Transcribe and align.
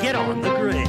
Get 0.00 0.16
on 0.16 0.40
the 0.40 0.48
grid. 0.54 0.88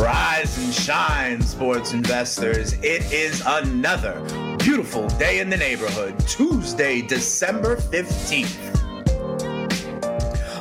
Rise 0.00 0.58
and 0.58 0.72
shine, 0.72 1.42
sports 1.42 1.92
investors. 1.92 2.74
It 2.74 3.12
is 3.12 3.42
another 3.44 4.22
beautiful 4.58 5.08
day 5.18 5.40
in 5.40 5.50
the 5.50 5.56
neighborhood, 5.56 6.16
Tuesday, 6.20 7.02
December 7.02 7.74
15th. 7.76 8.79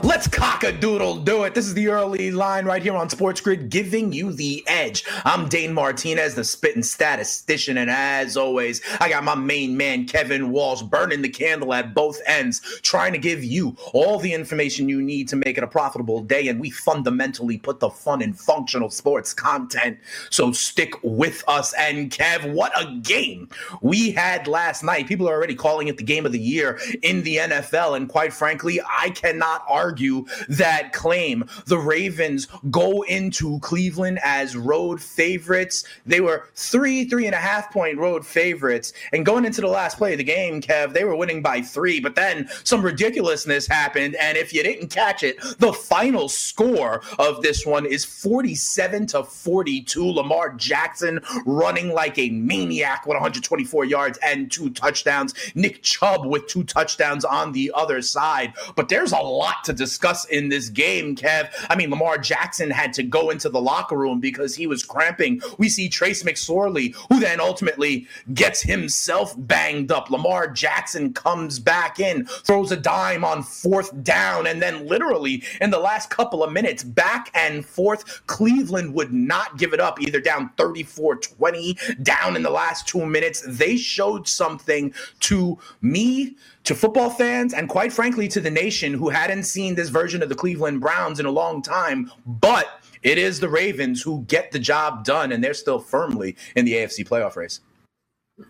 Let's 0.10 0.28
cock 0.28 0.64
a 0.64 0.72
doodle 0.72 1.18
do 1.18 1.44
it. 1.44 1.54
This 1.54 1.68
is 1.68 1.76
the 1.76 1.90
early 1.90 2.32
line 2.32 2.66
right 2.66 2.82
here 2.82 2.96
on 2.96 3.12
Sports 3.12 3.40
Grid, 3.42 3.70
giving 3.70 4.12
you 4.12 4.34
the 4.34 4.64
edge. 4.66 5.04
I'm 5.24 5.48
Dane 5.48 5.72
Martinez, 5.72 6.34
the 6.34 6.44
spitting 6.44 6.82
statistician, 6.82 7.78
and 7.78 7.92
as 7.92 8.36
always, 8.36 8.82
I 9.00 9.10
got 9.10 9.24
my 9.24 9.36
main 9.36 9.78
man, 9.78 10.08
Kevin 10.08 10.50
Walsh, 10.50 10.82
burning 10.82 11.22
the 11.22 11.30
candle 11.30 11.76
at 11.76 11.94
both 11.94 12.20
ends, 12.26 12.60
trying 12.82 13.14
to 13.14 13.20
give 13.20 13.44
you 13.44 13.78
all 13.94 14.18
the 14.18 14.34
information 14.34 14.90
you 14.90 15.00
need 15.00 15.28
to 15.28 15.36
make 15.36 15.60
it 15.60 15.64
a 15.64 15.68
profitable 15.68 16.24
day. 16.24 16.48
And 16.48 16.60
we 16.60 16.72
fundamentally 16.72 17.60
put 17.60 17.80
the 17.80 17.92
fun 17.92 18.24
in 18.24 18.34
functional 18.34 18.90
sports 18.90 19.32
content. 19.32 20.00
So 20.32 20.52
stick 20.52 20.96
with 21.04 21.44
us. 21.48 21.74
And 21.74 22.10
Kev, 22.10 22.52
what 22.52 22.72
a 22.76 22.96
game 23.02 23.48
we 23.84 24.10
had 24.10 24.48
last 24.48 24.84
night. 24.84 25.06
People 25.06 25.30
are 25.30 25.34
already 25.34 25.56
calling 25.56 25.88
it 25.88 25.98
the 25.98 26.04
game 26.04 26.26
of 26.26 26.32
the 26.32 26.40
year 26.40 26.80
in 27.04 27.22
the 27.22 27.38
NFL. 27.38 27.96
And 27.96 28.10
quite 28.10 28.34
frankly, 28.34 28.82
I 28.82 29.12
cannot 29.12 29.64
argue 29.70 29.99
that 30.48 30.94
claim. 30.94 31.46
The 31.66 31.78
Ravens 31.78 32.48
go 32.70 33.04
into 33.04 33.60
Cleveland 33.60 34.20
as 34.24 34.56
road 34.56 35.02
favorites. 35.02 35.84
They 36.06 36.22
were 36.22 36.50
three, 36.56 37.06
three 37.06 37.26
and 37.26 37.36
a 37.36 37.40
half 37.40 37.72
point 37.72 37.98
road 37.98 38.26
favorites. 38.26 38.94
And 39.14 39.26
going 39.26 39.46
into 39.46 39.62
the 39.62 39.68
last 39.68 39.98
play 39.98 40.14
of 40.14 40.18
the 40.18 40.24
game, 40.24 40.62
Kev, 40.62 40.94
they 40.94 41.04
were 41.04 41.16
winning 41.16 41.42
by 41.42 41.62
three. 41.62 42.00
But 42.00 42.16
then 42.16 42.50
some 42.64 42.82
ridiculousness 42.82 43.68
happened. 43.68 44.16
And 44.16 44.38
if 44.38 44.54
you 44.54 44.64
didn't 44.64 44.90
catch 44.90 45.24
it, 45.24 45.40
the 45.60 45.74
final 45.74 46.30
score 46.30 47.02
of 47.18 47.42
this 47.42 47.66
one 47.66 47.86
is 47.86 48.06
47 48.06 49.08
to 49.08 49.24
42. 49.24 50.06
Lamar 50.06 50.54
Jackson 50.54 51.20
running 51.46 51.94
like 51.94 52.18
a 52.18 52.30
maniac 52.30 53.06
with 53.06 53.16
124 53.16 53.86
yards 53.86 54.20
and 54.24 54.52
two 54.52 54.70
touchdowns. 54.72 55.34
Nick 55.56 55.84
Chubb 55.84 56.26
with 56.26 56.48
two 56.48 56.64
touchdowns 56.64 57.26
on 57.26 57.52
the 57.52 57.72
other 57.76 58.02
side. 58.02 58.54
But 58.76 58.90
there's 58.90 59.12
a 59.12 59.18
lot 59.18 59.64
to 59.66 59.74
discuss 59.80 60.26
in 60.26 60.50
this 60.50 60.70
game, 60.70 61.16
Kev. 61.16 61.50
I 61.70 61.76
mean, 61.76 61.90
Lamar 61.90 62.20
Jackson 62.20 62.70
had 62.70 62.94
to 62.94 63.04
go 63.04 63.32
into 63.32 63.50
the 63.50 63.62
locker 63.62 63.98
room 63.98 64.20
because 64.20 64.54
he 64.56 64.68
was 64.68 64.84
cramping. 64.84 65.42
We 65.58 65.70
see 65.70 65.90
Trace 65.90 66.22
McSorley, 66.22 66.94
who 67.10 67.20
then 67.20 67.40
ultimately 67.40 68.08
gets 68.36 68.62
himself 68.62 69.34
banged 69.38 69.92
up. 69.92 70.12
Lamar 70.12 70.48
Jackson 70.50 71.14
comes 71.14 71.58
back 71.58 72.00
in, 72.00 72.26
throws 72.26 72.72
a 72.72 72.78
dime 72.78 73.26
on 73.26 73.42
fourth 73.42 74.04
down, 74.04 74.46
and 74.46 74.62
then 74.62 74.86
literally 74.86 75.44
in 75.62 75.72
the 75.72 75.80
last 75.80 76.10
couple 76.10 76.44
of 76.44 76.52
minutes, 76.52 76.84
back 76.84 77.32
and 77.34 77.66
forth, 77.66 78.28
Cleveland 78.28 78.94
would 78.94 79.14
not 79.14 79.58
give 79.58 79.74
it 79.74 79.80
up, 79.80 80.02
either 80.02 80.20
down 80.20 80.52
34 80.58 81.16
20, 81.16 81.78
down 82.04 82.36
in 82.36 82.44
the 82.44 82.50
last 82.50 82.88
two 82.88 83.06
minutes. 83.06 83.44
They 83.48 83.78
showed 83.78 84.28
something 84.28 84.94
to 85.22 85.58
me 85.82 86.36
to 86.64 86.76
football 86.76 87.10
fans 87.10 87.54
and 87.54 87.70
quite 87.70 87.92
frankly 87.94 88.28
to 88.28 88.40
the 88.40 88.52
nation 88.52 88.94
who 88.94 89.10
hadn't 89.10 89.44
seen 89.44 89.76
this 89.76 89.90
version 89.90 90.22
of 90.22 90.30
the 90.30 90.36
Cleveland 90.36 90.82
Browns 90.82 91.20
in 91.20 91.26
a 91.26 91.32
long 91.32 91.62
time. 91.62 92.12
But 92.26 92.68
it 93.02 93.18
is 93.18 93.40
the 93.40 93.50
Ravens 93.50 94.02
who 94.02 94.24
get 94.28 94.52
the 94.52 94.60
job 94.60 95.04
done, 95.06 95.32
and 95.32 95.44
they're 95.44 95.54
still 95.54 95.80
firmly 95.80 96.36
in 96.56 96.66
the 96.66 96.74
AFC 96.74 97.08
playoff 97.08 97.36
race. 97.36 97.62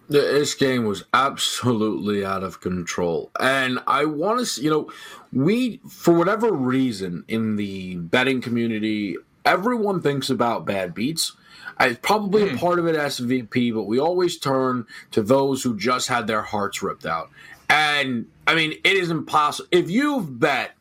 This 0.08 0.54
game 0.54 0.86
was 0.86 1.04
absolutely 1.14 2.24
out 2.24 2.44
of 2.44 2.62
control. 2.62 3.32
And 3.40 3.80
I 3.88 4.06
want 4.06 4.46
to, 4.46 4.62
you 4.62 4.70
know, 4.70 4.92
we, 5.34 5.82
for 5.90 6.14
whatever 6.14 6.52
reason 6.52 7.26
in 7.28 7.56
the 7.56 7.96
betting 7.96 8.42
community, 8.42 9.18
everyone 9.46 10.02
thinks 10.02 10.30
about 10.30 10.66
bad 10.66 10.94
beats. 10.94 11.34
It's 11.80 12.00
probably 12.02 12.44
mm. 12.44 12.56
a 12.56 12.58
part 12.58 12.78
of 12.78 12.88
it 12.88 12.96
SVP, 12.96 13.74
but 13.74 13.84
we 13.84 14.00
always 14.00 14.38
turn 14.38 14.86
to 15.12 15.24
those 15.24 15.64
who 15.64 15.78
just 15.78 16.08
had 16.08 16.28
their 16.28 16.42
hearts 16.42 16.84
ripped 16.84 17.06
out. 17.06 17.30
And 17.70 18.26
I 18.48 18.56
mean, 18.56 18.74
it 18.84 18.98
is 18.98 19.12
impossible. 19.12 19.70
If 19.72 19.90
you've 19.90 20.40
bet 20.40 20.72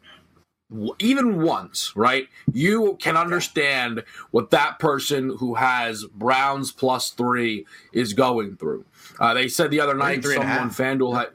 even 0.99 1.41
once, 1.41 1.97
right, 1.97 2.28
you 2.53 2.97
can 3.00 3.16
understand 3.16 4.04
what 4.31 4.50
that 4.50 4.78
person 4.78 5.37
who 5.38 5.54
has 5.54 6.04
Browns 6.04 6.72
plus 6.72 7.10
three 7.10 7.66
is 7.93 8.12
going 8.12 8.56
through. 8.56 8.84
Uh, 9.19 9.32
they 9.34 9.48
said 9.48 9.71
the 9.71 9.81
other 9.81 9.94
night 9.94 10.22
someone 10.25 10.71
FanDuel 10.71 11.16
had 11.16 11.28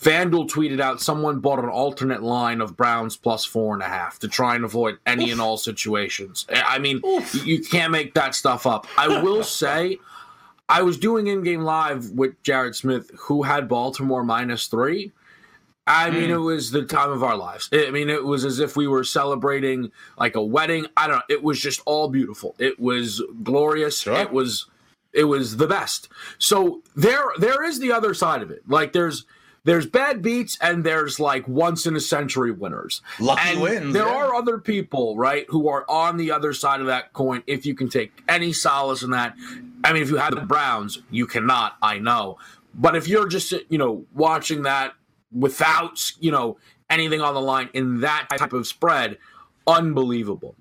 FanDuel 0.00 0.48
tweeted 0.48 0.80
out 0.80 1.00
someone 1.00 1.40
bought 1.40 1.58
an 1.58 1.68
alternate 1.68 2.22
line 2.22 2.62
of 2.62 2.76
Browns 2.76 3.16
plus 3.16 3.44
four 3.44 3.74
and 3.74 3.82
a 3.82 3.86
half 3.86 4.18
to 4.20 4.28
try 4.28 4.56
and 4.56 4.64
avoid 4.64 4.98
any 5.06 5.26
Oof. 5.26 5.32
and 5.32 5.40
all 5.40 5.58
situations. 5.58 6.46
I 6.50 6.78
mean, 6.78 7.00
Oof. 7.04 7.46
you 7.46 7.62
can't 7.62 7.92
make 7.92 8.14
that 8.14 8.34
stuff 8.34 8.66
up. 8.66 8.86
I 8.96 9.20
will 9.20 9.44
say, 9.44 9.98
I 10.70 10.82
was 10.82 10.96
doing 10.98 11.26
in 11.26 11.42
game 11.42 11.62
live 11.62 12.12
with 12.12 12.40
Jared 12.44 12.76
Smith, 12.76 13.10
who 13.18 13.42
had 13.42 13.68
Baltimore 13.68 14.22
minus 14.22 14.68
three. 14.68 15.10
I 15.84 16.10
mean, 16.10 16.28
mm. 16.30 16.34
it 16.34 16.38
was 16.38 16.70
the 16.70 16.84
time 16.84 17.10
of 17.10 17.24
our 17.24 17.36
lives. 17.36 17.68
I 17.72 17.90
mean, 17.90 18.08
it 18.08 18.24
was 18.24 18.44
as 18.44 18.60
if 18.60 18.76
we 18.76 18.86
were 18.86 19.02
celebrating 19.02 19.90
like 20.16 20.36
a 20.36 20.42
wedding. 20.42 20.86
I 20.96 21.08
don't 21.08 21.16
know. 21.16 21.22
It 21.28 21.42
was 21.42 21.60
just 21.60 21.80
all 21.86 22.08
beautiful. 22.08 22.54
It 22.60 22.78
was 22.78 23.20
glorious. 23.42 24.02
Sure. 24.02 24.14
It 24.14 24.30
was 24.30 24.66
it 25.12 25.24
was 25.24 25.56
the 25.56 25.66
best. 25.66 26.08
So 26.38 26.82
there 26.94 27.24
there 27.38 27.64
is 27.64 27.80
the 27.80 27.90
other 27.90 28.14
side 28.14 28.40
of 28.40 28.52
it. 28.52 28.62
Like 28.68 28.92
there's 28.92 29.24
there's 29.64 29.86
bad 29.86 30.22
beats 30.22 30.56
and 30.60 30.84
there's 30.84 31.20
like 31.20 31.46
once 31.46 31.86
in 31.86 31.94
a 31.96 32.00
century 32.00 32.50
winners. 32.50 33.02
Lucky 33.18 33.50
and 33.50 33.60
wins. 33.60 33.92
There 33.92 34.06
yeah. 34.06 34.14
are 34.14 34.34
other 34.34 34.58
people, 34.58 35.16
right, 35.16 35.44
who 35.48 35.68
are 35.68 35.84
on 35.88 36.16
the 36.16 36.30
other 36.30 36.52
side 36.52 36.80
of 36.80 36.86
that 36.86 37.12
coin. 37.12 37.42
If 37.46 37.66
you 37.66 37.74
can 37.74 37.88
take 37.88 38.12
any 38.28 38.52
solace 38.52 39.02
in 39.02 39.10
that, 39.10 39.34
I 39.84 39.92
mean, 39.92 40.02
if 40.02 40.10
you 40.10 40.16
have 40.16 40.34
the 40.34 40.40
Browns, 40.42 41.02
you 41.10 41.26
cannot. 41.26 41.76
I 41.82 41.98
know, 41.98 42.38
but 42.74 42.96
if 42.96 43.06
you're 43.06 43.28
just 43.28 43.52
you 43.68 43.78
know 43.78 44.04
watching 44.14 44.62
that 44.62 44.94
without 45.32 46.12
you 46.20 46.30
know 46.30 46.58
anything 46.88 47.20
on 47.20 47.34
the 47.34 47.40
line 47.40 47.70
in 47.74 48.00
that 48.00 48.28
type 48.30 48.52
of 48.52 48.66
spread, 48.66 49.18
unbelievable. 49.66 50.54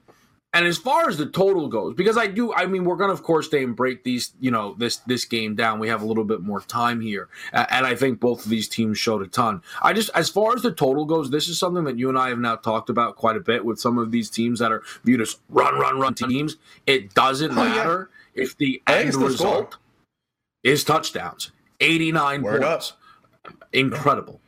And 0.51 0.65
as 0.65 0.79
far 0.79 1.07
as 1.07 1.17
the 1.17 1.27
total 1.27 1.67
goes, 1.67 1.93
because 1.93 2.17
I 2.17 2.25
do, 2.25 2.51
I 2.55 2.65
mean, 2.65 2.83
we're 2.83 2.95
going 2.95 3.09
to, 3.09 3.13
of 3.13 3.21
course, 3.21 3.45
stay 3.45 3.63
and 3.63 3.75
break 3.75 4.03
these, 4.03 4.33
you 4.39 4.49
know, 4.49 4.73
this 4.79 4.97
this 4.97 5.23
game 5.23 5.55
down. 5.55 5.77
We 5.77 5.89
have 5.89 6.01
a 6.01 6.05
little 6.05 6.23
bit 6.23 6.41
more 6.41 6.59
time 6.59 7.01
here, 7.01 7.29
and 7.53 7.85
I 7.85 7.93
think 7.93 8.19
both 8.19 8.45
of 8.45 8.49
these 8.49 8.67
teams 8.67 8.97
showed 8.97 9.21
a 9.21 9.27
ton. 9.27 9.61
I 9.83 9.93
just, 9.93 10.09
as 10.15 10.27
far 10.27 10.55
as 10.55 10.63
the 10.63 10.71
total 10.71 11.05
goes, 11.05 11.29
this 11.29 11.49
is 11.49 11.59
something 11.59 11.83
that 11.83 11.99
you 11.99 12.09
and 12.09 12.17
I 12.17 12.29
have 12.29 12.39
now 12.39 12.55
talked 12.55 12.89
about 12.89 13.15
quite 13.15 13.35
a 13.35 13.39
bit 13.41 13.63
with 13.63 13.79
some 13.79 13.99
of 13.99 14.11
these 14.11 14.27
teams 14.27 14.57
that 14.57 14.71
are 14.71 14.81
viewed 15.03 15.21
as 15.21 15.37
run, 15.49 15.75
run, 15.75 15.99
run 15.99 16.15
teams. 16.15 16.57
It 16.87 17.13
doesn't 17.13 17.51
oh, 17.51 17.55
matter 17.55 18.09
yeah. 18.33 18.43
if 18.43 18.57
the 18.57 18.81
end 18.87 19.13
result 19.13 19.77
is 20.63 20.83
touchdowns, 20.83 21.51
eighty 21.79 22.11
nine 22.11 22.41
points, 22.41 22.93
up. 23.45 23.53
incredible. 23.71 24.41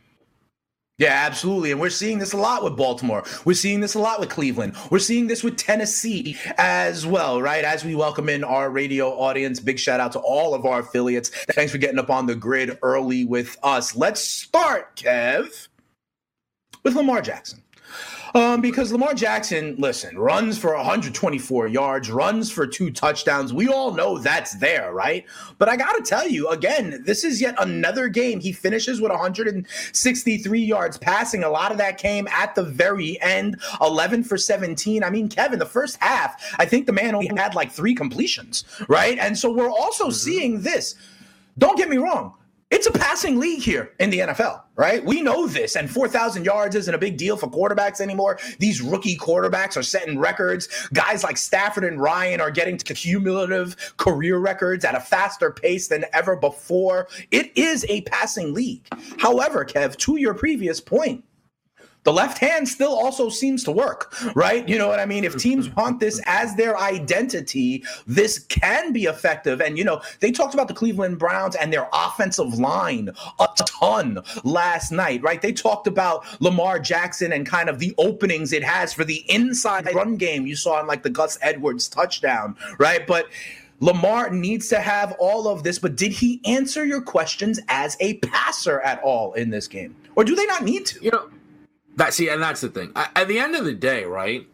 Yeah, 1.02 1.24
absolutely. 1.26 1.72
And 1.72 1.82
we're 1.82 1.90
seeing 1.90 2.20
this 2.20 2.32
a 2.32 2.38
lot 2.38 2.64
with 2.64 2.78
Baltimore. 2.78 3.24
We're 3.44 3.56
seeing 3.56 3.80
this 3.80 3.96
a 3.96 4.00
lot 4.00 4.20
with 4.20 4.30
Cleveland. 4.30 4.76
We're 4.92 5.00
seeing 5.00 5.26
this 5.26 5.44
with 5.44 5.58
Tennessee 5.58 6.38
as 6.60 7.08
well, 7.08 7.42
right? 7.42 7.64
As 7.64 7.84
we 7.84 7.96
welcome 7.96 8.30
in 8.30 8.44
our 8.44 8.70
radio 8.70 9.10
audience, 9.10 9.60
big 9.60 9.80
shout 9.80 10.00
out 10.00 10.12
to 10.12 10.20
all 10.20 10.54
of 10.54 10.64
our 10.64 10.82
affiliates. 10.82 11.30
Thanks 11.54 11.72
for 11.72 11.80
getting 11.80 11.98
up 11.98 12.12
on 12.12 12.28
the 12.28 12.36
grid 12.36 12.78
early 12.84 13.26
with 13.26 13.58
us. 13.64 13.96
Let's 13.96 14.22
start, 14.22 14.96
Kev, 14.96 15.70
with 16.84 16.94
Lamar 16.94 17.24
Jackson. 17.24 17.64
Um, 18.34 18.62
because 18.62 18.92
Lamar 18.92 19.14
Jackson, 19.14 19.76
listen, 19.78 20.18
runs 20.18 20.58
for 20.58 20.76
124 20.76 21.68
yards, 21.68 22.10
runs 22.10 22.52
for 22.52 22.66
two 22.66 22.92
touchdowns. 22.92 23.54
We 23.54 23.68
all 23.68 23.94
know 23.94 24.18
that's 24.18 24.56
there, 24.56 24.94
right? 24.94 25.26
But 25.58 25.70
I 25.70 25.76
got 25.76 25.94
to 25.98 26.04
tell 26.04 26.28
you, 26.28 26.48
again, 26.50 27.04
this 27.06 27.24
is 27.24 27.42
yet 27.42 27.56
another 27.60 28.08
game. 28.08 28.40
He 28.40 28.54
finishes 28.54 29.02
with 29.02 29.12
163 29.12 30.62
yards 30.62 30.98
passing. 30.98 31.44
A 31.44 31.50
lot 31.50 31.72
of 31.72 31.78
that 31.80 31.98
came 31.98 32.28
at 32.30 32.56
the 32.56 32.64
very 32.64 33.22
end, 33.22 33.60
11 33.82 34.24
for 34.24 34.38
17. 34.38 35.04
I 35.04 35.10
mean, 35.10 35.28
Kevin, 35.28 35.60
the 35.60 35.66
first 35.66 35.98
half, 36.02 36.56
I 36.58 36.66
think 36.66 36.86
the 36.86 36.94
man 36.94 37.16
only 37.16 37.32
had 37.36 37.56
like 37.56 37.72
three 37.72 37.96
completions, 37.96 38.64
right? 38.88 39.18
And 39.20 39.38
so 39.38 39.52
we're 39.52 39.70
also 39.70 40.06
mm-hmm. 40.06 40.14
seeing 40.14 40.62
this 40.62 40.96
don't 41.58 41.78
get 41.78 41.90
me 41.90 41.98
wrong. 41.98 42.34
It's 42.72 42.88
a 42.88 42.92
passing 42.92 43.38
league 43.38 43.62
here 43.62 43.92
in 44.00 44.10
the 44.10 44.20
NFL, 44.20 44.62
right? 44.78 45.04
We 45.04 45.22
know 45.22 45.46
this, 45.46 45.76
and 45.76 45.92
4,000 45.92 46.46
yards 46.46 46.74
isn't 46.74 46.96
a 46.96 46.98
big 46.98 47.18
deal 47.18 47.36
for 47.36 47.48
quarterbacks 47.48 48.00
anymore. 48.00 48.40
These 48.60 48.82
rookie 48.82 49.18
quarterbacks 49.18 49.76
are 49.76 49.84
setting 49.84 50.18
records. 50.18 50.70
Guys 50.94 51.22
like 51.22 51.36
Stafford 51.36 51.84
and 51.84 52.02
Ryan 52.02 52.40
are 52.40 52.50
getting 52.50 52.78
to 52.78 52.94
cumulative 52.94 53.76
career 53.98 54.38
records 54.38 54.86
at 54.86 54.96
a 54.96 55.02
faster 55.02 55.52
pace 55.52 55.90
than 55.90 56.06
ever 56.14 56.38
before. 56.38 57.10
It 57.30 57.52
is 57.58 57.86
a 57.90 58.02
passing 58.04 58.54
league. 58.54 58.88
However, 59.18 59.66
Kev, 59.66 59.98
to 59.98 60.16
your 60.16 60.34
previous 60.34 60.80
point, 60.80 61.26
the 62.04 62.12
left 62.12 62.40
hand 62.40 62.68
still 62.68 62.94
also 62.94 63.30
seems 63.30 63.64
to 63.64 63.72
work, 63.72 64.14
right? 64.36 64.68
You 64.68 64.78
know 64.78 64.88
what 64.88 65.00
I 65.00 65.06
mean? 65.06 65.24
If 65.24 65.38
teams 65.38 65.68
mm-hmm. 65.68 65.80
want 65.80 66.00
this 66.00 66.20
as 66.26 66.56
their 66.56 66.78
identity, 66.78 67.84
this 68.08 68.40
can 68.40 68.92
be 68.92 69.06
effective. 69.06 69.62
And, 69.62 69.78
you 69.78 69.84
know, 69.84 70.02
they 70.20 70.32
talked 70.32 70.54
about 70.54 70.68
the 70.68 70.74
Cleveland 70.74 71.20
Browns 71.20 71.56
and 71.56 71.72
their 71.72 71.88
offensive 71.94 72.56
line 72.56 73.10
a 73.40 73.48
ton 73.66 74.20
last 74.44 74.92
night, 74.92 75.22
right? 75.22 75.42
They 75.42 75.54
talked 75.54 75.86
about 75.86 76.26
Lamar 76.42 76.80
Jackson 76.80 77.34
and 77.34 77.46
kind 77.46 77.70
of 77.70 77.78
the 77.78 77.94
openings 77.98 78.52
it 78.52 78.64
has 78.64 78.94
for 78.94 79.04
the 79.04 79.24
inside 79.30 79.94
run 79.94 80.16
game 80.18 80.48
you 80.48 80.56
saw 80.56 80.80
in 80.80 80.88
like 80.88 81.04
the 81.04 81.10
Gus 81.10 81.38
Edwards 81.42 81.88
touchdown, 81.88 82.56
right? 82.80 83.06
But, 83.06 83.28
Lamar 83.84 84.30
needs 84.30 84.68
to 84.68 84.80
have 84.80 85.14
all 85.18 85.48
of 85.48 85.64
this, 85.64 85.80
but 85.80 85.96
did 85.96 86.12
he 86.12 86.40
answer 86.46 86.86
your 86.86 87.02
questions 87.02 87.60
as 87.68 87.98
a 88.00 88.14
passer 88.18 88.80
at 88.82 89.02
all 89.02 89.34
in 89.34 89.50
this 89.50 89.68
game? 89.68 89.96
Or 90.16 90.24
do 90.24 90.36
they 90.36 90.46
not 90.46 90.64
need 90.64 90.86
to? 90.86 91.04
You 91.04 91.10
know, 91.10 91.30
that 92.02 92.16
see, 92.16 92.30
and 92.30 92.42
that's 92.42 92.62
the 92.62 92.70
thing. 92.70 92.92
At 92.96 93.28
the 93.28 93.38
end 93.38 93.56
of 93.56 93.64
the 93.64 93.74
day, 93.74 94.06
right? 94.06 94.48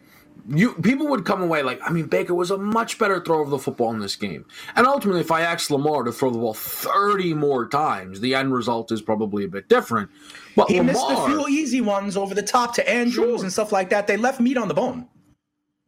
You 0.50 0.74
people 0.74 1.08
would 1.08 1.24
come 1.24 1.42
away 1.42 1.62
like, 1.62 1.80
I 1.82 1.90
mean, 1.90 2.06
Baker 2.06 2.34
was 2.34 2.50
a 2.50 2.58
much 2.58 2.98
better 2.98 3.20
thrower 3.20 3.42
of 3.42 3.50
the 3.50 3.58
football 3.58 3.90
in 3.90 4.00
this 4.00 4.16
game. 4.16 4.44
And 4.76 4.86
ultimately, 4.86 5.20
if 5.20 5.30
I 5.30 5.40
ask 5.40 5.70
Lamar 5.70 6.04
to 6.04 6.12
throw 6.12 6.30
the 6.30 6.38
ball 6.38 6.54
thirty 6.54 7.32
more 7.32 7.66
times, 7.66 8.20
the 8.20 8.34
end 8.34 8.52
result 8.52 8.92
is 8.92 9.00
probably 9.00 9.44
a 9.44 9.48
bit 9.48 9.68
different. 9.68 10.10
But 10.56 10.68
he 10.68 10.78
Lamar, 10.78 10.92
missed 10.92 11.10
a 11.10 11.26
few 11.26 11.48
easy 11.48 11.80
ones 11.80 12.16
over 12.16 12.34
the 12.34 12.42
top 12.42 12.74
to 12.74 12.88
Andrews 12.88 13.14
sure. 13.14 13.42
and 13.42 13.52
stuff 13.52 13.72
like 13.72 13.90
that. 13.90 14.06
They 14.06 14.18
left 14.18 14.40
meat 14.40 14.58
on 14.58 14.68
the 14.68 14.74
bone. 14.74 15.08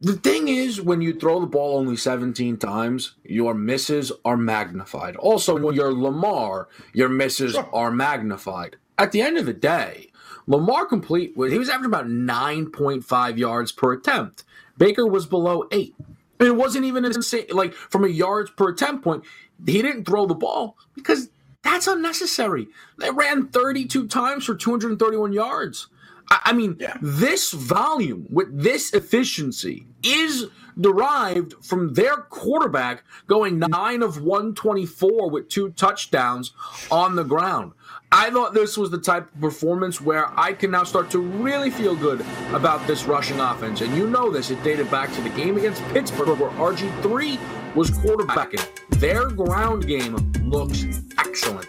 The 0.01 0.15
thing 0.15 0.49
is, 0.49 0.81
when 0.81 1.03
you 1.03 1.13
throw 1.13 1.41
the 1.41 1.47
ball 1.47 1.77
only 1.77 1.97
17 1.97 2.57
times, 2.57 3.17
your 3.23 3.53
misses 3.53 4.11
are 4.25 4.39
magnified. 4.39 5.15
Also, 5.17 5.59
when 5.59 5.75
you're 5.75 5.93
Lamar, 5.93 6.69
your 6.95 7.11
misses 7.11 7.53
sure. 7.53 7.69
are 7.75 7.91
magnified. 7.91 8.77
At 8.97 9.13
the 9.13 9.21
end 9.21 9.37
of 9.37 9.45
the 9.45 9.53
day, 9.53 10.10
Lamar 10.51 10.85
complete 10.85 11.33
he 11.37 11.59
was 11.59 11.69
averaging 11.69 11.95
about 11.95 12.07
9.5 12.07 13.39
yards 13.39 13.71
per 13.71 13.93
attempt. 13.93 14.43
Baker 14.77 15.07
was 15.07 15.25
below 15.25 15.69
eight. 15.71 15.95
And 16.41 16.49
it 16.49 16.57
wasn't 16.57 16.87
even 16.87 17.05
insane 17.05 17.47
like 17.51 17.73
from 17.73 18.05
a 18.05 18.09
yards 18.09 18.51
per 18.51 18.71
attempt 18.71 19.05
point, 19.05 19.23
he 19.65 19.81
didn't 19.81 20.07
throw 20.07 20.27
the 20.27 20.35
ball 20.35 20.77
because 20.97 21.29
that's 21.63 21.87
unnecessary. 21.87 22.67
They 22.99 23.11
ran 23.13 23.49
32 23.49 24.09
times 24.09 24.45
for 24.45 24.57
231 24.57 25.33
yards. 25.33 25.87
I, 26.31 26.41
I 26.47 26.53
mean, 26.53 26.77
yeah. 26.81 26.97
this 27.01 27.53
volume 27.53 28.27
with 28.29 28.49
this 28.61 28.93
efficiency 28.93 29.87
is 30.03 30.47
derived 30.81 31.55
from 31.65 31.95
their 31.95 32.17
quarterback 32.17 33.05
going 33.29 33.61
9 33.61 34.03
of 34.03 34.21
124 34.23 35.31
with 35.31 35.49
two 35.49 35.71
touchdowns 35.71 36.53
on 36.91 37.15
the 37.15 37.25
ground. 37.25 37.73
I 38.13 38.29
thought 38.31 38.55
this 38.55 38.77
was 38.77 38.91
the 38.91 38.99
type 38.99 39.33
of 39.33 39.41
performance 39.41 40.01
where 40.01 40.37
I 40.39 40.53
can 40.53 40.73
now 40.73 40.83
start 40.83 41.11
to 41.11 41.21
really 41.21 41.71
feel 41.71 41.95
good 41.95 42.25
about 42.53 42.85
this 42.89 43.05
rushing 43.05 43.39
offense. 43.39 43.83
And 43.83 43.97
you 43.97 44.09
know 44.09 44.33
this, 44.33 44.51
it 44.51 44.61
dated 44.65 44.91
back 44.91 45.13
to 45.13 45.21
the 45.21 45.29
game 45.31 45.57
against 45.57 45.81
Pittsburgh 45.91 46.37
where 46.41 46.51
RG3 46.51 47.75
was 47.77 47.93
quarterbacking. 47.93 48.67
Their 48.99 49.29
ground 49.29 49.87
game 49.87 50.17
looks 50.43 50.85
excellent. 51.19 51.69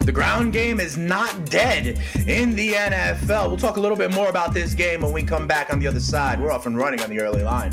The 0.00 0.12
ground 0.12 0.52
game 0.52 0.78
is 0.78 0.98
not 0.98 1.46
dead 1.46 1.98
in 2.26 2.54
the 2.54 2.72
NFL. 2.72 3.48
We'll 3.48 3.56
talk 3.56 3.78
a 3.78 3.80
little 3.80 3.96
bit 3.96 4.12
more 4.12 4.28
about 4.28 4.52
this 4.52 4.74
game 4.74 5.00
when 5.00 5.12
we 5.12 5.22
come 5.22 5.46
back 5.46 5.72
on 5.72 5.78
the 5.78 5.86
other 5.86 6.00
side. 6.00 6.38
We're 6.38 6.52
off 6.52 6.66
and 6.66 6.76
running 6.76 7.00
on 7.00 7.08
the 7.08 7.20
early 7.20 7.42
line. 7.42 7.72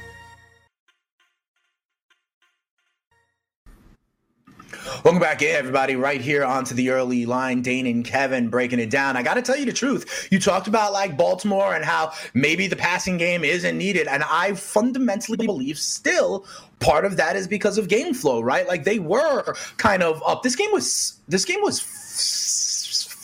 Welcome 5.03 5.19
back, 5.19 5.41
everybody, 5.41 5.95
right 5.95 6.21
here 6.21 6.43
onto 6.43 6.75
the 6.75 6.91
early 6.91 7.25
line. 7.25 7.63
Dane 7.63 7.87
and 7.87 8.05
Kevin 8.05 8.49
breaking 8.49 8.79
it 8.79 8.91
down. 8.91 9.17
I 9.17 9.23
got 9.23 9.33
to 9.33 9.41
tell 9.41 9.57
you 9.57 9.65
the 9.65 9.73
truth. 9.73 10.27
You 10.31 10.39
talked 10.39 10.67
about 10.67 10.93
like 10.93 11.17
Baltimore 11.17 11.73
and 11.73 11.83
how 11.83 12.13
maybe 12.35 12.67
the 12.67 12.75
passing 12.75 13.17
game 13.17 13.43
isn't 13.43 13.75
needed. 13.75 14.07
And 14.07 14.23
I 14.23 14.53
fundamentally 14.53 15.43
believe 15.43 15.79
still 15.79 16.45
part 16.79 17.03
of 17.03 17.17
that 17.17 17.35
is 17.35 17.47
because 17.47 17.79
of 17.79 17.87
game 17.87 18.13
flow, 18.13 18.41
right? 18.41 18.67
Like 18.67 18.83
they 18.83 18.99
were 18.99 19.55
kind 19.77 20.03
of 20.03 20.21
up. 20.23 20.43
This 20.43 20.55
game 20.55 20.71
was, 20.71 21.19
this 21.27 21.45
game 21.45 21.63
was 21.63 21.79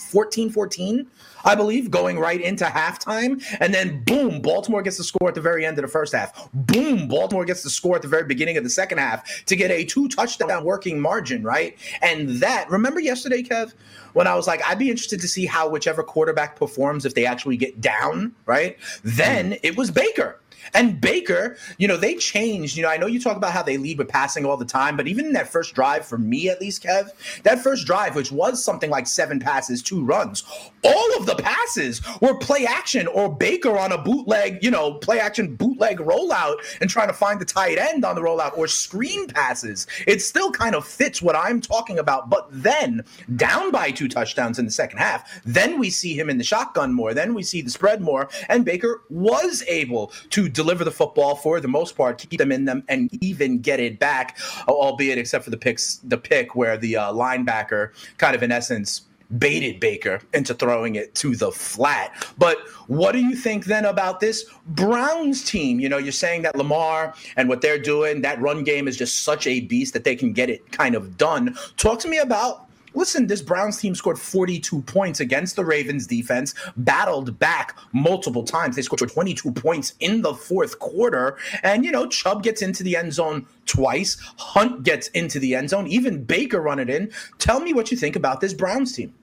14 0.10 0.50
14 0.50 1.08
I 1.48 1.56
believe, 1.56 1.90
going 1.90 2.20
right 2.20 2.42
into 2.42 2.66
halftime. 2.66 3.42
And 3.62 3.74
then 3.74 4.04
boom, 4.04 4.42
Baltimore 4.42 4.82
gets 4.82 4.98
the 4.98 5.04
score 5.06 5.30
at 5.30 5.36
the 5.36 5.42
very 5.42 5.66
end 5.66 5.78
of 5.80 5.82
the 5.82 5.88
first 5.88 6.14
half. 6.14 6.52
Boom, 6.54 7.08
Baltimore 7.08 7.46
gets 7.46 7.64
the 7.64 7.70
score 7.70 7.96
at 7.96 8.02
the 8.02 8.08
very 8.10 8.26
beginning 8.26 8.58
of 8.58 8.66
the 8.66 8.70
second 8.70 8.98
half 8.98 9.46
to 9.46 9.56
get 9.56 9.72
a 9.72 9.86
two 9.86 10.10
touchdown 10.10 10.66
working 10.66 11.00
margin, 11.00 11.44
right? 11.44 11.78
And 12.02 12.30
that, 12.42 12.70
remember 12.70 13.00
yesterday, 13.00 13.44
Kev, 13.44 13.74
when 14.12 14.28
I 14.28 14.36
was 14.36 14.46
like, 14.46 14.62
I'd 14.68 14.78
be 14.78 14.90
interested 14.90 15.22
to 15.22 15.28
see 15.28 15.46
how 15.46 15.70
whichever 15.70 16.04
quarterback 16.04 16.58
performs 16.58 17.06
if 17.06 17.14
they 17.14 17.26
actually 17.26 17.56
get 17.56 17.80
down, 17.80 18.36
right? 18.46 18.78
Then 19.04 19.52
mm. 19.52 19.60
it 19.64 19.78
was 19.78 19.90
Baker. 19.90 20.42
And 20.74 21.00
Baker, 21.00 21.58
you 21.78 21.88
know, 21.88 21.98
they 21.98 22.16
changed. 22.16 22.78
You 22.78 22.84
know, 22.84 22.90
I 22.90 22.98
know 22.98 23.08
you 23.08 23.20
talk 23.20 23.38
about 23.38 23.52
how 23.52 23.64
they 23.64 23.78
lead 23.78 23.98
with 23.98 24.10
passing 24.10 24.46
all 24.46 24.58
the 24.58 24.66
time, 24.66 24.98
but 24.98 25.08
even 25.08 25.26
in 25.26 25.34
that 25.34 25.48
first 25.48 25.74
drive, 25.74 26.06
for 26.06 26.18
me 26.18 26.50
at 26.50 26.62
least, 26.62 26.84
Kev, 26.84 27.10
that 27.44 27.60
first 27.60 27.86
drive, 27.86 28.16
which 28.16 28.32
was 28.32 28.64
something 28.64 28.90
like 28.90 29.08
seven 29.08 29.40
passes, 29.40 29.82
two 29.82 30.04
runs, 30.04 30.44
all 30.84 31.18
of 31.18 31.26
the 31.26 31.36
passes 31.36 32.02
were 32.22 32.38
play 32.38 32.66
action 32.66 33.08
or 33.08 33.34
Baker 33.34 33.78
on 33.78 33.92
a 33.92 33.98
bootleg, 33.98 34.64
you 34.64 34.72
know, 34.72 34.94
play 34.94 35.20
action 35.20 35.56
bootleg 35.56 36.00
rollout 36.00 36.58
and 36.82 36.90
trying 36.90 37.08
to 37.08 37.14
find 37.14 37.40
the 37.40 37.46
tight 37.46 37.78
end 37.78 38.06
on 38.06 38.16
the 38.16 38.22
rollout 38.22 38.58
or 38.58 38.68
screen 38.68 39.28
passes. 39.28 39.88
It 40.06 40.22
still 40.22 40.52
kind 40.52 40.76
of 40.76 40.88
fits 40.88 41.22
what 41.22 41.36
I'm 41.36 41.62
talking 41.62 42.00
about. 42.00 42.30
But 42.30 42.48
then 42.52 43.04
down 43.36 43.72
by 43.72 43.92
two 43.92 44.08
touchdowns 44.08 44.60
in 44.60 44.66
the 44.66 44.72
second 44.72 45.00
half, 45.00 45.42
then 45.46 45.80
we 45.80 45.90
see 45.90 46.18
him 46.18 46.30
in 46.30 46.38
the 46.38 46.44
shotgun 46.44 46.94
more. 46.94 47.14
Then 47.14 47.34
we 47.34 47.44
see 47.44 47.62
the 47.62 47.70
spread 47.70 48.02
more. 48.02 48.30
And 48.50 48.66
Baker 48.66 49.04
was 49.10 49.64
able 49.68 50.12
to 50.32 50.47
deliver 50.50 50.84
the 50.84 50.92
football 50.92 51.36
for 51.36 51.60
the 51.60 51.68
most 51.68 51.96
part, 51.96 52.18
keep 52.18 52.40
them 52.40 52.52
in 52.52 52.66
them, 52.66 52.84
and 52.88 53.10
even 53.24 53.60
get 53.60 53.80
it 53.80 54.00
back, 54.00 54.38
albeit 54.68 55.18
except 55.18 55.44
for 55.44 55.50
the 55.50 55.58
picks, 55.58 55.98
the 55.98 56.18
pick 56.18 56.56
where 56.56 56.78
the 56.78 56.98
uh, 56.98 57.12
linebacker 57.14 57.92
kind 58.18 58.36
of 58.36 58.44
in 58.44 58.52
essence 58.52 59.02
baited 59.38 59.80
Baker 59.80 60.22
into 60.34 60.54
throwing 60.54 60.96
it 60.96 61.14
to 61.16 61.36
the 61.36 61.52
flat. 61.52 62.14
But 62.38 62.58
what 62.88 63.12
do 63.12 63.20
you 63.20 63.36
think 63.36 63.66
then 63.66 63.86
about 63.86 64.20
this 64.20 64.46
Browns 64.68 65.44
team? 65.44 65.80
You 65.80 65.90
know, 65.90 65.98
you're 65.98 66.12
saying 66.12 66.44
that 66.44 66.56
Lamar 66.56 67.14
and 67.36 67.50
what 67.50 67.62
they're 67.62 67.80
doing, 67.80 68.22
that 68.22 68.40
run 68.42 68.64
game 68.64 68.88
is 68.88 68.98
just 68.98 69.24
such 69.24 69.46
a 69.48 69.62
beast 69.62 69.94
that 69.94 70.04
they 70.04 70.16
can 70.16 70.32
get 70.34 70.50
it 70.50 70.72
kind 70.72 70.96
of 70.96 71.18
done. 71.18 71.58
Talk 71.76 72.00
to 72.00 72.08
me 72.08 72.20
about 72.20 72.67
listen, 72.98 73.28
this 73.28 73.42
Browns 73.42 73.78
team 73.78 73.96
scored 73.96 74.20
42 74.20 74.82
points 74.82 75.20
against 75.20 75.56
the 75.56 75.64
Ravens 75.64 76.08
defense, 76.08 76.54
battled 76.76 77.40
back 77.40 77.78
multiple 77.94 78.44
times. 78.44 78.76
They 78.76 78.82
scored 78.82 79.10
22 79.10 79.52
points 79.52 79.94
in 80.00 80.22
the 80.22 80.34
fourth 80.34 80.80
quarter. 80.80 81.38
And, 81.64 81.86
you 81.86 81.92
know, 81.92 82.08
Chubb 82.08 82.44
gets 82.44 82.62
into 82.62 82.84
the 82.84 82.96
end 82.96 83.14
zone 83.14 83.46
twice. 83.66 84.18
Hunt 84.38 84.84
gets 84.84 85.08
into 85.10 85.40
the 85.40 85.56
end 85.56 85.70
zone. 85.70 85.88
Even 85.88 86.24
Baker 86.24 86.62
run 86.62 86.80
it 86.80 86.90
in. 86.90 87.12
Tell 87.38 87.60
me 87.60 87.74
what 87.74 87.92
you 87.92 87.98
think 87.98 88.16
about 88.16 88.42
this 88.42 88.54
Browns 88.54 88.94
team. 88.94 89.14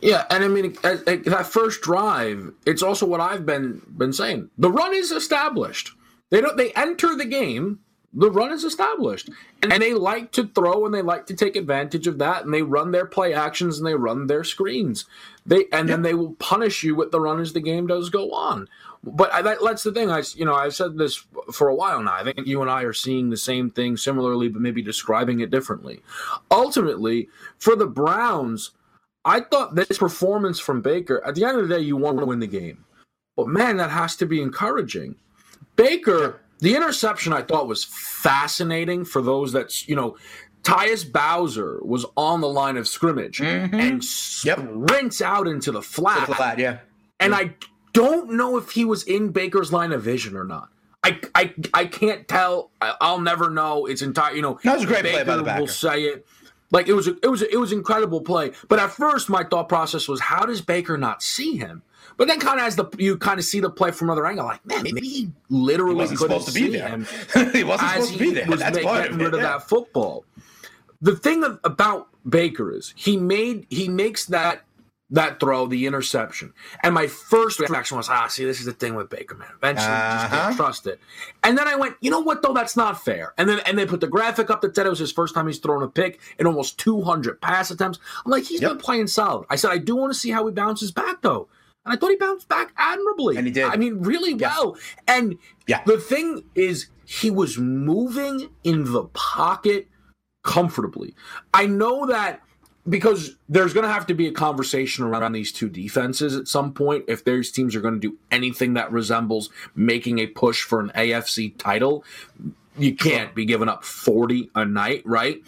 Yeah, 0.00 0.24
and 0.30 0.44
I 0.44 0.48
mean 0.48 0.76
that 0.82 1.46
first 1.50 1.82
drive, 1.82 2.52
it's 2.66 2.82
also 2.82 3.06
what 3.06 3.20
I've 3.20 3.44
been 3.44 3.82
been 3.96 4.12
saying. 4.12 4.50
The 4.58 4.70
run 4.70 4.94
is 4.94 5.10
established. 5.10 5.90
They 6.30 6.40
don't 6.40 6.56
they 6.56 6.72
enter 6.72 7.16
the 7.16 7.24
game 7.24 7.80
the 8.16 8.30
run 8.30 8.50
is 8.50 8.64
established. 8.64 9.28
And 9.62 9.82
they 9.82 9.92
like 9.92 10.32
to 10.32 10.48
throw 10.48 10.86
and 10.86 10.94
they 10.94 11.02
like 11.02 11.26
to 11.26 11.34
take 11.34 11.54
advantage 11.54 12.06
of 12.06 12.18
that 12.18 12.44
and 12.44 12.52
they 12.52 12.62
run 12.62 12.90
their 12.90 13.04
play 13.04 13.34
actions 13.34 13.78
and 13.78 13.86
they 13.86 13.94
run 13.94 14.26
their 14.26 14.42
screens. 14.42 15.04
They 15.44 15.66
and 15.70 15.88
then 15.88 16.02
they 16.02 16.14
will 16.14 16.32
punish 16.34 16.82
you 16.82 16.96
with 16.96 17.12
the 17.12 17.20
run 17.20 17.40
as 17.40 17.52
the 17.52 17.60
game 17.60 17.86
does 17.86 18.08
go 18.08 18.32
on. 18.32 18.68
But 19.04 19.32
I, 19.32 19.42
that, 19.42 19.58
that's 19.62 19.84
the 19.84 19.92
thing. 19.92 20.10
I 20.10 20.22
you 20.34 20.46
know 20.46 20.54
I've 20.54 20.74
said 20.74 20.96
this 20.96 21.24
for 21.52 21.68
a 21.68 21.74
while 21.74 22.02
now. 22.02 22.14
I 22.14 22.24
think 22.24 22.46
you 22.46 22.62
and 22.62 22.70
I 22.70 22.82
are 22.82 22.94
seeing 22.94 23.28
the 23.30 23.36
same 23.36 23.70
thing 23.70 23.96
similarly, 23.96 24.48
but 24.48 24.62
maybe 24.62 24.82
describing 24.82 25.40
it 25.40 25.50
differently. 25.50 26.00
Ultimately, 26.50 27.28
for 27.58 27.76
the 27.76 27.86
Browns, 27.86 28.72
I 29.24 29.40
thought 29.40 29.74
this 29.74 29.98
performance 29.98 30.58
from 30.58 30.80
Baker, 30.80 31.22
at 31.24 31.34
the 31.34 31.44
end 31.44 31.58
of 31.58 31.68
the 31.68 31.74
day, 31.76 31.82
you 31.82 31.96
want 31.96 32.18
to 32.18 32.26
win 32.26 32.40
the 32.40 32.46
game. 32.46 32.84
But 33.36 33.48
man, 33.48 33.76
that 33.76 33.90
has 33.90 34.16
to 34.16 34.26
be 34.26 34.40
encouraging. 34.40 35.16
Baker, 35.76 36.40
the 36.60 36.74
interception 36.74 37.32
I 37.32 37.42
thought 37.42 37.66
was 37.68 37.84
fascinating 37.84 39.04
for 39.04 39.22
those 39.22 39.52
that, 39.52 39.86
you 39.88 39.96
know, 39.96 40.16
Tyus 40.62 41.10
Bowser 41.10 41.78
was 41.82 42.04
on 42.16 42.40
the 42.40 42.48
line 42.48 42.76
of 42.76 42.88
scrimmage 42.88 43.38
Mhm. 43.38 43.72
and 43.72 44.04
Yep. 44.44 44.58
sprints 44.88 45.22
out 45.22 45.46
into 45.46 45.70
the 45.70 45.82
flat. 45.82 46.26
Flat, 46.26 46.58
yeah. 46.58 46.78
And 47.20 47.34
I 47.34 47.54
don't 47.92 48.32
know 48.32 48.56
if 48.56 48.70
he 48.72 48.84
was 48.84 49.04
in 49.04 49.28
Baker's 49.30 49.72
line 49.72 49.92
of 49.92 50.02
vision 50.02 50.36
or 50.36 50.44
not. 50.44 50.68
I, 51.04 51.20
I, 51.36 51.54
I 51.72 51.84
can't 51.86 52.26
tell. 52.26 52.70
I, 52.80 52.94
I'll 53.00 53.20
never 53.20 53.48
know. 53.48 53.86
It's 53.86 54.02
entire. 54.02 54.34
You 54.34 54.42
know, 54.42 54.58
That 54.64 54.74
was 54.74 54.82
a 54.84 54.86
great 54.86 55.04
Baker 55.04 55.14
play 55.18 55.24
by 55.24 55.36
the 55.36 55.42
backer. 55.44 55.60
will 55.60 55.68
say 55.68 56.02
it. 56.02 56.26
Like 56.72 56.88
it 56.88 56.94
was, 56.94 57.06
a, 57.06 57.16
it 57.22 57.28
was, 57.28 57.42
a, 57.42 57.52
it 57.52 57.58
was 57.58 57.70
incredible 57.70 58.20
play. 58.20 58.50
But 58.68 58.80
at 58.80 58.90
first, 58.90 59.28
my 59.30 59.44
thought 59.44 59.68
process 59.68 60.08
was, 60.08 60.18
how 60.20 60.44
does 60.46 60.60
Baker 60.62 60.98
not 60.98 61.22
see 61.22 61.56
him? 61.56 61.82
But 62.16 62.28
then, 62.28 62.40
kind 62.40 62.58
of 62.60 62.66
as 62.66 62.76
the 62.76 62.86
you 62.98 63.16
kind 63.18 63.38
of 63.38 63.44
see 63.44 63.60
the 63.60 63.68
play 63.70 63.90
from 63.90 64.08
another 64.08 64.26
angle, 64.26 64.46
like 64.46 64.64
man, 64.64 64.82
maybe 64.82 65.00
he 65.06 65.30
literally 65.50 65.94
He 65.94 65.98
wasn't 66.16 66.18
supposed 66.20 66.48
to 66.48 66.54
be 66.54 66.68
there. 66.70 66.88
him 66.88 67.06
he 67.52 67.62
wasn't 67.64 67.90
as 67.90 67.92
supposed 67.94 68.12
to 68.14 68.18
be 68.18 68.30
there. 68.30 68.46
was 68.46 68.60
That's 68.60 68.78
part 68.78 69.02
getting 69.02 69.14
of 69.16 69.20
it. 69.20 69.24
rid 69.24 69.34
of 69.34 69.40
yeah. 69.40 69.46
that 69.46 69.68
football. 69.68 70.24
The 71.02 71.14
thing 71.16 71.44
of- 71.44 71.60
about 71.64 72.08
Baker 72.28 72.72
is 72.72 72.94
he 72.96 73.16
made 73.16 73.66
he 73.70 73.88
makes 73.88 74.26
that 74.26 74.62
that 75.10 75.38
throw 75.38 75.66
the 75.68 75.86
interception, 75.86 76.52
and 76.82 76.92
my 76.92 77.06
first 77.06 77.60
reaction 77.60 77.96
was, 77.96 78.08
ah, 78.08 78.26
see, 78.26 78.44
this 78.44 78.58
is 78.58 78.66
the 78.66 78.72
thing 78.72 78.96
with 78.96 79.08
Baker, 79.08 79.36
man. 79.36 79.46
Eventually, 79.56 79.86
just 79.86 80.24
Uh-huh. 80.24 80.28
can't 80.36 80.56
trust 80.56 80.86
it. 80.88 80.98
And 81.44 81.56
then 81.56 81.68
I 81.68 81.76
went, 81.76 81.94
you 82.00 82.10
know 82.10 82.18
what 82.18 82.42
though, 82.42 82.52
that's 82.52 82.76
not 82.76 83.04
fair. 83.04 83.32
And 83.38 83.48
then 83.48 83.60
and 83.66 83.78
they 83.78 83.86
put 83.86 84.00
the 84.00 84.08
graphic 84.08 84.50
up 84.50 84.62
that 84.62 84.74
said 84.74 84.84
it 84.84 84.90
was 84.90 84.98
his 84.98 85.12
first 85.12 85.32
time 85.34 85.46
he's 85.46 85.58
thrown 85.58 85.82
a 85.84 85.88
pick 85.88 86.18
in 86.40 86.46
almost 86.48 86.78
200 86.80 87.40
pass 87.40 87.70
attempts. 87.70 88.00
I'm 88.24 88.32
like, 88.32 88.42
he's 88.44 88.60
Yep. 88.62 88.70
been 88.72 88.78
playing 88.78 89.06
solid. 89.06 89.46
I 89.48 89.54
said, 89.56 89.70
I 89.70 89.78
do 89.78 89.94
want 89.94 90.12
to 90.12 90.18
see 90.18 90.30
how 90.30 90.44
he 90.46 90.52
bounces 90.52 90.90
back 90.90 91.20
though. 91.22 91.46
And 91.86 91.94
I 91.94 91.96
thought 91.96 92.10
he 92.10 92.16
bounced 92.16 92.48
back 92.48 92.72
admirably. 92.76 93.36
And 93.36 93.46
he 93.46 93.52
did. 93.52 93.64
I 93.64 93.76
mean, 93.76 94.00
really 94.02 94.34
Yeah. 94.34 94.48
well. 94.56 94.76
And 95.06 95.38
Yeah. 95.66 95.82
the 95.86 95.98
thing 95.98 96.44
is, 96.56 96.88
he 97.04 97.30
was 97.30 97.56
moving 97.58 98.50
in 98.64 98.92
the 98.92 99.04
pocket 99.14 99.86
comfortably. 100.42 101.14
I 101.54 101.66
know 101.66 102.06
that 102.06 102.42
because 102.88 103.36
there's 103.48 103.72
going 103.72 103.86
to 103.86 103.92
have 103.92 104.06
to 104.06 104.14
be 104.14 104.26
a 104.26 104.32
conversation 104.32 105.04
around 105.04 105.32
these 105.32 105.52
two 105.52 105.68
defenses 105.68 106.36
at 106.36 106.46
some 106.48 106.72
point 106.72 107.04
if 107.08 107.24
those 107.24 107.50
teams 107.50 107.74
are 107.74 107.80
going 107.80 107.94
to 107.94 108.00
do 108.00 108.16
anything 108.30 108.74
that 108.74 108.90
resembles 108.92 109.50
making 109.74 110.18
a 110.18 110.26
push 110.26 110.62
for 110.62 110.80
an 110.80 110.90
AFC 110.94 111.56
title. 111.58 112.04
You 112.78 112.94
can't 112.94 113.34
be 113.34 113.44
giving 113.44 113.68
up 113.68 113.84
40 113.84 114.50
a 114.54 114.64
night, 114.64 115.02
right? 115.04 115.42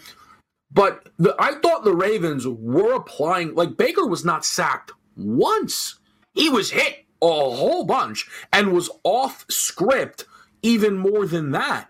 But 0.71 1.09
the, 1.17 1.35
I 1.39 1.55
thought 1.55 1.83
the 1.83 1.95
Ravens 1.95 2.47
were 2.47 2.93
applying, 2.93 3.55
like 3.55 3.75
Baker 3.77 4.05
was 4.05 4.23
not 4.25 4.43
sacked 4.45 4.91
once. 5.17 5.98
He 6.39 6.49
was 6.49 6.71
hit 6.71 7.05
a 7.21 7.27
whole 7.27 7.83
bunch 7.83 8.25
and 8.53 8.71
was 8.71 8.89
off 9.03 9.45
script 9.49 10.25
even 10.61 10.97
more 10.97 11.25
than 11.25 11.51
that. 11.51 11.89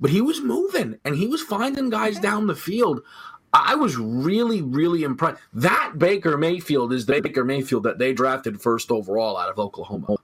But 0.00 0.10
he 0.10 0.22
was 0.22 0.40
moving 0.40 0.98
and 1.04 1.16
he 1.16 1.26
was 1.26 1.42
finding 1.42 1.90
guys 1.90 2.18
down 2.18 2.46
the 2.46 2.56
field. 2.56 3.02
I 3.52 3.74
was 3.74 3.98
really, 3.98 4.62
really 4.62 5.02
impressed. 5.02 5.42
That 5.52 5.98
Baker 5.98 6.38
Mayfield 6.38 6.94
is 6.94 7.04
the 7.04 7.20
Baker 7.20 7.44
Mayfield 7.44 7.82
that 7.82 7.98
they 7.98 8.14
drafted 8.14 8.62
first 8.62 8.90
overall 8.90 9.36
out 9.36 9.50
of 9.50 9.58
Oklahoma. 9.58 10.16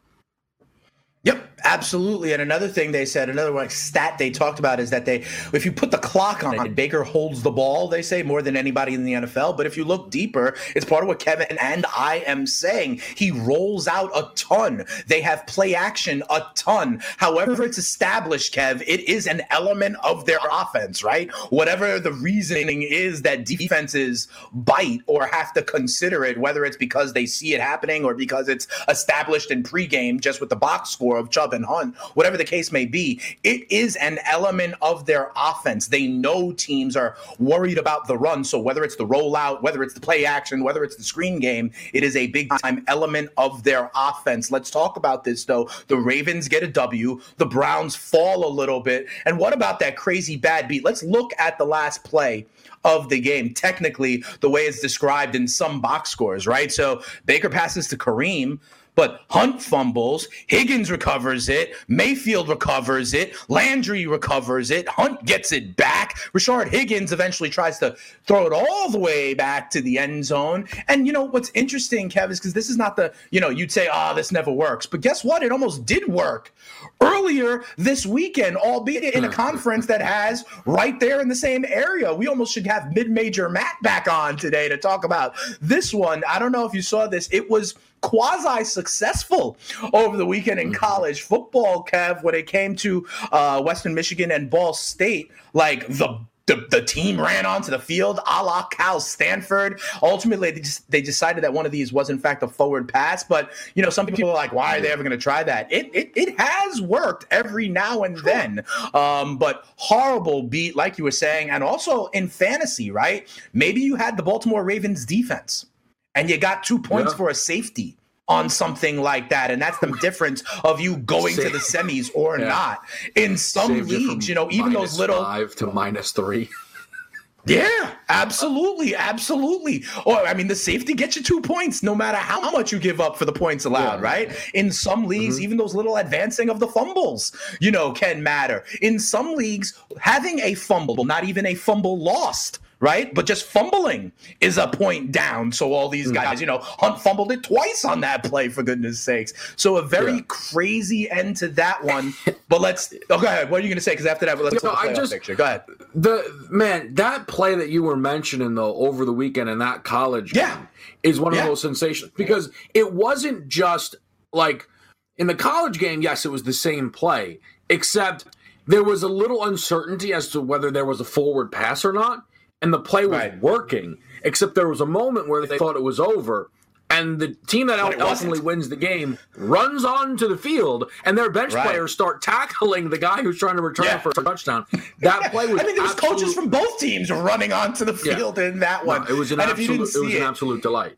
Absolutely. 1.66 2.32
And 2.32 2.40
another 2.40 2.68
thing 2.68 2.92
they 2.92 3.04
said, 3.04 3.28
another 3.28 3.50
like 3.50 3.72
stat 3.72 4.18
they 4.18 4.30
talked 4.30 4.60
about 4.60 4.78
is 4.78 4.90
that 4.90 5.04
they, 5.04 5.24
if 5.52 5.64
you 5.64 5.72
put 5.72 5.90
the 5.90 5.98
clock 5.98 6.44
on, 6.44 6.74
Baker 6.74 7.02
holds 7.02 7.42
the 7.42 7.50
ball. 7.50 7.88
They 7.88 8.02
say 8.02 8.22
more 8.22 8.40
than 8.40 8.56
anybody 8.56 8.94
in 8.94 9.04
the 9.04 9.14
NFL. 9.14 9.56
But 9.56 9.66
if 9.66 9.76
you 9.76 9.84
look 9.84 10.08
deeper, 10.08 10.54
it's 10.76 10.84
part 10.84 11.02
of 11.02 11.08
what 11.08 11.18
Kevin 11.18 11.58
and 11.58 11.84
I 11.86 12.22
am 12.24 12.46
saying. 12.46 13.00
He 13.16 13.32
rolls 13.32 13.88
out 13.88 14.12
a 14.14 14.30
ton. 14.36 14.84
They 15.08 15.20
have 15.22 15.44
play 15.48 15.74
action 15.74 16.22
a 16.30 16.44
ton. 16.54 17.02
However, 17.16 17.64
it's 17.64 17.78
established, 17.78 18.54
Kev, 18.54 18.80
it 18.86 19.00
is 19.00 19.26
an 19.26 19.42
element 19.50 19.96
of 20.04 20.24
their 20.24 20.38
offense, 20.52 21.02
right? 21.02 21.32
Whatever 21.50 21.98
the 21.98 22.12
reasoning 22.12 22.82
is 22.82 23.22
that 23.22 23.44
defenses 23.44 24.28
bite 24.52 25.00
or 25.08 25.26
have 25.26 25.52
to 25.54 25.62
consider 25.62 26.24
it, 26.24 26.38
whether 26.38 26.64
it's 26.64 26.76
because 26.76 27.12
they 27.12 27.26
see 27.26 27.54
it 27.54 27.60
happening 27.60 28.04
or 28.04 28.14
because 28.14 28.48
it's 28.48 28.68
established 28.88 29.50
in 29.50 29.64
pregame 29.64 30.20
just 30.20 30.40
with 30.40 30.50
the 30.50 30.56
box 30.56 30.90
score 30.90 31.18
of 31.18 31.28
Chubb 31.28 31.55
and 31.56 31.64
Hunt, 31.66 31.96
whatever 32.14 32.36
the 32.36 32.44
case 32.44 32.70
may 32.70 32.86
be, 32.86 33.20
it 33.42 33.70
is 33.72 33.96
an 33.96 34.20
element 34.24 34.74
of 34.80 35.06
their 35.06 35.32
offense. 35.34 35.88
They 35.88 36.06
know 36.06 36.52
teams 36.52 36.96
are 36.96 37.16
worried 37.40 37.78
about 37.78 38.06
the 38.06 38.16
run. 38.16 38.44
So 38.44 38.60
whether 38.60 38.84
it's 38.84 38.96
the 38.96 39.06
rollout, 39.06 39.62
whether 39.62 39.82
it's 39.82 39.94
the 39.94 40.00
play 40.00 40.24
action, 40.24 40.62
whether 40.62 40.84
it's 40.84 40.96
the 40.96 41.02
screen 41.02 41.40
game, 41.40 41.72
it 41.92 42.04
is 42.04 42.14
a 42.14 42.28
big 42.28 42.50
time 42.58 42.84
element 42.86 43.30
of 43.36 43.64
their 43.64 43.90
offense. 43.96 44.50
Let's 44.50 44.70
talk 44.70 44.96
about 44.96 45.24
this 45.24 45.44
though. 45.44 45.68
The 45.88 45.96
Ravens 45.96 46.46
get 46.46 46.62
a 46.62 46.68
W, 46.68 47.20
the 47.38 47.46
Browns 47.46 47.96
fall 47.96 48.46
a 48.46 48.52
little 48.52 48.80
bit. 48.80 49.06
And 49.24 49.38
what 49.38 49.52
about 49.52 49.80
that 49.80 49.96
crazy 49.96 50.36
bad 50.36 50.68
beat? 50.68 50.84
Let's 50.84 51.02
look 51.02 51.32
at 51.38 51.58
the 51.58 51.64
last 51.64 52.04
play 52.04 52.46
of 52.84 53.08
the 53.08 53.20
game, 53.20 53.52
technically, 53.52 54.22
the 54.40 54.48
way 54.48 54.62
it's 54.62 54.80
described 54.80 55.34
in 55.34 55.48
some 55.48 55.80
box 55.80 56.10
scores, 56.10 56.46
right? 56.46 56.70
So 56.70 57.02
Baker 57.24 57.48
passes 57.48 57.88
to 57.88 57.96
Kareem. 57.96 58.60
But 58.96 59.20
Hunt 59.28 59.62
fumbles, 59.62 60.26
Higgins 60.46 60.90
recovers 60.90 61.50
it, 61.50 61.74
Mayfield 61.86 62.48
recovers 62.48 63.12
it, 63.12 63.36
Landry 63.48 64.06
recovers 64.06 64.70
it, 64.70 64.88
Hunt 64.88 65.22
gets 65.26 65.52
it 65.52 65.76
back. 65.76 66.16
Rashard 66.32 66.68
Higgins 66.68 67.12
eventually 67.12 67.50
tries 67.50 67.78
to 67.80 67.94
throw 68.26 68.46
it 68.46 68.54
all 68.54 68.90
the 68.90 68.98
way 68.98 69.34
back 69.34 69.70
to 69.70 69.82
the 69.82 69.98
end 69.98 70.24
zone. 70.24 70.66
And 70.88 71.06
you 71.06 71.12
know 71.12 71.24
what's 71.24 71.50
interesting, 71.54 72.08
Kev, 72.08 72.30
is 72.30 72.40
because 72.40 72.54
this 72.54 72.70
is 72.70 72.78
not 72.78 72.96
the, 72.96 73.12
you 73.30 73.40
know, 73.40 73.50
you'd 73.50 73.70
say, 73.70 73.88
oh, 73.92 74.14
this 74.14 74.32
never 74.32 74.50
works. 74.50 74.86
But 74.86 75.02
guess 75.02 75.22
what? 75.22 75.42
It 75.42 75.52
almost 75.52 75.84
did 75.84 76.08
work 76.08 76.54
earlier 77.02 77.64
this 77.76 78.06
weekend, 78.06 78.56
albeit 78.56 79.14
in 79.14 79.24
a 79.24 79.30
conference 79.30 79.86
that 79.86 80.00
has 80.00 80.42
right 80.64 80.98
there 81.00 81.20
in 81.20 81.28
the 81.28 81.34
same 81.34 81.66
area. 81.66 82.14
We 82.14 82.28
almost 82.28 82.54
should 82.54 82.66
have 82.66 82.94
mid 82.94 83.10
major 83.10 83.50
Matt 83.50 83.76
back 83.82 84.08
on 84.08 84.38
today 84.38 84.70
to 84.70 84.78
talk 84.78 85.04
about 85.04 85.34
this 85.60 85.92
one. 85.92 86.22
I 86.26 86.38
don't 86.38 86.52
know 86.52 86.66
if 86.66 86.72
you 86.72 86.80
saw 86.80 87.06
this. 87.06 87.28
It 87.30 87.50
was 87.50 87.74
quasi 88.00 88.64
successful 88.64 89.56
over 89.92 90.16
the 90.16 90.26
weekend 90.26 90.60
in 90.60 90.72
college 90.72 91.22
football, 91.22 91.84
Kev, 91.84 92.22
when 92.22 92.34
it 92.34 92.46
came 92.46 92.76
to 92.76 93.06
uh, 93.32 93.62
Western 93.62 93.94
Michigan 93.94 94.30
and 94.30 94.50
Ball 94.50 94.74
State. 94.74 95.30
Like 95.52 95.86
the 95.88 96.20
the, 96.46 96.64
the 96.70 96.82
team 96.82 97.20
ran 97.20 97.44
onto 97.44 97.70
the 97.72 97.78
field 97.78 98.20
a 98.24 98.44
la 98.44 98.66
Cal 98.66 99.00
Stanford. 99.00 99.80
Ultimately, 100.02 100.52
they, 100.52 100.60
just, 100.60 100.88
they 100.90 101.02
decided 101.02 101.42
that 101.42 101.52
one 101.52 101.66
of 101.66 101.72
these 101.72 101.92
was, 101.92 102.08
in 102.08 102.18
fact, 102.18 102.42
a 102.42 102.48
forward 102.48 102.88
pass. 102.88 103.24
But, 103.24 103.50
you 103.74 103.82
know, 103.82 103.90
some 103.90 104.06
people 104.06 104.30
are 104.30 104.34
like, 104.34 104.52
why 104.52 104.78
are 104.78 104.80
they 104.80 104.92
ever 104.92 105.02
going 105.02 105.10
to 105.10 105.22
try 105.22 105.42
that? 105.42 105.70
It, 105.72 105.90
it, 105.92 106.12
it 106.14 106.38
has 106.38 106.80
worked 106.80 107.26
every 107.32 107.68
now 107.68 108.04
and 108.04 108.16
then. 108.18 108.64
Um, 108.94 109.38
but 109.38 109.64
horrible 109.74 110.44
beat, 110.44 110.76
like 110.76 110.98
you 110.98 111.04
were 111.04 111.10
saying. 111.10 111.50
And 111.50 111.64
also 111.64 112.06
in 112.06 112.28
fantasy, 112.28 112.92
right? 112.92 113.28
Maybe 113.52 113.80
you 113.80 113.96
had 113.96 114.16
the 114.16 114.22
Baltimore 114.22 114.62
Ravens 114.62 115.04
defense 115.04 115.66
and 116.16 116.28
you 116.28 116.38
got 116.38 116.64
two 116.64 116.78
points 116.80 117.12
Yeah. 117.12 117.16
for 117.18 117.28
a 117.28 117.34
safety 117.34 117.96
on 118.28 118.48
something 118.48 119.00
like 119.00 119.30
that. 119.30 119.52
And 119.52 119.62
that's 119.62 119.78
the 119.78 119.96
difference 120.00 120.42
of 120.64 120.80
you 120.80 120.96
going 120.96 121.36
to 121.36 121.48
the 121.48 121.58
semis 121.58 122.10
or 122.14 122.38
Yeah. 122.40 122.48
not. 122.48 122.80
In 123.14 123.36
some 123.36 123.68
Saved 123.68 123.88
leagues, 123.90 124.24
from 124.26 124.28
you 124.28 124.34
know, 124.34 124.48
even 124.50 124.72
those 124.72 124.98
little 124.98 125.22
five 125.22 125.54
to 125.56 125.66
minus 125.68 126.10
three. 126.10 126.48
yeah, 127.46 127.92
absolutely, 128.08 128.96
absolutely. 128.96 129.84
Or 130.04 130.16
I 130.26 130.34
mean, 130.34 130.48
the 130.48 130.56
safety 130.56 130.94
gets 130.94 131.14
you 131.14 131.22
two 131.22 131.40
points, 131.40 131.84
no 131.84 131.94
matter 131.94 132.18
how 132.18 132.50
much 132.50 132.72
you 132.72 132.80
give 132.80 133.00
up 133.00 133.16
for 133.16 133.24
the 133.24 133.32
points 133.32 133.64
allowed, 133.64 134.00
Yeah. 134.00 134.08
right? 134.08 134.50
In 134.54 134.72
some 134.72 135.04
leagues, 135.06 135.36
mm-hmm. 135.36 135.44
even 135.44 135.56
those 135.56 135.76
little 135.76 135.96
advancing 135.96 136.50
of 136.50 136.58
the 136.58 136.66
fumbles, 136.66 137.30
you 137.60 137.70
know, 137.70 137.92
can 137.92 138.20
matter. 138.24 138.64
In 138.82 138.98
some 138.98 139.34
leagues, 139.36 139.74
having 140.00 140.40
a 140.40 140.54
fumble, 140.54 141.04
not 141.04 141.22
even 141.22 141.46
a 141.46 141.54
fumble 141.54 141.96
lost. 141.96 142.58
Right, 142.78 143.14
but 143.14 143.24
just 143.24 143.46
fumbling 143.46 144.12
is 144.42 144.58
a 144.58 144.68
point 144.68 145.10
down. 145.10 145.50
So 145.50 145.72
all 145.72 145.88
these 145.88 146.08
hmm. 146.08 146.12
guys, 146.12 146.42
you 146.42 146.46
know, 146.46 146.58
Hunt 146.58 147.00
fumbled 147.00 147.32
it 147.32 147.42
twice 147.42 147.86
on 147.86 148.02
that 148.02 148.22
play, 148.28 148.50
for 148.50 148.62
goodness 148.62 149.00
sakes. 149.00 149.32
So 149.56 149.78
a 149.78 149.82
very 149.82 150.16
Yeah. 150.16 150.22
crazy 150.28 151.10
end 151.10 151.36
to 151.38 151.48
that 151.48 151.82
one. 151.82 152.12
But 152.50 152.60
let's. 152.60 152.92
Oh, 153.08 153.18
go 153.18 153.26
ahead. 153.26 153.50
What 153.50 153.60
are 153.60 153.62
you 153.62 153.70
going 153.70 153.78
to 153.78 153.82
say? 153.82 153.92
Because 153.92 154.04
after 154.04 154.26
that, 154.26 154.38
let's 154.38 154.62
No, 154.62 154.70
look 154.70 154.78
at 154.78 154.84
the 154.84 154.90
I 154.90 154.94
just- 154.94 155.12
picture. 155.12 155.34
Go 155.34 155.44
ahead. 155.44 155.62
The 155.94 156.46
man, 156.50 156.94
that 156.94 157.26
play 157.26 157.54
that 157.54 157.70
you 157.70 157.82
were 157.82 157.96
mentioning 157.96 158.54
though 158.54 158.74
over 158.74 159.06
the 159.06 159.12
weekend 159.12 159.48
in 159.48 159.58
that 159.60 159.84
college 159.84 160.34
Yeah. 160.34 160.56
game 160.56 160.68
is 161.02 161.18
one 161.18 161.32
of 161.32 161.38
Yeah. 161.38 161.44
the 161.44 161.48
most 161.50 161.62
sensational 161.62 162.10
because 162.14 162.50
it 162.74 162.92
wasn't 162.92 163.48
just 163.48 163.96
like 164.34 164.68
in 165.16 165.28
the 165.28 165.34
college 165.34 165.78
game, 165.78 166.02
yes, 166.02 166.26
it 166.26 166.30
was 166.30 166.42
the 166.42 166.52
same 166.52 166.90
play, 166.90 167.38
except 167.70 168.26
there 168.66 168.84
was 168.84 169.02
a 169.02 169.08
little 169.08 169.44
uncertainty 169.44 170.12
as 170.12 170.28
to 170.28 170.40
whether 170.40 170.70
there 170.70 170.84
was 170.84 171.00
a 171.00 171.04
forward 171.04 171.50
pass 171.50 171.84
or 171.84 171.92
not, 171.92 172.24
and 172.62 172.72
the 172.72 172.78
play 172.78 173.06
was 173.06 173.18
Right. 173.18 173.40
working, 173.40 173.98
except 174.22 174.54
there 174.54 174.68
was 174.68 174.80
a 174.80 174.86
moment 174.86 175.28
where 175.28 175.44
they 175.46 175.58
thought 175.58 175.76
it 175.76 175.82
was 175.82 176.00
over. 176.00 176.50
And 176.88 177.18
the 177.18 177.34
team 177.48 177.66
that 177.66 177.80
But 177.80 178.00
ultimately 178.00 178.38
wins 178.40 178.68
the 178.68 178.76
game 178.76 179.18
runs 179.36 179.84
onto 179.84 180.28
the 180.28 180.36
field, 180.36 180.88
and 181.04 181.18
their 181.18 181.28
bench 181.30 181.52
Right. 181.52 181.66
players 181.66 181.92
start 181.92 182.22
tackling 182.22 182.90
the 182.90 182.98
guy 182.98 183.22
who's 183.22 183.38
trying 183.40 183.56
to 183.56 183.62
return 183.62 183.86
Yeah. 183.86 183.98
for 183.98 184.10
a 184.10 184.12
touchdown. 184.14 184.66
That 185.00 185.32
play 185.32 185.48
was 185.52 185.60
I 185.60 185.64
mean, 185.64 185.74
there 185.74 185.82
was 185.82 185.94
coaches 185.94 186.32
from 186.32 186.48
both 186.48 186.78
teams 186.78 187.10
running 187.10 187.52
onto 187.52 187.84
the 187.84 187.92
Yeah. 188.04 188.14
field 188.16 188.38
in 188.38 188.60
that 188.60 188.82
No, 188.84 188.88
one. 188.88 189.06
it 189.08 189.14
was 189.14 189.32
an 189.32 189.40
and 189.40 189.50
absolute. 189.50 189.74
It 189.74 189.80
was 189.80 190.14
an 190.14 190.22
absolute 190.22 190.62
delight. 190.62 190.94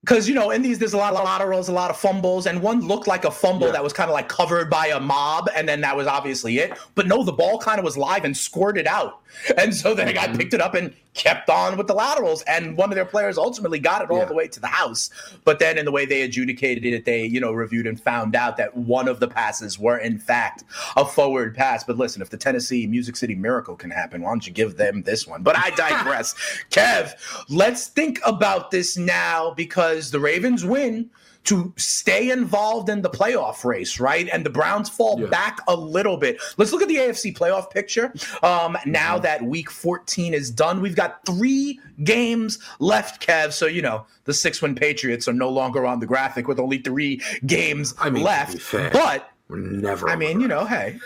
Because 0.00 0.28
you 0.28 0.34
know 0.34 0.50
in 0.50 0.62
these 0.62 0.78
there's 0.78 0.92
a 0.92 0.96
lot 0.98 1.14
of 1.14 1.24
laterals, 1.24 1.68
a 1.68 1.72
lot 1.72 1.90
of 1.90 1.96
fumbles, 1.96 2.46
and 2.46 2.62
one 2.62 2.80
looked 2.86 3.06
like 3.06 3.24
a 3.24 3.30
fumble 3.30 3.66
Yeah. 3.66 3.72
that 3.74 3.84
was 3.84 3.92
kind 3.92 4.08
of 4.08 4.14
like 4.14 4.28
covered 4.28 4.70
by 4.70 4.86
a 4.88 5.00
mob, 5.00 5.48
and 5.54 5.68
then 5.68 5.80
that 5.82 5.96
was 5.96 6.06
obviously 6.06 6.58
it. 6.58 6.78
But 6.94 7.06
no, 7.06 7.24
the 7.24 7.32
ball 7.32 7.58
kind 7.58 7.78
of 7.78 7.84
was 7.84 7.96
live 7.96 8.24
and 8.24 8.36
squirted 8.36 8.86
out, 8.86 9.20
and 9.56 9.74
so 9.74 9.94
then 9.94 10.08
a 10.08 10.12
guy 10.12 10.26
mm-hmm. 10.26 10.36
picked 10.36 10.54
it 10.54 10.60
up 10.60 10.74
and 10.74 10.94
kept 11.18 11.50
on 11.50 11.76
with 11.76 11.86
the 11.88 11.94
laterals, 11.94 12.42
and 12.42 12.76
one 12.78 12.90
of 12.90 12.94
their 12.94 13.04
players 13.04 13.36
ultimately 13.36 13.78
got 13.78 14.00
it 14.00 14.10
all 14.10 14.18
Yeah. 14.20 14.24
the 14.24 14.34
way 14.34 14.48
to 14.48 14.60
the 14.60 14.68
house. 14.68 15.10
But 15.44 15.58
then 15.58 15.76
in 15.76 15.84
the 15.84 15.92
way 15.92 16.06
they 16.06 16.22
adjudicated 16.22 16.86
it, 16.86 17.04
they 17.04 17.24
you 17.24 17.40
know 17.40 17.52
reviewed 17.52 17.86
and 17.86 18.00
found 18.00 18.34
out 18.34 18.56
that 18.56 18.76
one 18.76 19.08
of 19.08 19.20
the 19.20 19.28
passes 19.28 19.78
were 19.78 19.98
in 19.98 20.18
fact 20.18 20.64
a 20.96 21.04
forward 21.04 21.54
pass. 21.54 21.84
But 21.84 21.98
listen, 21.98 22.22
if 22.22 22.30
the 22.30 22.36
Tennessee 22.38 22.86
Music 22.86 23.16
City 23.16 23.34
Miracle 23.34 23.76
can 23.76 23.90
happen, 23.90 24.22
why 24.22 24.30
don't 24.30 24.46
you 24.46 24.52
give 24.52 24.76
them 24.78 25.02
this 25.02 25.26
one? 25.26 25.42
But 25.42 25.58
I 25.58 25.70
digress. 25.70 26.34
Kev, 26.70 27.12
let's 27.50 27.88
think 27.88 28.20
about 28.24 28.70
this 28.70 28.96
now 28.96 29.50
because 29.50 30.10
the 30.12 30.20
Ravens 30.20 30.64
win 30.64 31.10
to 31.48 31.72
stay 31.76 32.30
involved 32.30 32.88
in 32.88 33.02
the 33.02 33.10
playoff 33.10 33.64
race, 33.64 33.98
right? 34.00 34.28
And 34.32 34.44
the 34.44 34.50
Browns 34.50 34.88
fall 34.88 35.20
Yeah. 35.20 35.26
back 35.28 35.60
a 35.68 35.74
little 35.74 36.16
bit. 36.16 36.38
Let's 36.56 36.72
look 36.72 36.82
at 36.82 36.88
the 36.88 36.96
AFC 36.96 37.32
playoff 37.34 37.70
picture. 37.70 38.12
Um, 38.42 38.76
now 38.86 39.14
Mm-hmm. 39.14 39.22
that 39.22 39.42
week 39.44 39.70
14 39.70 40.34
is 40.34 40.50
done, 40.50 40.80
we've 40.80 40.96
got 40.96 41.24
three 41.26 41.80
games 42.04 42.58
left, 42.80 43.26
Kev. 43.26 43.52
So, 43.52 43.66
you 43.66 43.82
know, 43.82 44.04
the 44.24 44.34
six 44.34 44.60
win 44.62 44.74
Patriots 44.74 45.26
are 45.28 45.32
no 45.32 45.48
longer 45.48 45.86
on 45.86 46.00
the 46.00 46.06
graphic 46.06 46.48
with 46.48 46.58
only 46.58 46.78
three 46.78 47.20
games 47.46 47.94
I 47.98 48.10
mean, 48.10 48.22
left. 48.24 48.58
fair, 48.60 48.90
But 48.90 49.30
We're 49.48 49.58
never. 49.58 50.08
I 50.08 50.16
mean, 50.16 50.40
you 50.40 50.48
know, 50.48 50.64
hey. 50.66 50.98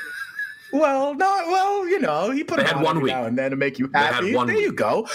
Well, 0.73 1.15
no, 1.15 1.27
well, 1.49 1.87
you 1.87 2.01
know, 2.01 2.31
he 2.31 2.43
put 2.45 2.57
They 2.57 2.63
it 2.63 2.69
had 2.69 2.77
on 2.79 2.83
one 2.83 3.01
week. 3.01 3.13
now 3.13 3.25
and 3.25 3.37
then 3.39 3.51
to 3.51 3.57
make 3.57 3.79
you 3.79 3.91
happy. 3.93 4.33
there 4.33 4.57
you 4.57 4.73
go. 4.73 5.07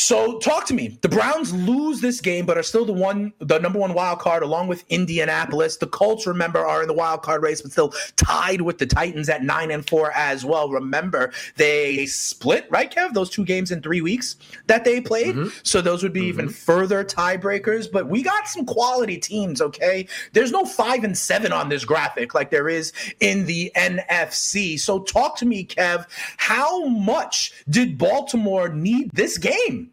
So, 0.00 0.38
talk 0.38 0.64
to 0.66 0.74
me. 0.74 0.98
The 1.02 1.10
Browns 1.10 1.52
lose 1.52 2.00
this 2.00 2.22
game, 2.22 2.46
but 2.46 2.56
are 2.56 2.62
still 2.62 2.86
the 2.86 2.92
one, 2.92 3.34
the 3.38 3.58
number 3.58 3.78
one 3.78 3.92
wild 3.92 4.18
card, 4.18 4.42
along 4.42 4.68
with 4.68 4.82
Indianapolis. 4.88 5.76
The 5.76 5.86
Colts, 5.86 6.26
remember, 6.26 6.64
are 6.64 6.80
in 6.80 6.88
the 6.88 6.94
wild 6.94 7.20
card 7.20 7.42
race, 7.42 7.60
but 7.60 7.70
still 7.70 7.92
tied 8.16 8.62
with 8.62 8.78
the 8.78 8.86
Titans 8.86 9.28
at 9.28 9.44
nine 9.44 9.70
and 9.70 9.86
four 9.86 10.10
as 10.12 10.42
well. 10.42 10.70
Remember, 10.70 11.32
they 11.56 12.06
split 12.06 12.66
right, 12.70 12.90
Kev? 12.90 13.12
Those 13.12 13.28
two 13.28 13.44
games 13.44 13.70
in 13.70 13.82
three 13.82 14.00
weeks 14.00 14.36
that 14.68 14.84
they 14.86 15.02
played. 15.02 15.36
Mm-hmm. 15.36 15.58
So 15.64 15.82
those 15.82 16.02
would 16.02 16.14
be 16.14 16.24
even 16.24 16.48
further 16.48 17.04
tiebreakers. 17.04 17.92
But 17.92 18.08
we 18.08 18.22
got 18.22 18.48
some 18.48 18.64
quality 18.64 19.18
teams. 19.18 19.60
Okay, 19.60 20.08
there's 20.32 20.50
no 20.50 20.64
five 20.64 21.04
and 21.04 21.16
seven 21.16 21.52
on 21.52 21.68
this 21.68 21.84
graphic 21.84 22.34
like 22.34 22.50
there 22.50 22.70
is 22.70 22.94
in 23.20 23.44
the 23.44 23.70
NFC. 23.76 24.80
So 24.80 25.00
talk 25.00 25.36
to 25.36 25.46
me, 25.46 25.66
Kev. 25.66 26.06
How 26.38 26.86
much 26.86 27.52
did 27.68 27.98
Baltimore 27.98 28.70
need 28.70 29.10
this 29.12 29.36
game? 29.36 29.89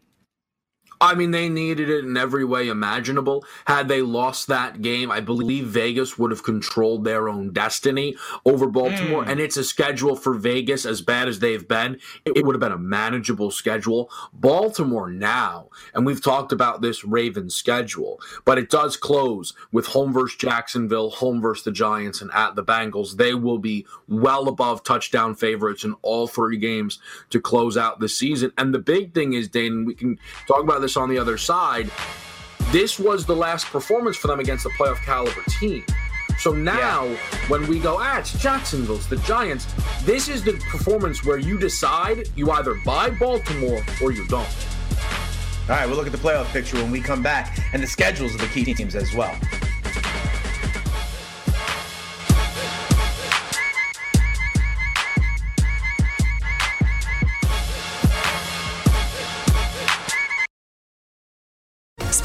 I 1.00 1.14
mean, 1.14 1.30
they 1.30 1.48
needed 1.48 1.88
it 1.88 2.04
in 2.04 2.16
every 2.16 2.44
way 2.44 2.68
imaginable. 2.68 3.44
Had 3.66 3.88
they 3.88 4.02
lost 4.02 4.48
that 4.48 4.82
game, 4.82 5.10
I 5.10 5.20
believe 5.20 5.66
Vegas 5.66 6.18
would 6.18 6.30
have 6.30 6.42
controlled 6.42 7.04
their 7.04 7.28
own 7.28 7.52
destiny 7.52 8.16
over 8.44 8.66
Baltimore. 8.66 9.24
Hmm. 9.24 9.30
And 9.30 9.40
it's 9.40 9.56
a 9.56 9.64
schedule 9.64 10.16
for 10.16 10.34
Vegas, 10.34 10.84
as 10.84 11.00
bad 11.00 11.28
as 11.28 11.38
they've 11.38 11.66
been, 11.66 11.98
it 12.24 12.44
would 12.44 12.54
have 12.54 12.60
been 12.60 12.72
a 12.72 12.78
manageable 12.78 13.50
schedule. 13.50 14.10
Baltimore 14.32 15.10
now, 15.10 15.68
and 15.94 16.04
we've 16.04 16.22
talked 16.22 16.52
about 16.52 16.82
this 16.82 17.04
Ravens 17.04 17.54
schedule, 17.54 18.20
but 18.44 18.58
it 18.58 18.70
does 18.70 18.96
close 18.96 19.54
with 19.70 19.86
home 19.86 20.12
versus 20.12 20.36
Jacksonville, 20.36 21.10
home 21.10 21.40
versus 21.40 21.64
the 21.64 21.72
Giants, 21.72 22.20
and 22.20 22.30
at 22.32 22.56
the 22.56 22.64
Bengals. 22.64 23.16
They 23.16 23.34
will 23.34 23.58
be 23.58 23.86
well 24.08 24.48
above 24.48 24.82
touchdown 24.82 25.34
favorites 25.34 25.84
in 25.84 25.94
all 26.02 26.26
three 26.26 26.56
games 26.56 26.98
to 27.30 27.40
close 27.40 27.76
out 27.76 28.00
the 28.00 28.08
season. 28.08 28.52
And 28.58 28.74
the 28.74 28.78
big 28.78 29.14
thing 29.14 29.32
is, 29.34 29.48
Dane, 29.48 29.84
we 29.84 29.94
can 29.94 30.18
talk 30.46 30.62
about 30.62 30.80
this 30.80 30.87
on 30.96 31.08
the 31.08 31.18
other 31.18 31.36
side. 31.36 31.90
This 32.70 32.98
was 32.98 33.24
the 33.24 33.36
last 33.36 33.66
performance 33.66 34.16
for 34.16 34.28
them 34.28 34.40
against 34.40 34.64
the 34.64 34.70
playoff 34.70 35.02
caliber 35.02 35.42
team. 35.48 35.84
So 36.38 36.52
now, 36.52 37.08
when 37.48 37.66
we 37.66 37.80
go, 37.80 37.96
ah, 37.98 38.18
it's 38.18 38.38
Jacksonville, 38.40 38.98
the 38.98 39.16
Giants, 39.16 39.66
this 40.04 40.28
is 40.28 40.44
the 40.44 40.52
performance 40.70 41.24
where 41.24 41.38
you 41.38 41.58
decide 41.58 42.28
you 42.36 42.50
either 42.52 42.74
buy 42.84 43.10
Baltimore 43.10 43.82
or 44.00 44.12
you 44.12 44.24
don't. 44.28 44.46
All 45.68 45.74
right, 45.74 45.86
we'll 45.86 45.96
look 45.96 46.06
at 46.06 46.12
the 46.12 46.18
playoff 46.18 46.46
picture 46.52 46.76
when 46.76 46.90
we 46.90 47.00
come 47.00 47.22
back 47.22 47.58
and 47.72 47.82
the 47.82 47.86
schedules 47.86 48.34
of 48.34 48.40
the 48.40 48.46
key 48.46 48.72
teams 48.72 48.94
as 48.94 49.12
well. 49.14 49.36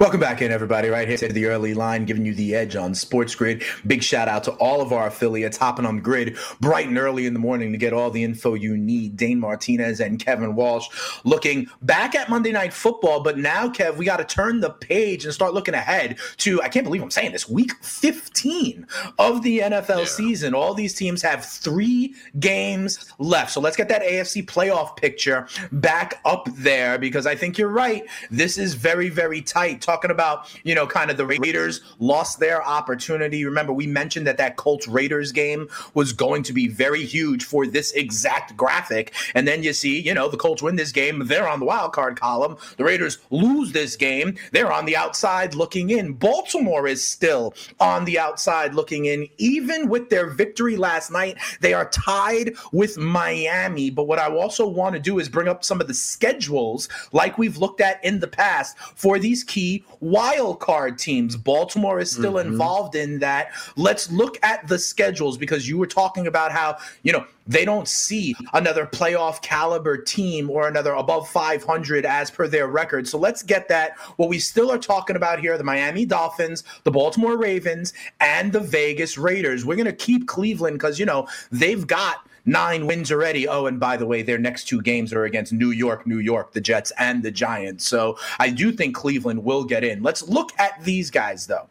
Welcome 0.00 0.20
back 0.20 0.40
in, 0.40 0.50
everybody. 0.50 0.88
Right 0.88 1.06
here 1.06 1.18
to 1.18 1.28
the 1.30 1.44
early 1.44 1.74
line, 1.74 2.06
giving 2.06 2.24
you 2.24 2.32
the 2.32 2.54
edge 2.54 2.74
on 2.74 2.94
Sports 2.94 3.34
Grid. 3.34 3.62
Big 3.86 4.02
shout 4.02 4.28
out 4.28 4.44
to 4.44 4.52
all 4.52 4.80
of 4.80 4.94
our 4.94 5.08
affiliates 5.08 5.58
hopping 5.58 5.84
on 5.84 5.96
the 5.96 6.00
grid 6.00 6.38
bright 6.58 6.88
and 6.88 6.96
early 6.96 7.26
in 7.26 7.34
the 7.34 7.38
morning 7.38 7.70
to 7.72 7.76
get 7.76 7.92
all 7.92 8.10
the 8.10 8.24
info 8.24 8.54
you 8.54 8.78
need. 8.78 9.18
Dane 9.18 9.38
Martinez 9.38 10.00
and 10.00 10.18
Kevin 10.18 10.54
Walsh 10.54 10.88
looking 11.24 11.66
back 11.82 12.14
at 12.14 12.30
Monday 12.30 12.50
Night 12.50 12.72
Football, 12.72 13.20
but 13.20 13.36
now, 13.36 13.68
Kev, 13.68 13.98
we 13.98 14.06
got 14.06 14.16
to 14.16 14.24
turn 14.24 14.60
the 14.60 14.70
page 14.70 15.26
and 15.26 15.34
start 15.34 15.52
looking 15.52 15.74
ahead 15.74 16.18
to, 16.38 16.62
I 16.62 16.70
can't 16.70 16.84
believe 16.84 17.02
I'm 17.02 17.10
saying 17.10 17.32
this, 17.32 17.46
week 17.46 17.72
15 17.84 18.86
of 19.18 19.42
the 19.42 19.58
NFL 19.58 20.06
season. 20.06 20.54
All 20.54 20.72
these 20.72 20.94
teams 20.94 21.20
have 21.20 21.44
three 21.44 22.14
games 22.38 23.12
left. 23.18 23.50
So 23.50 23.60
let's 23.60 23.76
get 23.76 23.90
that 23.90 24.00
AFC 24.00 24.46
playoff 24.46 24.96
picture 24.96 25.46
back 25.72 26.22
up 26.24 26.48
there 26.54 26.98
because 26.98 27.26
I 27.26 27.34
think 27.34 27.58
you're 27.58 27.68
right. 27.68 28.06
This 28.30 28.56
is 28.56 28.72
very, 28.72 29.10
very 29.10 29.42
tight. 29.42 29.82
Talking 29.90 30.12
about, 30.12 30.46
you 30.62 30.76
know, 30.76 30.86
kind 30.86 31.10
of 31.10 31.16
the 31.16 31.26
Raiders 31.26 31.80
lost 31.98 32.38
their 32.38 32.64
opportunity. 32.64 33.44
Remember, 33.44 33.72
we 33.72 33.88
mentioned 33.88 34.24
that 34.28 34.36
that 34.36 34.54
Colts 34.54 34.86
Raiders 34.86 35.32
game 35.32 35.68
was 35.94 36.12
going 36.12 36.44
to 36.44 36.52
be 36.52 36.68
very 36.68 37.04
huge 37.04 37.44
for 37.44 37.66
this 37.66 37.90
exact 37.90 38.56
graphic. 38.56 39.12
And 39.34 39.48
then 39.48 39.64
you 39.64 39.72
see, 39.72 40.00
you 40.00 40.14
know, 40.14 40.28
the 40.28 40.36
Colts 40.36 40.62
win 40.62 40.76
this 40.76 40.92
game. 40.92 41.26
They're 41.26 41.48
on 41.48 41.58
the 41.58 41.66
wild 41.66 41.92
card 41.92 42.20
column. 42.20 42.56
The 42.76 42.84
Raiders 42.84 43.18
lose 43.30 43.72
this 43.72 43.96
game. 43.96 44.36
They're 44.52 44.72
on 44.72 44.84
the 44.84 44.96
outside 44.96 45.56
looking 45.56 45.90
in. 45.90 46.12
Baltimore 46.12 46.86
is 46.86 47.02
still 47.02 47.52
on 47.80 48.04
the 48.04 48.16
outside 48.16 48.74
looking 48.74 49.06
in. 49.06 49.28
Even 49.38 49.88
with 49.88 50.08
their 50.08 50.30
victory 50.30 50.76
last 50.76 51.10
night, 51.10 51.36
they 51.62 51.74
are 51.74 51.90
tied 51.90 52.52
with 52.70 52.96
Miami. 52.96 53.90
But 53.90 54.04
what 54.04 54.20
I 54.20 54.32
also 54.32 54.68
want 54.68 54.94
to 54.94 55.00
do 55.00 55.18
is 55.18 55.28
bring 55.28 55.48
up 55.48 55.64
some 55.64 55.80
of 55.80 55.88
the 55.88 55.94
schedules 55.94 56.88
like 57.10 57.38
we've 57.38 57.56
looked 57.56 57.80
at 57.80 58.04
in 58.04 58.20
the 58.20 58.28
past 58.28 58.78
for 58.78 59.18
these 59.18 59.42
key 59.42 59.79
wild 60.00 60.60
card 60.60 60.98
teams. 60.98 61.36
Baltimore 61.36 62.00
is 62.00 62.10
still 62.10 62.34
mm-hmm. 62.34 62.52
involved 62.52 62.94
in 62.94 63.18
that. 63.20 63.52
Let's 63.76 64.10
look 64.10 64.38
at 64.42 64.66
the 64.66 64.78
schedules 64.78 65.36
because 65.38 65.68
you 65.68 65.78
were 65.78 65.86
talking 65.86 66.26
about 66.26 66.52
how, 66.52 66.78
you 67.02 67.12
know, 67.12 67.26
they 67.46 67.64
don't 67.64 67.88
see 67.88 68.34
another 68.54 68.86
playoff 68.86 69.42
caliber 69.42 69.96
team 69.96 70.50
or 70.50 70.68
another 70.68 70.92
above 70.92 71.28
500 71.28 72.06
as 72.06 72.30
per 72.30 72.46
their 72.46 72.68
record. 72.68 73.08
So 73.08 73.18
let's 73.18 73.42
get 73.42 73.68
that. 73.68 73.98
What 74.16 74.28
we 74.28 74.38
still 74.38 74.70
are 74.70 74.78
talking 74.78 75.16
about 75.16 75.40
here 75.40 75.58
the 75.58 75.64
Miami 75.64 76.06
Dolphins, 76.06 76.64
the 76.84 76.90
Baltimore 76.90 77.36
Ravens, 77.36 77.92
and 78.20 78.52
the 78.52 78.60
Vegas 78.60 79.18
Raiders. 79.18 79.64
We're 79.64 79.76
going 79.76 79.86
to 79.86 79.92
keep 79.92 80.28
Cleveland 80.28 80.78
because, 80.78 80.98
you 80.98 81.06
know, 81.06 81.28
they've 81.50 81.86
got 81.86 82.26
nine 82.44 82.86
wins 82.86 83.10
already. 83.12 83.46
Oh, 83.46 83.66
and 83.66 83.78
by 83.78 83.96
the 83.96 84.06
way, 84.06 84.22
their 84.22 84.38
next 84.38 84.64
two 84.64 84.82
games 84.82 85.12
are 85.12 85.24
against 85.24 85.52
New 85.52 85.70
York, 85.70 86.06
New 86.06 86.18
York, 86.18 86.52
the 86.52 86.60
Jets, 86.60 86.92
and 86.98 87.22
the 87.22 87.30
Giants. 87.30 87.86
So 87.86 88.18
I 88.38 88.50
do 88.50 88.72
think 88.72 88.94
Cleveland 88.94 89.44
will 89.44 89.64
get 89.64 89.84
in. 89.84 90.02
Let's 90.02 90.22
look 90.22 90.50
at 90.58 90.82
these 90.84 91.10
guys, 91.10 91.46
though. 91.46 91.68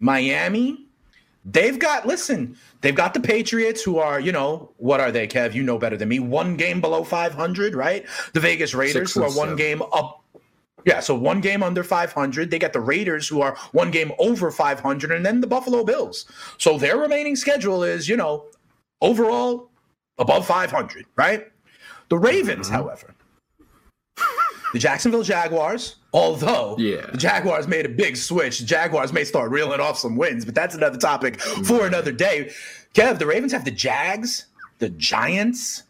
Miami, 0.00 0.86
they've 1.44 1.78
got, 1.78 2.06
listen, 2.06 2.56
they've 2.80 2.94
got 2.94 3.14
the 3.14 3.20
Patriots 3.20 3.82
who 3.82 3.98
are, 3.98 4.20
you 4.20 4.32
know, 4.32 4.70
what 4.76 5.00
are 5.00 5.10
they, 5.10 5.26
Kev? 5.26 5.54
You 5.54 5.62
know 5.62 5.78
better 5.78 5.96
than 5.96 6.08
me. 6.08 6.20
One 6.20 6.56
game 6.56 6.80
below 6.80 7.04
500, 7.04 7.74
right? 7.74 8.06
The 8.34 8.40
Vegas 8.40 8.74
Raiders 8.74 9.12
who 9.12 9.22
are 9.22 9.30
one 9.30 9.48
seven. 9.48 9.56
game 9.56 9.82
up. 9.92 10.22
Yeah, 10.84 11.00
so 11.00 11.14
one 11.14 11.40
game 11.40 11.62
under 11.62 11.82
500. 11.82 12.50
They 12.50 12.58
got 12.58 12.72
the 12.72 12.80
Raiders 12.80 13.26
who 13.28 13.40
are 13.40 13.56
one 13.72 13.90
game 13.90 14.12
over 14.18 14.50
500, 14.50 15.12
and 15.12 15.26
then 15.26 15.40
the 15.40 15.46
Buffalo 15.46 15.84
Bills. 15.84 16.24
So 16.56 16.78
their 16.78 16.96
remaining 16.96 17.34
schedule 17.34 17.82
is, 17.82 18.08
you 18.08 18.16
know, 18.16 18.44
overall 19.00 19.70
above 20.18 20.46
500, 20.46 21.06
right? 21.16 21.46
The 22.08 22.18
Ravens, 22.18 22.66
mm-hmm. 22.66 22.76
however, 22.76 23.14
the 24.72 24.78
Jacksonville 24.78 25.22
Jaguars, 25.22 25.96
although 26.12 26.76
Yeah. 26.78 27.06
the 27.10 27.18
Jaguars 27.18 27.66
made 27.68 27.86
a 27.86 27.88
big 27.88 28.16
switch, 28.16 28.58
the 28.58 28.66
Jaguars 28.66 29.12
may 29.12 29.24
start 29.24 29.50
reeling 29.50 29.80
off 29.80 29.98
some 29.98 30.16
wins, 30.16 30.44
but 30.44 30.54
that's 30.54 30.74
another 30.74 30.98
topic 30.98 31.40
for 31.40 31.60
mm-hmm. 31.62 31.86
another 31.86 32.12
day. 32.12 32.52
Kev, 32.94 33.18
the 33.18 33.26
Ravens 33.26 33.52
have 33.52 33.64
the 33.64 33.70
Jags, 33.70 34.46
the 34.78 34.88
Giants, 34.90 35.84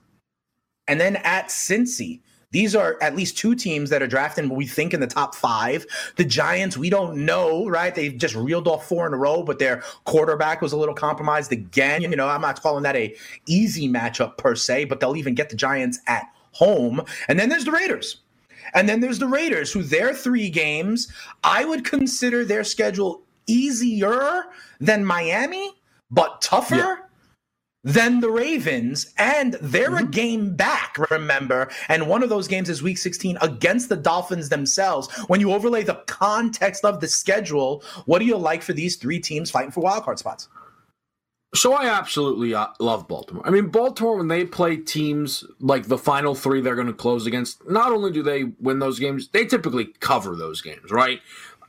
and 0.87 1.01
then 1.01 1.17
at 1.17 1.49
Cincy, 1.49 2.21
These 2.51 2.75
are 2.75 2.97
at 3.03 3.15
least 3.15 3.37
two 3.37 3.55
teams 3.55 3.91
that 3.91 4.03
are 4.03 4.07
drafting, 4.07 4.49
we 4.49 4.67
think, 4.67 4.95
in 4.95 5.01
the 5.01 5.07
top 5.07 5.35
five. 5.35 5.85
The 6.17 6.25
Giants, 6.25 6.79
we 6.79 6.89
don't 6.89 7.27
know, 7.27 7.69
right? 7.69 7.95
They've 7.95 8.17
just 8.17 8.35
reeled 8.35 8.67
off 8.67 8.89
four 8.89 9.07
in 9.07 9.13
a 9.13 9.19
row, 9.19 9.43
but 9.43 9.59
their 9.59 9.83
quarterback 10.05 10.63
was 10.63 10.73
a 10.73 10.77
little 10.77 10.95
compromised 10.95 11.53
again. 11.53 12.01
You 12.01 12.17
know, 12.17 12.27
I'm 12.27 12.41
not 12.41 12.63
calling 12.63 12.85
that 12.85 12.97
a 12.97 13.15
easy 13.47 13.87
matchup 13.87 14.39
per 14.39 14.55
se, 14.55 14.85
but 14.85 15.01
they'll 15.01 15.17
even 15.17 15.35
get 15.35 15.51
the 15.51 15.57
Giants 15.57 16.01
at 16.07 16.25
home. 16.53 17.03
And 17.29 17.39
then 17.39 17.51
there's 17.51 17.67
the 17.67 17.73
Raiders. 17.73 18.21
And 18.75 18.89
then 18.89 19.01
there's 19.01 19.19
the 19.19 19.29
Raiders, 19.29 19.71
who 19.73 19.83
their 19.83 20.15
three 20.15 20.49
games, 20.49 21.13
I 21.45 21.65
would 21.67 21.85
consider 21.85 22.45
their 22.45 22.65
schedule 22.65 23.23
easier 23.47 24.45
than 24.81 25.05
Miami, 25.05 25.73
but 26.11 26.41
tougher. 26.41 26.77
Yeah 26.77 26.97
than 27.85 28.21
the 28.21 28.31
Ravens, 28.31 29.13
and 29.19 29.55
they're 29.61 29.91
mm-hmm. 29.91 30.07
a 30.07 30.11
game 30.11 30.57
back, 30.57 30.97
remember? 31.11 31.71
And 31.89 32.09
one 32.09 32.23
of 32.23 32.29
those 32.29 32.49
games 32.49 32.69
is 32.69 32.83
week 32.83 32.99
16 32.99 33.39
against 33.41 33.89
the 33.89 33.97
Dolphins 33.97 34.49
themselves. 34.49 35.09
When 35.29 35.41
you 35.41 35.53
overlay 35.53 35.85
the 35.85 36.03
context 36.07 36.85
of 36.85 37.01
the 37.01 37.09
schedule, 37.09 37.83
what 38.07 38.19
do 38.19 38.25
you 38.25 38.37
like 38.37 38.63
for 38.63 38.73
these 38.73 38.97
three 38.97 39.21
teams 39.21 39.51
fighting 39.51 39.71
for 39.71 39.83
wildcard 39.83 40.19
spots? 40.19 40.49
So 41.55 41.73
I 41.73 41.87
absolutely 41.87 42.55
uh, 42.55 42.67
love 42.79 43.09
Baltimore. 43.09 43.47
I 43.47 43.51
mean, 43.51 43.69
Baltimore 43.69 44.19
when 44.19 44.29
they 44.29 44.45
play 44.45 44.77
teams 44.77 45.45
like 45.61 45.89
the 45.89 45.97
final 45.97 46.35
three 46.35 46.61
they're 46.61 46.75
going 46.75 46.89
to 46.89 46.93
close 46.93 47.27
against, 47.27 47.67
not 47.67 47.91
only 47.91 48.13
do 48.13 48.23
they 48.23 48.45
win 48.61 48.81
those 48.81 48.99
games, 48.99 49.29
they 49.29 49.47
typically 49.47 49.87
cover 50.01 50.37
those 50.37 50.61
games, 50.61 50.91
right? 50.91 51.21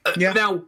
Uh, 0.06 0.12
yeah. 0.18 0.34
Now, 0.34 0.66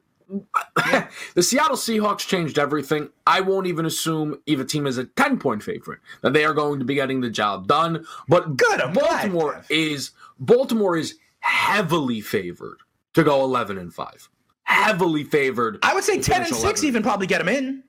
yeah. 0.87 1.07
the 1.35 1.43
Seattle 1.43 1.77
Seahawks 1.77 2.27
changed 2.27 2.57
everything. 2.57 3.09
I 3.25 3.41
won't 3.41 3.67
even 3.67 3.85
assume 3.85 4.39
if 4.45 4.59
a 4.59 4.65
team 4.65 4.87
is 4.87 4.97
a 4.97 5.05
10 5.05 5.39
point 5.39 5.63
favorite 5.63 5.99
that 6.21 6.33
they 6.33 6.45
are 6.45 6.53
going 6.53 6.79
to 6.79 6.85
be 6.85 6.95
getting 6.95 7.21
the 7.21 7.29
job 7.29 7.67
done. 7.67 8.05
But 8.27 8.57
good, 8.57 8.81
I'm 8.81 8.93
Baltimore 8.93 9.53
glad. 9.53 9.65
is 9.69 10.11
Baltimore 10.39 10.97
is 10.97 11.15
heavily 11.39 12.21
favored 12.21 12.79
to 13.13 13.23
go 13.23 13.43
11 13.43 13.77
and 13.77 13.93
5. 13.93 14.29
Heavily 14.63 15.23
favored. 15.23 15.79
I 15.83 15.93
would 15.93 16.03
say 16.03 16.21
10 16.21 16.43
and 16.43 16.55
6 16.55 16.83
even 16.83 17.03
probably 17.03 17.27
get 17.27 17.39
them 17.39 17.49
in. 17.49 17.83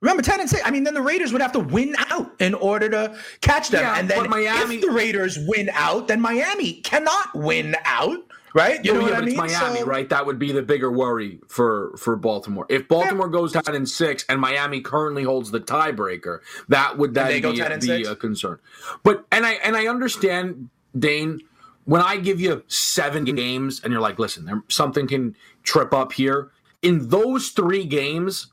Remember 0.00 0.22
10 0.22 0.40
and 0.40 0.50
6. 0.50 0.62
I 0.64 0.70
mean, 0.70 0.82
then 0.82 0.94
the 0.94 1.02
Raiders 1.02 1.32
would 1.32 1.42
have 1.42 1.52
to 1.52 1.60
win 1.60 1.94
out 2.10 2.32
in 2.40 2.54
order 2.54 2.88
to 2.88 3.16
catch 3.40 3.68
them. 3.68 3.82
Yeah, 3.82 3.98
and 3.98 4.08
then 4.08 4.28
Miami, 4.28 4.76
if 4.76 4.80
the 4.80 4.90
Raiders 4.90 5.38
win 5.46 5.70
out, 5.72 6.08
then 6.08 6.20
Miami 6.20 6.80
cannot 6.80 7.28
win 7.34 7.76
out 7.84 8.18
right? 8.54 8.84
You 8.84 8.92
oh, 8.92 8.94
know 8.94 9.00
yeah, 9.06 9.14
what 9.14 9.22
I 9.22 9.26
mean? 9.26 9.36
Miami, 9.36 9.80
so, 9.80 9.86
right? 9.86 10.08
That 10.08 10.26
would 10.26 10.38
be 10.38 10.52
the 10.52 10.62
bigger 10.62 10.90
worry 10.90 11.40
for 11.48 11.96
for 11.96 12.16
Baltimore. 12.16 12.66
If 12.68 12.88
Baltimore 12.88 13.26
yeah. 13.26 13.32
goes 13.32 13.52
ten 13.52 13.74
and 13.74 13.88
six, 13.88 14.24
and 14.28 14.40
Miami 14.40 14.80
currently 14.80 15.24
holds 15.24 15.50
the 15.50 15.60
tiebreaker, 15.60 16.40
that 16.68 16.98
would 16.98 17.14
that 17.14 17.28
be, 17.28 17.40
be 17.80 18.04
a 18.04 18.16
concern. 18.16 18.58
But 19.02 19.24
and 19.32 19.46
I 19.46 19.52
and 19.54 19.76
I 19.76 19.86
understand 19.86 20.70
Dane 20.98 21.40
when 21.84 22.00
I 22.00 22.16
give 22.16 22.40
you 22.40 22.62
seven 22.68 23.24
games, 23.24 23.80
and 23.82 23.92
you're 23.92 24.02
like, 24.02 24.18
listen, 24.18 24.44
there, 24.44 24.62
something 24.68 25.06
can 25.06 25.36
trip 25.62 25.92
up 25.92 26.12
here. 26.12 26.50
In 26.80 27.08
those 27.08 27.50
three 27.50 27.84
games, 27.84 28.52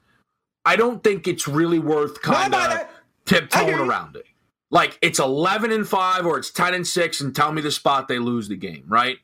I 0.66 0.76
don't 0.76 1.04
think 1.04 1.28
it's 1.28 1.48
really 1.48 1.80
worth 1.80 2.22
kind 2.22 2.54
of 2.54 2.88
tiptoeing 3.26 3.80
around 3.80 4.16
it. 4.16 4.26
Like 4.72 5.00
it's 5.02 5.20
eleven 5.20 5.72
and 5.72 5.88
five 5.88 6.26
or 6.26 6.38
it's 6.38 6.52
ten 6.52 6.74
and 6.74 6.86
six, 6.86 7.22
and 7.22 7.36
tell 7.36 7.52
me 7.52 7.62
the 7.62 7.72
spot 7.72 8.08
they 8.08 8.20
lose 8.20 8.48
the 8.48 8.56
game, 8.56 8.84
right? 8.88 9.18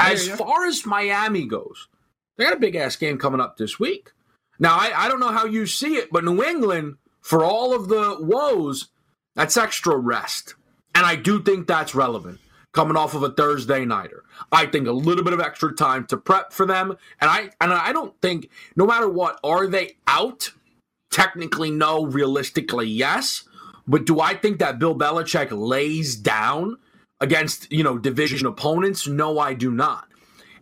As 0.00 0.28
far 0.28 0.66
as 0.66 0.86
Miami 0.86 1.46
goes, 1.46 1.88
they 2.36 2.44
got 2.44 2.54
a 2.54 2.60
big 2.60 2.76
ass 2.76 2.96
game 2.96 3.18
coming 3.18 3.40
up 3.40 3.56
this 3.56 3.78
week. 3.78 4.12
Now, 4.58 4.76
I, 4.76 4.92
I 4.94 5.08
don't 5.08 5.20
know 5.20 5.32
how 5.32 5.46
you 5.46 5.66
see 5.66 5.96
it, 5.96 6.10
but 6.10 6.24
New 6.24 6.42
England, 6.42 6.96
for 7.20 7.44
all 7.44 7.74
of 7.74 7.88
the 7.88 8.16
woes, 8.20 8.88
that's 9.34 9.56
extra 9.56 9.96
rest. 9.96 10.54
And 10.94 11.06
I 11.06 11.16
do 11.16 11.42
think 11.42 11.66
that's 11.66 11.94
relevant 11.94 12.40
coming 12.72 12.96
off 12.96 13.14
of 13.14 13.22
a 13.22 13.30
Thursday 13.30 13.84
nighter. 13.84 14.24
I 14.52 14.66
think 14.66 14.86
a 14.86 14.92
little 14.92 15.24
bit 15.24 15.32
of 15.32 15.40
extra 15.40 15.74
time 15.74 16.06
to 16.06 16.16
prep 16.16 16.52
for 16.52 16.66
them. 16.66 16.96
And 17.20 17.30
I 17.30 17.50
and 17.60 17.72
I 17.72 17.92
don't 17.92 18.18
think 18.20 18.48
no 18.76 18.86
matter 18.86 19.08
what, 19.08 19.38
are 19.44 19.66
they 19.66 19.96
out? 20.06 20.52
Technically, 21.10 21.70
no. 21.70 22.04
Realistically, 22.04 22.86
yes. 22.86 23.44
But 23.86 24.04
do 24.06 24.20
I 24.20 24.34
think 24.34 24.58
that 24.58 24.78
Bill 24.78 24.96
Belichick 24.96 25.48
lays 25.50 26.16
down 26.16 26.78
against 27.20 27.70
you 27.70 27.82
know 27.82 27.98
division 27.98 28.46
opponents? 28.46 29.06
No, 29.06 29.38
I 29.38 29.54
do 29.54 29.70
not. 29.70 30.06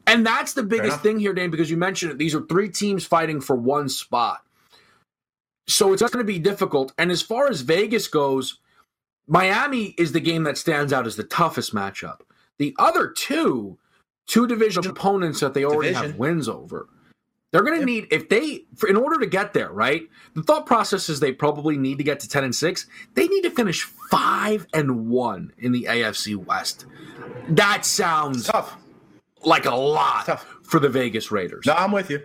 And 0.07 0.25
that's 0.25 0.55
the 0.55 0.63
biggest 0.63 1.01
thing 1.01 1.19
here, 1.19 1.35
Dane, 1.35 1.51
because 1.51 1.71
you 1.71 1.77
mentioned 1.77 2.13
it. 2.13 2.19
These 2.19 2.35
are 2.35 2.41
three 2.41 2.71
teams 2.71 3.05
fighting 3.05 3.43
for 3.43 3.55
one 3.55 3.91
spot. 3.91 4.43
So 5.69 5.93
it's 5.93 6.01
going 6.01 6.13
to 6.13 6.25
be 6.25 6.39
difficult. 6.39 6.95
And 6.97 7.11
as 7.11 7.21
far 7.21 7.49
as 7.49 7.61
Vegas 7.61 8.09
goes, 8.09 8.59
Miami 9.27 9.95
is 9.99 10.13
the 10.13 10.21
game 10.21 10.45
that 10.45 10.57
stands 10.57 10.95
out 10.95 11.07
as 11.07 11.17
the 11.17 11.25
toughest 11.25 11.75
matchup. 11.75 12.21
The 12.57 12.75
other 12.79 13.09
two, 13.09 13.77
two 14.27 14.47
division 14.47 14.87
opponents 14.87 15.41
that 15.41 15.53
they 15.53 15.65
already 15.65 15.93
division. 15.93 16.13
have 16.13 16.19
wins 16.19 16.49
over. 16.49 16.89
They're 17.51 17.63
going 17.63 17.81
to 17.81 17.87
need 17.87 18.09
if 18.11 18.29
they 18.29 18.65
for, 18.77 18.89
in 18.89 18.97
order 18.97 19.19
to 19.21 19.27
get 19.27 19.55
there, 19.55 19.71
right? 19.71 20.03
The 20.35 20.43
thought 20.43 20.67
process 20.67 21.09
is 21.09 21.21
they 21.21 21.33
probably 21.33 21.79
need 21.79 21.99
to 21.99 22.05
get 22.05 22.21
to 22.21 22.29
10 22.29 22.45
and 22.45 22.55
6. 22.55 22.87
They 23.15 23.27
need 23.27 23.43
to 23.43 23.51
finish 23.51 23.85
5 24.11 24.67
and 24.75 25.09
1 25.09 25.53
in 25.59 25.73
the 25.73 25.85
AFC 25.85 26.37
West. 26.37 26.87
That 27.49 27.87
sounds 27.87 28.47
tough. 28.47 28.77
Like 29.45 29.65
a 29.65 29.75
lot 29.75 30.27
tough. 30.27 30.45
for 30.63 30.79
the 30.79 30.89
Vegas 30.89 31.31
Raiders. 31.31 31.65
No, 31.67 31.73
I'm 31.73 31.93
with 31.93 32.11
you. 32.11 32.21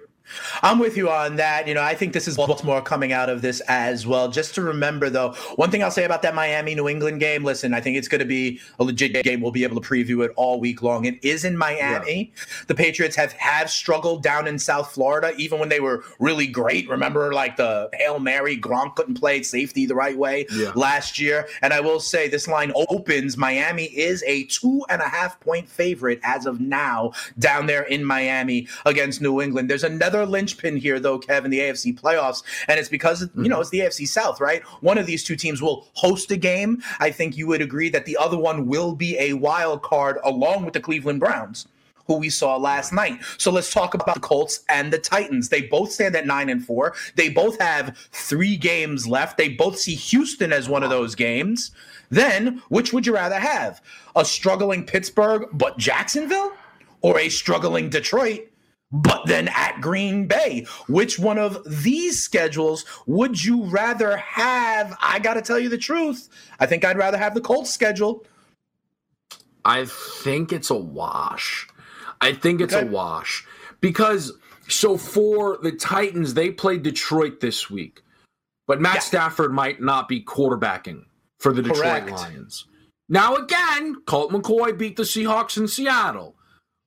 I'm 0.61 0.79
with 0.79 0.97
you 0.97 1.09
on 1.09 1.35
that. 1.35 1.67
You 1.67 1.73
know, 1.73 1.81
I 1.81 1.95
think 1.95 2.13
this 2.13 2.27
is 2.27 2.37
Baltimore 2.37 2.81
coming 2.81 3.11
out 3.11 3.29
of 3.29 3.41
this 3.41 3.59
as 3.61 4.07
well. 4.07 4.29
Just 4.29 4.55
to 4.55 4.61
remember, 4.61 5.09
though, 5.09 5.33
one 5.55 5.69
thing 5.69 5.83
I'll 5.83 5.91
say 5.91 6.05
about 6.05 6.21
that 6.21 6.33
Miami 6.33 6.75
New 6.75 6.87
England 6.87 7.19
game 7.19 7.43
listen, 7.43 7.73
I 7.73 7.81
think 7.81 7.97
it's 7.97 8.07
going 8.07 8.19
to 8.19 8.25
be 8.25 8.59
a 8.79 8.83
legit 8.83 9.23
game. 9.23 9.41
We'll 9.41 9.51
be 9.51 9.63
able 9.63 9.79
to 9.79 9.87
preview 9.87 10.23
it 10.23 10.31
all 10.35 10.59
week 10.59 10.81
long. 10.81 11.05
It 11.05 11.23
is 11.23 11.43
in 11.43 11.57
Miami. 11.57 12.31
Yeah. 12.35 12.43
The 12.67 12.75
Patriots 12.75 13.15
have, 13.15 13.33
have 13.33 13.69
struggled 13.69 14.23
down 14.23 14.47
in 14.47 14.57
South 14.59 14.91
Florida, 14.91 15.33
even 15.37 15.59
when 15.59 15.69
they 15.69 15.79
were 15.79 16.03
really 16.19 16.47
great. 16.47 16.87
Remember, 16.89 17.33
like 17.33 17.57
the 17.57 17.89
Hail 17.93 18.19
Mary, 18.19 18.57
Gronk 18.57 18.95
couldn't 18.95 19.15
play 19.15 19.43
safety 19.43 19.85
the 19.85 19.95
right 19.95 20.17
way 20.17 20.45
yeah. 20.53 20.71
last 20.75 21.19
year. 21.19 21.47
And 21.61 21.73
I 21.73 21.81
will 21.81 21.99
say, 21.99 22.27
this 22.27 22.47
line 22.47 22.71
opens. 22.89 23.37
Miami 23.37 23.85
is 23.85 24.23
a 24.25 24.45
two 24.45 24.85
and 24.89 25.01
a 25.01 25.09
half 25.09 25.39
point 25.41 25.67
favorite 25.67 26.19
as 26.23 26.45
of 26.45 26.59
now 26.59 27.11
down 27.37 27.65
there 27.65 27.83
in 27.83 28.05
Miami 28.05 28.67
against 28.85 29.21
New 29.21 29.41
England. 29.41 29.69
There's 29.69 29.83
another 29.83 30.12
linchpin 30.25 30.77
here, 30.77 30.99
though, 30.99 31.19
Kevin, 31.19 31.51
the 31.51 31.59
AFC 31.59 31.99
playoffs, 31.99 32.43
and 32.67 32.79
it's 32.79 32.89
because 32.89 33.25
mm-hmm. 33.25 33.43
you 33.43 33.49
know 33.49 33.59
it's 33.59 33.69
the 33.69 33.79
AFC 33.79 34.07
South, 34.07 34.39
right? 34.39 34.63
One 34.81 34.97
of 34.97 35.05
these 35.05 35.23
two 35.23 35.35
teams 35.35 35.61
will 35.61 35.87
host 35.93 36.31
a 36.31 36.37
game. 36.37 36.81
I 36.99 37.11
think 37.11 37.37
you 37.37 37.47
would 37.47 37.61
agree 37.61 37.89
that 37.89 38.05
the 38.05 38.17
other 38.17 38.37
one 38.37 38.67
will 38.67 38.93
be 38.93 39.17
a 39.19 39.33
wild 39.33 39.81
card 39.81 40.19
along 40.23 40.65
with 40.65 40.73
the 40.73 40.79
Cleveland 40.79 41.19
Browns 41.19 41.67
who 42.07 42.17
we 42.17 42.29
saw 42.29 42.57
last 42.57 42.91
night. 42.91 43.21
So 43.37 43.51
let's 43.51 43.71
talk 43.71 43.93
about 43.93 44.15
the 44.15 44.19
Colts 44.19 44.63
and 44.69 44.91
the 44.91 44.97
Titans. 44.97 45.49
They 45.49 45.61
both 45.61 45.91
stand 45.91 46.15
at 46.15 46.27
9 46.27 46.49
and 46.49 46.65
4. 46.65 46.93
They 47.15 47.29
both 47.29 47.59
have 47.61 47.97
3 48.11 48.57
games 48.57 49.07
left. 49.07 49.37
They 49.37 49.49
both 49.49 49.79
see 49.79 49.95
Houston 49.95 50.51
as 50.51 50.67
one 50.67 50.83
of 50.83 50.89
those 50.89 51.15
games. 51.15 51.71
Then, 52.09 52.61
which 52.69 52.93
would 52.93 53.07
you 53.07 53.13
rather 53.13 53.39
have? 53.39 53.81
A 54.15 54.25
struggling 54.25 54.85
Pittsburgh 54.85 55.47
but 55.53 55.77
Jacksonville 55.77 56.51
or 57.01 57.19
a 57.19 57.29
struggling 57.29 57.89
Detroit 57.89 58.49
but 58.93 59.25
then 59.25 59.49
at 59.49 59.81
Green 59.81 60.27
Bay. 60.27 60.65
Which 60.87 61.17
one 61.17 61.39
of 61.39 61.57
these 61.65 62.23
schedules 62.23 62.85
would 63.07 63.43
you 63.43 63.63
rather 63.65 64.15
have? 64.17 64.95
I 65.01 65.19
got 65.19 65.33
to 65.33 65.41
tell 65.41 65.59
you 65.59 65.67
the 65.67 65.77
truth. 65.77 66.29
I 66.59 66.67
think 66.67 66.85
I'd 66.85 66.97
rather 66.97 67.17
have 67.17 67.33
the 67.33 67.41
Colts 67.41 67.73
schedule. 67.73 68.25
I 69.65 69.85
think 69.85 70.53
it's 70.53 70.69
a 70.69 70.75
wash. 70.75 71.67
I 72.21 72.33
think 72.33 72.61
it's 72.61 72.73
okay. 72.73 72.87
a 72.87 72.91
wash 72.91 73.45
because 73.81 74.31
so 74.67 74.97
for 74.97 75.57
the 75.61 75.71
Titans, 75.71 76.35
they 76.35 76.51
played 76.51 76.83
Detroit 76.83 77.39
this 77.39 77.69
week, 77.69 78.01
but 78.67 78.79
Matt 78.79 78.95
yeah. 78.95 78.99
Stafford 79.01 79.51
might 79.51 79.81
not 79.81 80.07
be 80.07 80.23
quarterbacking 80.23 81.03
for 81.39 81.51
the 81.51 81.61
Detroit 81.61 82.05
Correct. 82.05 82.11
Lions. 82.11 82.67
Now 83.09 83.35
again, 83.35 83.95
Colt 84.05 84.31
McCoy 84.31 84.77
beat 84.77 84.95
the 84.95 85.03
Seahawks 85.03 85.57
in 85.57 85.67
Seattle, 85.67 86.35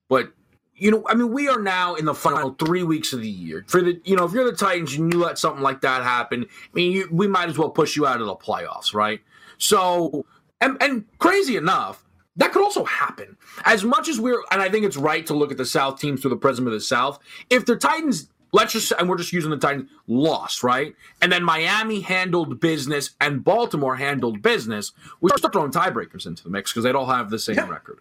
but 0.08 0.32
you 0.76 0.90
know, 0.90 1.02
I 1.08 1.14
mean, 1.14 1.32
we 1.32 1.48
are 1.48 1.60
now 1.60 1.94
in 1.94 2.04
the 2.04 2.14
final 2.14 2.50
three 2.50 2.82
weeks 2.82 3.12
of 3.12 3.20
the 3.20 3.28
year. 3.28 3.64
For 3.66 3.80
the, 3.80 4.00
you 4.04 4.14
know, 4.14 4.24
if 4.24 4.32
you're 4.32 4.44
the 4.44 4.56
Titans 4.56 4.94
and 4.94 5.12
you 5.12 5.18
let 5.18 5.38
something 5.38 5.62
like 5.62 5.80
that 5.80 6.02
happen, 6.02 6.44
I 6.44 6.68
mean, 6.74 6.92
you, 6.92 7.08
we 7.10 7.26
might 7.26 7.48
as 7.48 7.58
well 7.58 7.70
push 7.70 7.96
you 7.96 8.06
out 8.06 8.20
of 8.20 8.26
the 8.26 8.36
playoffs, 8.36 8.92
right? 8.92 9.20
So, 9.58 10.26
and, 10.60 10.76
and 10.82 11.04
crazy 11.18 11.56
enough, 11.56 12.04
that 12.36 12.52
could 12.52 12.62
also 12.62 12.84
happen. 12.84 13.36
As 13.64 13.84
much 13.84 14.08
as 14.08 14.20
we're, 14.20 14.42
and 14.50 14.60
I 14.60 14.68
think 14.68 14.84
it's 14.84 14.98
right 14.98 15.24
to 15.26 15.34
look 15.34 15.50
at 15.50 15.56
the 15.56 15.64
South 15.64 15.98
teams 15.98 16.20
through 16.20 16.30
the 16.30 16.36
prism 16.36 16.66
of 16.66 16.72
the 16.74 16.80
South. 16.80 17.18
If 17.48 17.64
the 17.64 17.76
Titans, 17.76 18.28
let's 18.52 18.74
just, 18.74 18.92
and 18.98 19.08
we're 19.08 19.16
just 19.16 19.32
using 19.32 19.50
the 19.50 19.56
Titans, 19.56 19.88
lost, 20.06 20.62
right? 20.62 20.94
And 21.22 21.32
then 21.32 21.42
Miami 21.42 22.00
handled 22.00 22.60
business 22.60 23.10
and 23.18 23.42
Baltimore 23.42 23.96
handled 23.96 24.42
business, 24.42 24.92
we 25.22 25.30
start 25.36 25.54
throwing 25.54 25.72
tiebreakers 25.72 26.26
into 26.26 26.42
the 26.42 26.50
mix 26.50 26.70
because 26.70 26.84
they'd 26.84 26.94
all 26.94 27.06
have 27.06 27.30
the 27.30 27.38
same 27.38 27.56
yeah. 27.56 27.68
record. 27.68 28.00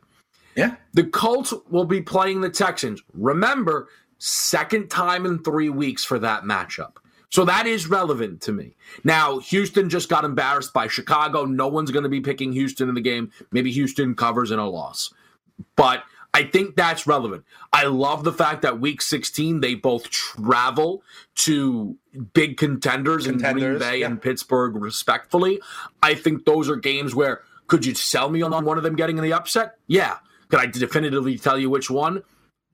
Yeah. 0.56 0.76
The 0.94 1.04
Colts 1.04 1.54
will 1.70 1.86
be 1.86 2.02
playing 2.02 2.42
the 2.42 2.50
Texans. 2.50 3.02
Remember, 3.14 3.90
second 4.18 4.90
time 4.90 5.26
in 5.26 5.44
three 5.44 5.70
weeks 5.70 6.04
for 6.04 6.20
that 6.20 6.44
matchup. 6.44 6.98
So 7.30 7.44
that 7.46 7.68
is 7.68 7.88
relevant 7.90 8.42
to 8.44 8.54
me. 8.54 8.76
Now, 9.04 9.40
Houston 9.40 9.90
just 9.90 10.08
got 10.08 10.24
embarrassed 10.24 10.74
by 10.74 10.88
Chicago. 10.88 11.44
No 11.44 11.68
one's 11.68 11.92
going 11.92 12.04
to 12.04 12.10
be 12.10 12.22
picking 12.22 12.54
Houston 12.54 12.88
in 12.88 12.96
the 12.96 13.02
game. 13.02 13.32
Maybe 13.52 13.72
Houston 13.72 14.16
covers 14.16 14.52
in 14.52 14.60
a 14.60 14.70
loss. 14.70 15.14
but 15.76 16.04
I 16.34 16.44
think 16.44 16.76
that's 16.76 17.08
relevant. 17.08 17.46
I 17.72 17.86
love 17.86 18.26
the 18.26 18.34
fact 18.34 18.62
that 18.64 18.82
week 18.82 19.02
16 19.02 19.62
they 19.62 19.74
both 19.74 20.10
travel 20.10 21.02
to 21.36 21.98
big 22.34 22.58
contenders, 22.58 23.26
contenders 23.26 23.64
in 23.64 23.70
Green 23.70 23.80
Bay 23.80 24.00
yeah. 24.00 24.08
and 24.08 24.22
Pittsburgh 24.22 24.76
respectfully. 24.76 25.62
I 26.04 26.14
think 26.14 26.44
those 26.44 26.70
are 26.70 26.76
games 26.76 27.16
where 27.16 27.42
could 27.68 27.86
you 27.86 27.96
sell 27.96 28.30
me 28.30 28.42
on 28.42 28.66
one 28.66 28.78
of 28.78 28.84
them 28.84 28.98
getting 28.98 29.18
in 29.18 29.24
the 29.24 29.32
upset? 29.32 29.76
Yeah. 29.88 30.18
Could 30.56 30.62
I 30.62 30.68
definitively 30.68 31.38
tell 31.38 31.60
you 31.60 31.70
which 31.70 31.90
one? 31.90 32.24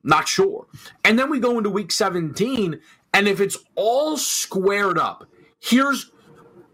Not 0.04 0.28
sure. 0.28 0.68
And 1.04 1.18
then 1.18 1.28
we 1.28 1.40
go 1.40 1.58
into 1.58 1.68
week 1.68 1.90
17 1.90 2.80
and 3.12 3.26
if 3.26 3.40
it's 3.40 3.58
all 3.74 4.16
squared 4.16 4.98
up, 4.98 5.26
here's 5.58 6.12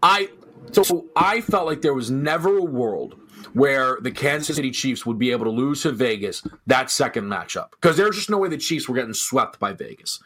I 0.03 0.29
so 0.71 1.07
I 1.15 1.41
felt 1.41 1.65
like 1.65 1.81
there 1.81 1.95
was 1.95 2.11
never 2.11 2.59
a 2.59 2.63
world 2.63 3.15
where 3.53 3.97
the 3.99 4.11
Kansas 4.11 4.55
City 4.55 4.69
Chiefs 4.69 5.03
would 5.03 5.17
be 5.17 5.31
able 5.31 5.45
to 5.45 5.51
lose 5.51 5.81
to 5.81 5.91
Vegas 5.91 6.43
that 6.67 6.91
second 6.91 7.25
matchup 7.25 7.71
because 7.71 7.97
there's 7.97 8.15
just 8.15 8.29
no 8.29 8.37
way 8.37 8.47
the 8.47 8.57
Chiefs 8.57 8.87
were 8.87 8.93
getting 8.93 9.15
swept 9.15 9.57
by 9.57 9.73
Vegas. 9.73 10.21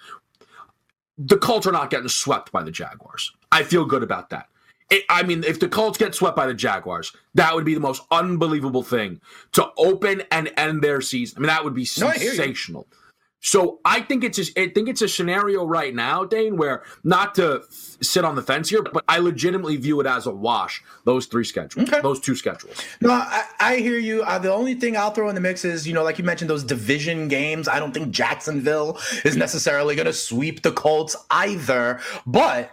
The 1.17 1.37
Colts 1.37 1.65
are 1.65 1.71
not 1.71 1.91
getting 1.91 2.09
swept 2.09 2.51
by 2.51 2.61
the 2.61 2.71
Jaguars. 2.71 3.31
I 3.53 3.63
feel 3.63 3.85
good 3.85 4.03
about 4.03 4.31
that. 4.31 4.49
It, 4.93 5.05
I 5.09 5.23
mean, 5.23 5.43
if 5.43 5.59
the 5.59 5.67
Colts 5.67 5.97
get 5.97 6.13
swept 6.13 6.35
by 6.35 6.45
the 6.45 6.53
Jaguars, 6.53 7.11
that 7.33 7.55
would 7.55 7.65
be 7.65 7.73
the 7.73 7.79
most 7.79 8.03
unbelievable 8.11 8.83
thing 8.83 9.21
to 9.53 9.71
open 9.75 10.21
and 10.29 10.51
end 10.55 10.83
their 10.83 11.01
season. 11.01 11.37
I 11.37 11.41
mean, 11.41 11.47
that 11.47 11.63
would 11.63 11.73
be 11.73 11.83
sensational. 11.83 12.87
No, 12.91 12.97
so 13.39 13.79
I 13.83 14.01
think 14.01 14.23
it's 14.23 14.37
a, 14.37 14.61
I 14.61 14.69
think 14.69 14.87
it's 14.87 15.01
a 15.01 15.07
scenario 15.07 15.65
right 15.65 15.93
now, 15.93 16.23
Dane, 16.25 16.57
where 16.57 16.83
not 17.03 17.33
to 17.35 17.63
f- 17.63 17.97
sit 18.01 18.23
on 18.23 18.35
the 18.35 18.43
fence 18.43 18.69
here, 18.69 18.83
but 18.83 19.03
I 19.07 19.17
legitimately 19.17 19.77
view 19.77 19.99
it 19.99 20.05
as 20.05 20.27
a 20.27 20.31
wash. 20.31 20.81
Those 21.05 21.25
three 21.25 21.43
schedules, 21.43 21.89
okay. 21.89 21.99
those 22.01 22.19
two 22.19 22.35
schedules. 22.35 22.79
No, 23.01 23.11
I, 23.11 23.45
I 23.59 23.75
hear 23.77 23.97
you. 23.97 24.21
Uh, 24.21 24.37
the 24.37 24.53
only 24.53 24.75
thing 24.75 24.95
I'll 24.95 25.11
throw 25.11 25.27
in 25.27 25.35
the 25.35 25.41
mix 25.41 25.65
is, 25.65 25.87
you 25.87 25.93
know, 25.93 26.03
like 26.03 26.19
you 26.19 26.23
mentioned, 26.23 26.51
those 26.51 26.63
division 26.63 27.27
games. 27.27 27.67
I 27.67 27.79
don't 27.79 27.93
think 27.93 28.11
Jacksonville 28.11 28.99
is 29.25 29.35
necessarily 29.35 29.95
going 29.95 30.05
to 30.05 30.13
sweep 30.13 30.61
the 30.61 30.71
Colts 30.71 31.15
either, 31.31 31.99
but 32.25 32.71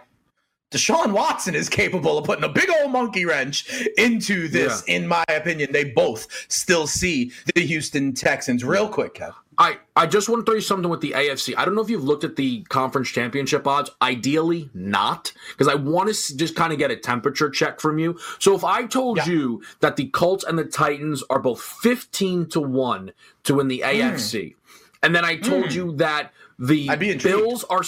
Deshaun 0.71 1.11
Watson 1.11 1.53
is 1.53 1.67
capable 1.67 2.17
of 2.17 2.25
putting 2.25 2.45
a 2.45 2.49
big 2.49 2.69
old 2.81 2.91
monkey 2.91 3.25
wrench 3.25 3.87
into 3.97 4.47
this, 4.47 4.83
yeah. 4.87 4.95
in 4.95 5.07
my 5.07 5.23
opinion. 5.27 5.71
They 5.71 5.83
both 5.83 6.27
still 6.47 6.87
see 6.87 7.31
the 7.53 7.61
Houston 7.61 8.13
Texans. 8.13 8.63
Real 8.63 8.87
quick, 8.87 9.15
Kev. 9.15 9.33
I, 9.57 9.77
I 9.95 10.07
just 10.07 10.29
want 10.29 10.43
to 10.43 10.49
throw 10.49 10.55
you 10.55 10.61
something 10.61 10.89
with 10.89 11.01
the 11.01 11.11
AFC. 11.11 11.53
I 11.57 11.65
don't 11.65 11.75
know 11.75 11.81
if 11.81 11.89
you've 11.89 12.05
looked 12.05 12.23
at 12.23 12.37
the 12.37 12.63
conference 12.63 13.09
championship 13.09 13.67
odds. 13.67 13.91
Ideally, 14.01 14.69
not, 14.73 15.33
because 15.51 15.67
I 15.67 15.75
want 15.75 16.11
to 16.11 16.37
just 16.37 16.55
kind 16.55 16.71
of 16.71 16.79
get 16.79 16.89
a 16.89 16.95
temperature 16.95 17.49
check 17.49 17.79
from 17.79 17.99
you. 17.99 18.17
So 18.39 18.55
if 18.55 18.63
I 18.63 18.87
told 18.87 19.17
yeah. 19.17 19.25
you 19.25 19.63
that 19.81 19.97
the 19.97 20.07
Colts 20.07 20.45
and 20.45 20.57
the 20.57 20.63
Titans 20.63 21.21
are 21.29 21.39
both 21.39 21.61
15 21.61 22.47
to 22.49 22.61
1 22.61 23.11
to 23.43 23.53
win 23.53 23.67
the 23.67 23.83
mm. 23.85 23.93
AFC, 23.93 24.55
and 25.03 25.13
then 25.13 25.25
I 25.25 25.35
told 25.35 25.65
mm. 25.65 25.75
you 25.75 25.91
that 25.97 26.31
the 26.59 27.17
Bills 27.21 27.63
are 27.65 27.83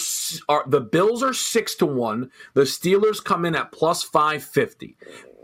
are 0.48 0.64
the 0.66 0.80
Bills 0.80 1.22
are 1.22 1.34
six 1.34 1.74
to 1.76 1.86
one. 1.86 2.30
The 2.54 2.62
Steelers 2.62 3.22
come 3.22 3.44
in 3.44 3.54
at 3.54 3.72
plus 3.72 4.02
five 4.02 4.42
fifty. 4.42 4.96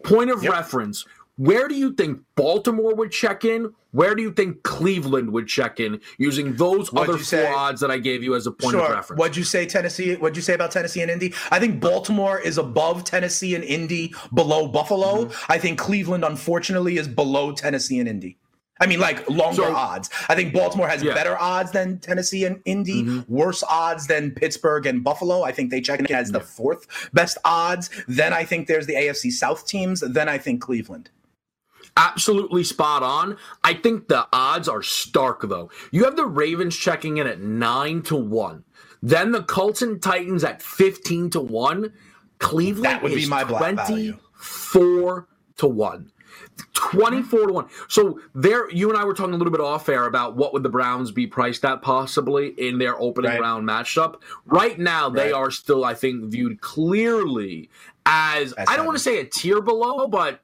Point 0.02 0.30
of 0.30 0.42
yep. 0.42 0.52
reference: 0.52 1.04
Where 1.36 1.68
do 1.68 1.74
you 1.74 1.92
think 1.92 2.20
Baltimore 2.34 2.94
would 2.94 3.12
check 3.12 3.44
in? 3.44 3.74
Where 3.92 4.14
do 4.14 4.22
you 4.22 4.32
think 4.32 4.62
Cleveland 4.62 5.32
would 5.32 5.48
check 5.48 5.80
in 5.80 6.00
using 6.16 6.54
those 6.54 6.92
What'd 6.92 7.14
other 7.14 7.22
four 7.22 7.48
odds 7.48 7.80
that 7.80 7.90
I 7.90 7.98
gave 7.98 8.22
you 8.22 8.36
as 8.36 8.46
a 8.46 8.52
point 8.52 8.72
sure. 8.72 8.84
of 8.84 8.90
reference? 8.90 9.18
What'd 9.18 9.36
you 9.36 9.42
say, 9.42 9.66
Tennessee? 9.66 10.14
What'd 10.14 10.36
you 10.36 10.42
say 10.42 10.54
about 10.54 10.70
Tennessee 10.70 11.02
and 11.02 11.10
Indy? 11.10 11.34
I 11.50 11.58
think 11.58 11.80
Baltimore 11.80 12.38
is 12.38 12.56
above 12.56 13.02
Tennessee 13.02 13.56
and 13.56 13.64
Indy, 13.64 14.14
below 14.32 14.68
Buffalo. 14.68 15.24
Mm-hmm. 15.24 15.52
I 15.52 15.58
think 15.58 15.78
Cleveland, 15.78 16.24
unfortunately, 16.24 16.98
is 16.98 17.08
below 17.08 17.52
Tennessee 17.52 17.98
and 17.98 18.08
Indy. 18.08 18.36
I 18.80 18.86
mean, 18.86 18.98
like 18.98 19.28
longer 19.28 19.62
so, 19.62 19.74
odds. 19.74 20.08
I 20.28 20.34
think 20.34 20.54
Baltimore 20.54 20.88
has 20.88 21.02
yeah. 21.02 21.12
better 21.12 21.38
odds 21.38 21.70
than 21.70 21.98
Tennessee 21.98 22.46
and 22.46 22.62
Indy, 22.64 23.02
mm-hmm. 23.02 23.32
worse 23.32 23.62
odds 23.62 24.06
than 24.06 24.30
Pittsburgh 24.30 24.86
and 24.86 25.04
Buffalo. 25.04 25.42
I 25.42 25.52
think 25.52 25.70
they 25.70 25.82
check 25.82 26.00
in 26.00 26.10
as 26.12 26.32
the 26.32 26.40
fourth 26.40 27.10
best 27.12 27.36
odds. 27.44 27.90
Then 28.08 28.32
I 28.32 28.44
think 28.44 28.66
there's 28.66 28.86
the 28.86 28.94
AFC 28.94 29.32
South 29.32 29.66
teams. 29.66 30.00
Then 30.00 30.28
I 30.28 30.38
think 30.38 30.62
Cleveland. 30.62 31.10
Absolutely 31.96 32.64
spot 32.64 33.02
on. 33.02 33.36
I 33.62 33.74
think 33.74 34.08
the 34.08 34.26
odds 34.32 34.68
are 34.68 34.82
stark 34.82 35.42
though. 35.42 35.70
You 35.90 36.04
have 36.04 36.16
the 36.16 36.26
Ravens 36.26 36.76
checking 36.76 37.18
in 37.18 37.26
at 37.26 37.40
nine 37.40 38.02
to 38.02 38.16
one. 38.16 38.64
Then 39.02 39.32
the 39.32 39.42
Colts 39.42 39.82
and 39.82 40.00
Titans 40.00 40.44
at 40.44 40.62
fifteen 40.62 41.28
to 41.30 41.40
one. 41.40 41.92
Cleveland 42.38 42.86
that 42.86 43.02
would 43.02 43.14
be 43.14 43.26
my 43.26 43.44
twenty-four 43.44 45.28
to 45.56 45.66
one. 45.66 46.10
24 46.74 47.46
to 47.46 47.52
1. 47.52 47.66
So 47.88 48.20
there 48.34 48.70
you 48.70 48.88
and 48.90 48.98
I 48.98 49.04
were 49.04 49.14
talking 49.14 49.34
a 49.34 49.36
little 49.36 49.52
bit 49.52 49.60
off 49.60 49.88
air 49.88 50.06
about 50.06 50.36
what 50.36 50.52
would 50.52 50.62
the 50.62 50.68
Browns 50.68 51.10
be 51.10 51.26
priced 51.26 51.64
at 51.64 51.82
possibly 51.82 52.48
in 52.58 52.78
their 52.78 53.00
opening 53.00 53.32
right. 53.32 53.40
round 53.40 53.68
matchup. 53.68 54.20
Right 54.46 54.78
now 54.78 55.06
right. 55.06 55.14
they 55.14 55.32
are 55.32 55.50
still 55.50 55.84
I 55.84 55.94
think 55.94 56.24
viewed 56.30 56.60
clearly 56.60 57.70
as, 58.06 58.52
as 58.54 58.68
I 58.68 58.76
don't 58.76 58.86
want 58.86 58.98
to 58.98 59.04
say 59.04 59.20
a 59.20 59.24
tier 59.24 59.60
below, 59.60 60.08
but 60.08 60.40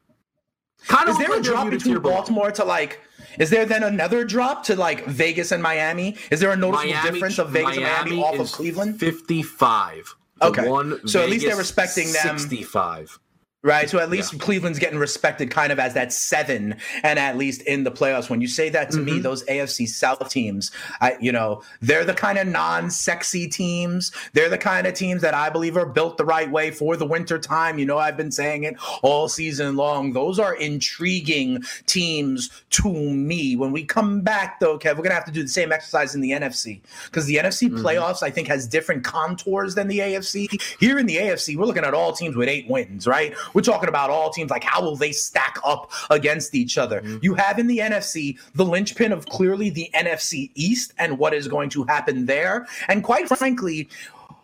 kind 0.86 1.08
of 1.08 1.18
Is 1.20 1.26
there 1.26 1.38
a 1.38 1.42
drop 1.42 1.70
between 1.70 1.98
Baltimore 2.00 2.50
below. 2.50 2.54
to 2.54 2.64
like 2.64 3.00
is 3.38 3.50
there 3.50 3.66
then 3.66 3.82
another 3.82 4.24
drop 4.24 4.64
to 4.64 4.76
like 4.76 5.04
Vegas 5.06 5.52
and 5.52 5.62
Miami? 5.62 6.16
Is 6.30 6.40
there 6.40 6.50
a 6.50 6.56
noticeable 6.56 6.92
Miami, 6.92 7.10
difference 7.10 7.38
of 7.38 7.50
Vegas 7.50 7.76
Miami 7.76 8.12
and 8.12 8.20
Miami 8.20 8.22
off 8.22 8.38
of 8.38 8.52
Cleveland? 8.52 8.98
55. 8.98 10.14
Okay. 10.42 10.68
One, 10.68 10.90
so 10.90 10.98
Vegas, 10.98 11.14
at 11.16 11.30
least 11.30 11.46
they're 11.46 11.56
respecting 11.56 12.12
them. 12.12 12.38
65 12.38 13.18
right? 13.66 13.90
So 13.90 13.98
at 13.98 14.08
least 14.08 14.32
yeah. 14.32 14.38
Cleveland's 14.38 14.78
getting 14.78 14.98
respected 14.98 15.50
kind 15.50 15.72
of 15.72 15.78
as 15.78 15.92
that 15.94 16.12
seven, 16.12 16.76
and 17.02 17.18
at 17.18 17.36
least 17.36 17.62
in 17.62 17.84
the 17.84 17.90
playoffs. 17.90 18.30
When 18.30 18.40
you 18.40 18.46
say 18.46 18.68
that 18.70 18.90
to 18.92 18.98
mm-hmm. 18.98 19.16
me, 19.16 19.18
those 19.18 19.44
AFC 19.44 19.88
South 19.88 20.28
teams, 20.30 20.70
I 21.00 21.16
you 21.20 21.32
know, 21.32 21.62
they're 21.82 22.04
the 22.04 22.14
kind 22.14 22.38
of 22.38 22.46
non-sexy 22.46 23.48
teams. 23.48 24.12
They're 24.32 24.48
the 24.48 24.56
kind 24.56 24.86
of 24.86 24.94
teams 24.94 25.20
that 25.22 25.34
I 25.34 25.50
believe 25.50 25.76
are 25.76 25.84
built 25.84 26.16
the 26.16 26.24
right 26.24 26.50
way 26.50 26.70
for 26.70 26.96
the 26.96 27.04
winter 27.04 27.38
time. 27.38 27.78
You 27.78 27.86
know, 27.86 27.98
I've 27.98 28.16
been 28.16 28.30
saying 28.30 28.64
it 28.64 28.76
all 29.02 29.28
season 29.28 29.76
long. 29.76 30.12
Those 30.12 30.38
are 30.38 30.54
intriguing 30.54 31.64
teams 31.86 32.50
to 32.70 32.88
me. 32.88 33.56
When 33.56 33.72
we 33.72 33.84
come 33.84 34.20
back, 34.20 34.60
though, 34.60 34.78
Kev, 34.78 34.96
we're 34.96 35.02
gonna 35.02 35.14
have 35.14 35.24
to 35.24 35.32
do 35.32 35.42
the 35.42 35.48
same 35.48 35.72
exercise 35.72 36.14
in 36.14 36.20
the 36.20 36.30
NFC 36.30 36.80
because 37.06 37.26
the 37.26 37.36
NFC 37.36 37.68
mm-hmm. 37.68 37.84
playoffs, 37.84 38.22
I 38.22 38.30
think, 38.30 38.46
has 38.46 38.68
different 38.68 39.02
contours 39.02 39.74
than 39.74 39.88
the 39.88 39.98
AFC. 39.98 40.62
Here 40.78 40.98
in 40.98 41.06
the 41.06 41.16
AFC, 41.16 41.56
we're 41.56 41.64
looking 41.64 41.84
at 41.84 41.94
all 41.94 42.12
teams 42.12 42.36
with 42.36 42.48
eight 42.48 42.68
wins, 42.68 43.08
right? 43.08 43.34
We're 43.56 43.62
talking 43.62 43.88
about 43.88 44.10
all 44.10 44.28
teams 44.28 44.50
like 44.50 44.64
how 44.64 44.82
will 44.82 44.96
they 44.96 45.12
stack 45.12 45.56
up 45.64 45.90
against 46.10 46.54
each 46.54 46.76
other. 46.76 47.00
Mm-hmm. 47.00 47.18
You 47.22 47.32
have 47.36 47.58
in 47.58 47.66
the 47.66 47.78
NFC 47.78 48.38
the 48.54 48.66
linchpin 48.66 49.12
of 49.12 49.24
clearly 49.24 49.70
the 49.70 49.88
NFC 49.94 50.50
East 50.54 50.92
and 50.98 51.18
what 51.18 51.32
is 51.32 51.48
going 51.48 51.70
to 51.70 51.84
happen 51.84 52.26
there. 52.26 52.66
And 52.88 53.02
quite 53.02 53.28
frankly, 53.28 53.88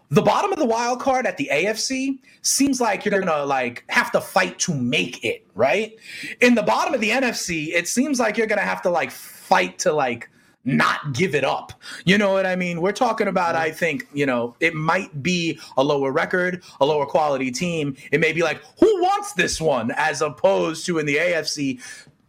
the 0.08 0.22
bottom 0.22 0.50
of 0.50 0.58
the 0.58 0.64
wild 0.64 1.00
card 1.00 1.26
at 1.26 1.36
the 1.36 1.50
AFC 1.52 2.20
seems 2.40 2.80
like 2.80 3.04
you're 3.04 3.20
gonna 3.20 3.44
like 3.44 3.84
have 3.90 4.10
to 4.12 4.20
fight 4.22 4.58
to 4.60 4.72
make 4.72 5.22
it, 5.22 5.46
right? 5.54 5.94
In 6.40 6.54
the 6.54 6.62
bottom 6.62 6.94
of 6.94 7.02
the 7.02 7.10
NFC, 7.10 7.68
it 7.74 7.88
seems 7.88 8.18
like 8.18 8.38
you're 8.38 8.46
gonna 8.46 8.62
have 8.62 8.80
to 8.80 8.90
like 8.90 9.10
fight 9.10 9.78
to 9.80 9.92
like 9.92 10.30
not 10.64 11.12
give 11.12 11.34
it 11.34 11.44
up. 11.44 11.72
You 12.04 12.18
know 12.18 12.32
what 12.32 12.46
I 12.46 12.56
mean? 12.56 12.80
We're 12.80 12.92
talking 12.92 13.28
about, 13.28 13.56
I 13.56 13.70
think, 13.70 14.06
you 14.12 14.26
know, 14.26 14.54
it 14.60 14.74
might 14.74 15.22
be 15.22 15.58
a 15.76 15.82
lower 15.82 16.12
record, 16.12 16.62
a 16.80 16.86
lower 16.86 17.06
quality 17.06 17.50
team. 17.50 17.96
It 18.12 18.20
may 18.20 18.32
be 18.32 18.42
like, 18.42 18.60
who 18.78 19.02
wants 19.02 19.32
this 19.32 19.60
one? 19.60 19.90
As 19.96 20.22
opposed 20.22 20.86
to 20.86 20.98
in 20.98 21.06
the 21.06 21.16
AFC, 21.16 21.80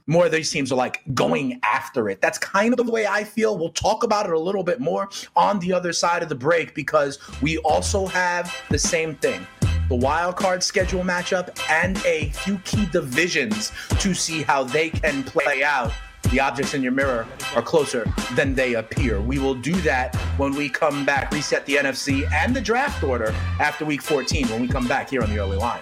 more 0.08 0.26
of 0.26 0.32
these 0.32 0.52
teams 0.52 0.72
are 0.72 0.76
like 0.76 1.02
going 1.14 1.60
after 1.64 2.10
it. 2.10 2.22
That's 2.22 2.38
kind 2.38 2.78
of 2.78 2.86
the 2.86 2.92
way 2.92 3.08
I 3.08 3.24
feel. 3.24 3.58
We'll 3.58 3.70
talk 3.70 4.04
about 4.04 4.26
it 4.26 4.34
a 4.34 4.40
little 4.40 4.64
bit 4.64 4.80
more 4.80 5.10
on 5.36 5.60
the 5.60 5.72
other 5.72 5.94
side 5.94 6.24
of 6.24 6.30
the 6.30 6.36
break 6.36 6.76
because 6.76 7.20
we 7.42 7.58
also 7.60 8.08
have 8.08 8.54
the 8.70 8.80
same 8.80 9.16
thing 9.16 9.46
the 9.90 9.96
wild 9.96 10.38
card 10.38 10.64
schedule 10.64 11.04
matchup 11.04 11.60
and 11.70 11.98
a 12.06 12.30
few 12.30 12.58
key 12.60 12.86
divisions 12.88 13.74
to 14.00 14.14
see 14.14 14.42
how 14.42 14.64
they 14.64 14.90
can 14.90 15.24
play 15.24 15.62
out 15.62 15.92
the 16.32 16.40
objects 16.40 16.74
in 16.74 16.82
your 16.82 16.92
mirror 16.92 17.28
are 17.56 17.62
closer 17.62 18.12
than 18.34 18.56
they 18.56 18.74
appear. 18.76 19.22
We 19.22 19.40
will 19.40 19.56
do 19.56 19.74
that 19.82 20.16
when 20.38 20.56
we 20.56 20.70
come 20.70 21.06
back, 21.06 21.32
reset 21.32 21.66
the 21.66 21.76
NFC 21.76 22.30
and 22.32 22.56
the 22.56 22.62
draft 22.62 23.04
order 23.04 23.34
after 23.60 23.86
week 23.86 24.02
14 24.02 24.48
when 24.50 24.62
we 24.62 24.68
come 24.68 24.88
back 24.88 25.10
here 25.10 25.22
on 25.22 25.30
the 25.30 25.40
early 25.40 25.58
line. 25.58 25.82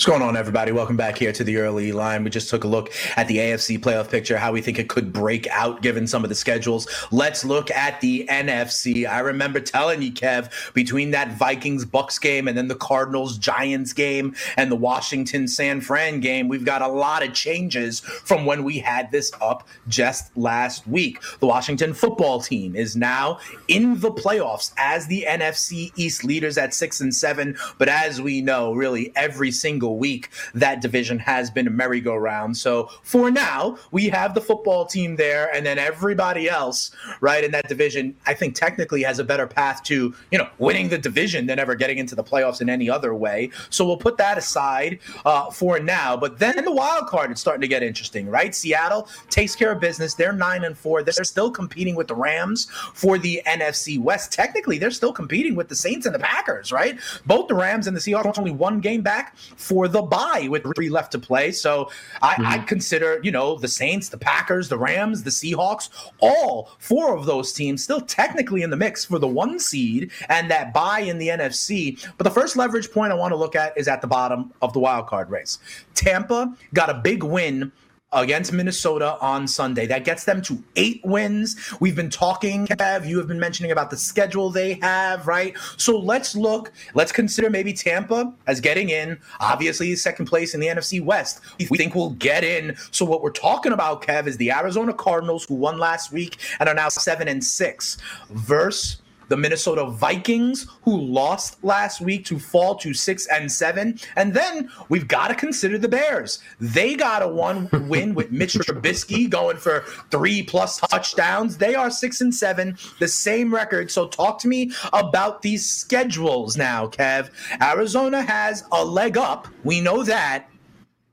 What's 0.00 0.06
going 0.06 0.22
on, 0.22 0.34
everybody? 0.34 0.72
Welcome 0.72 0.96
back 0.96 1.18
here 1.18 1.30
to 1.30 1.44
the 1.44 1.58
early 1.58 1.92
line. 1.92 2.24
We 2.24 2.30
just 2.30 2.48
took 2.48 2.64
a 2.64 2.66
look 2.66 2.90
at 3.18 3.28
the 3.28 3.36
AFC 3.36 3.78
playoff 3.78 4.10
picture, 4.10 4.38
how 4.38 4.50
we 4.50 4.62
think 4.62 4.78
it 4.78 4.88
could 4.88 5.12
break 5.12 5.46
out 5.48 5.82
given 5.82 6.06
some 6.06 6.24
of 6.24 6.30
the 6.30 6.34
schedules. 6.34 6.88
Let's 7.10 7.44
look 7.44 7.70
at 7.70 8.00
the 8.00 8.26
NFC. 8.30 9.06
I 9.06 9.18
remember 9.18 9.60
telling 9.60 10.00
you, 10.00 10.10
Kev, 10.10 10.72
between 10.72 11.10
that 11.10 11.32
Vikings 11.32 11.84
Bucks 11.84 12.18
game 12.18 12.48
and 12.48 12.56
then 12.56 12.68
the 12.68 12.76
Cardinals 12.76 13.36
Giants 13.36 13.92
game 13.92 14.34
and 14.56 14.72
the 14.72 14.76
Washington 14.76 15.46
San 15.46 15.82
Fran 15.82 16.20
game, 16.20 16.48
we've 16.48 16.64
got 16.64 16.80
a 16.80 16.88
lot 16.88 17.22
of 17.22 17.34
changes 17.34 18.00
from 18.00 18.46
when 18.46 18.64
we 18.64 18.78
had 18.78 19.12
this 19.12 19.30
up 19.42 19.68
just 19.86 20.34
last 20.34 20.86
week. 20.86 21.20
The 21.40 21.46
Washington 21.46 21.92
football 21.92 22.40
team 22.40 22.74
is 22.74 22.96
now 22.96 23.38
in 23.68 24.00
the 24.00 24.12
playoffs 24.12 24.72
as 24.78 25.08
the 25.08 25.26
NFC 25.28 25.92
East 25.94 26.24
leaders 26.24 26.56
at 26.56 26.72
six 26.72 27.02
and 27.02 27.14
seven. 27.14 27.58
But 27.76 27.90
as 27.90 28.18
we 28.18 28.40
know, 28.40 28.72
really 28.72 29.12
every 29.14 29.50
single 29.50 29.89
single 29.90 29.98
week 29.98 30.28
that 30.54 30.80
division 30.80 31.18
has 31.18 31.50
been 31.50 31.66
a 31.66 31.70
merry-go-round. 31.70 32.56
So 32.56 32.90
for 33.02 33.30
now, 33.30 33.78
we 33.90 34.08
have 34.10 34.34
the 34.34 34.40
football 34.40 34.86
team 34.86 35.16
there, 35.16 35.50
and 35.54 35.64
then 35.64 35.78
everybody 35.78 36.48
else, 36.48 36.90
right, 37.20 37.42
in 37.44 37.50
that 37.52 37.68
division, 37.68 38.14
I 38.26 38.34
think 38.34 38.54
technically 38.54 39.02
has 39.02 39.18
a 39.18 39.24
better 39.24 39.46
path 39.46 39.82
to, 39.84 40.14
you 40.30 40.38
know, 40.38 40.48
winning 40.58 40.88
the 40.90 40.98
division 40.98 41.46
than 41.46 41.58
ever 41.58 41.74
getting 41.74 41.98
into 41.98 42.14
the 42.14 42.24
playoffs 42.24 42.60
in 42.60 42.68
any 42.68 42.88
other 42.90 43.14
way. 43.14 43.50
So 43.70 43.84
we'll 43.84 43.96
put 43.96 44.16
that 44.18 44.38
aside 44.38 44.98
uh, 45.24 45.50
for 45.50 45.80
now. 45.80 46.16
But 46.16 46.38
then 46.38 46.58
in 46.58 46.64
the 46.64 46.72
wild 46.72 47.06
card 47.06 47.30
it's 47.30 47.40
starting 47.40 47.62
to 47.62 47.68
get 47.68 47.82
interesting, 47.82 48.28
right? 48.28 48.54
Seattle 48.54 49.08
takes 49.28 49.56
care 49.56 49.72
of 49.72 49.80
business. 49.80 50.14
They're 50.14 50.32
nine 50.32 50.64
and 50.64 50.76
four. 50.76 51.02
They're 51.02 51.24
still 51.24 51.50
competing 51.50 51.94
with 51.96 52.08
the 52.08 52.14
Rams 52.14 52.68
for 52.94 53.18
the 53.18 53.42
NFC 53.46 53.98
West. 53.98 54.32
Technically, 54.32 54.78
they're 54.78 54.90
still 54.90 55.12
competing 55.12 55.54
with 55.54 55.68
the 55.68 55.76
Saints 55.76 56.06
and 56.06 56.14
the 56.14 56.18
Packers, 56.18 56.72
right? 56.72 56.98
Both 57.26 57.48
the 57.48 57.54
Rams 57.54 57.86
and 57.86 57.96
the 57.96 58.00
Seahawks 58.00 58.38
only 58.38 58.50
one 58.50 58.80
game 58.80 59.02
back 59.02 59.36
for 59.36 59.79
for 59.80 59.88
the 59.88 60.02
bye 60.02 60.46
with 60.50 60.62
three 60.74 60.90
left 60.90 61.10
to 61.10 61.18
play. 61.18 61.50
So 61.50 61.90
I, 62.20 62.34
mm-hmm. 62.34 62.46
I 62.46 62.58
consider, 62.58 63.18
you 63.22 63.30
know, 63.30 63.56
the 63.56 63.66
Saints, 63.66 64.10
the 64.10 64.18
Packers, 64.18 64.68
the 64.68 64.76
Rams, 64.76 65.22
the 65.22 65.30
Seahawks, 65.30 65.88
all 66.18 66.72
four 66.78 67.16
of 67.16 67.24
those 67.24 67.54
teams 67.54 67.82
still 67.82 68.02
technically 68.02 68.60
in 68.60 68.68
the 68.68 68.76
mix 68.76 69.06
for 69.06 69.18
the 69.18 69.26
one 69.26 69.58
seed 69.58 70.10
and 70.28 70.50
that 70.50 70.74
bye 70.74 71.00
in 71.00 71.16
the 71.16 71.28
NFC. 71.28 72.06
But 72.18 72.24
the 72.24 72.30
first 72.30 72.56
leverage 72.56 72.90
point 72.90 73.10
I 73.10 73.14
want 73.14 73.32
to 73.32 73.36
look 73.36 73.56
at 73.56 73.72
is 73.78 73.88
at 73.88 74.02
the 74.02 74.06
bottom 74.06 74.52
of 74.60 74.74
the 74.74 74.80
wild 74.80 75.06
card 75.06 75.30
race. 75.30 75.58
Tampa 75.94 76.54
got 76.74 76.90
a 76.90 76.94
big 76.94 77.22
win 77.22 77.72
against 78.12 78.52
Minnesota 78.52 79.16
on 79.20 79.46
Sunday. 79.46 79.86
That 79.86 80.04
gets 80.04 80.24
them 80.24 80.42
to 80.42 80.62
eight 80.76 81.00
wins. 81.04 81.56
We've 81.80 81.94
been 81.94 82.10
talking, 82.10 82.66
Kev, 82.66 83.06
you 83.06 83.18
have 83.18 83.28
been 83.28 83.38
mentioning 83.38 83.70
about 83.70 83.90
the 83.90 83.96
schedule 83.96 84.50
they 84.50 84.74
have, 84.82 85.26
right? 85.26 85.56
So 85.76 85.98
let's 85.98 86.34
look, 86.34 86.72
let's 86.94 87.12
consider 87.12 87.50
maybe 87.50 87.72
Tampa 87.72 88.32
as 88.46 88.60
getting 88.60 88.90
in. 88.90 89.18
Obviously, 89.38 89.94
second 89.94 90.26
place 90.26 90.54
in 90.54 90.60
the 90.60 90.66
NFC 90.66 91.02
West. 91.02 91.40
We 91.58 91.78
think 91.78 91.94
we'll 91.94 92.10
get 92.10 92.42
in. 92.42 92.76
So 92.90 93.04
what 93.04 93.22
we're 93.22 93.30
talking 93.30 93.72
about, 93.72 94.02
Kev, 94.02 94.26
is 94.26 94.36
the 94.36 94.50
Arizona 94.50 94.92
Cardinals 94.92 95.44
who 95.44 95.54
won 95.54 95.78
last 95.78 96.12
week 96.12 96.38
and 96.58 96.68
are 96.68 96.74
now 96.74 96.88
seven 96.88 97.28
and 97.28 97.42
six 97.42 97.96
versus 98.30 99.00
the 99.30 99.36
Minnesota 99.36 99.86
Vikings, 99.86 100.66
who 100.82 101.00
lost 101.00 101.62
last 101.64 102.00
week 102.00 102.24
to 102.26 102.38
fall 102.38 102.74
to 102.74 102.92
six 102.92 103.26
and 103.28 103.50
seven. 103.50 103.98
And 104.16 104.34
then 104.34 104.68
we've 104.88 105.08
got 105.08 105.28
to 105.28 105.34
consider 105.34 105.78
the 105.78 105.88
Bears. 105.88 106.40
They 106.60 106.96
got 106.96 107.22
a 107.22 107.28
one 107.28 107.68
win 107.88 108.14
with 108.14 108.32
Mitch 108.32 108.54
Trubisky 108.54 109.30
going 109.30 109.56
for 109.56 109.84
three 110.10 110.42
plus 110.42 110.78
touchdowns. 110.78 111.56
They 111.56 111.76
are 111.76 111.90
six 111.90 112.20
and 112.20 112.34
seven, 112.34 112.76
the 112.98 113.08
same 113.08 113.54
record. 113.54 113.90
So 113.90 114.08
talk 114.08 114.40
to 114.40 114.48
me 114.48 114.72
about 114.92 115.42
these 115.42 115.64
schedules 115.64 116.56
now, 116.56 116.88
Kev. 116.88 117.30
Arizona 117.62 118.22
has 118.22 118.64
a 118.72 118.84
leg 118.84 119.16
up. 119.16 119.46
We 119.62 119.80
know 119.80 120.02
that 120.02 120.49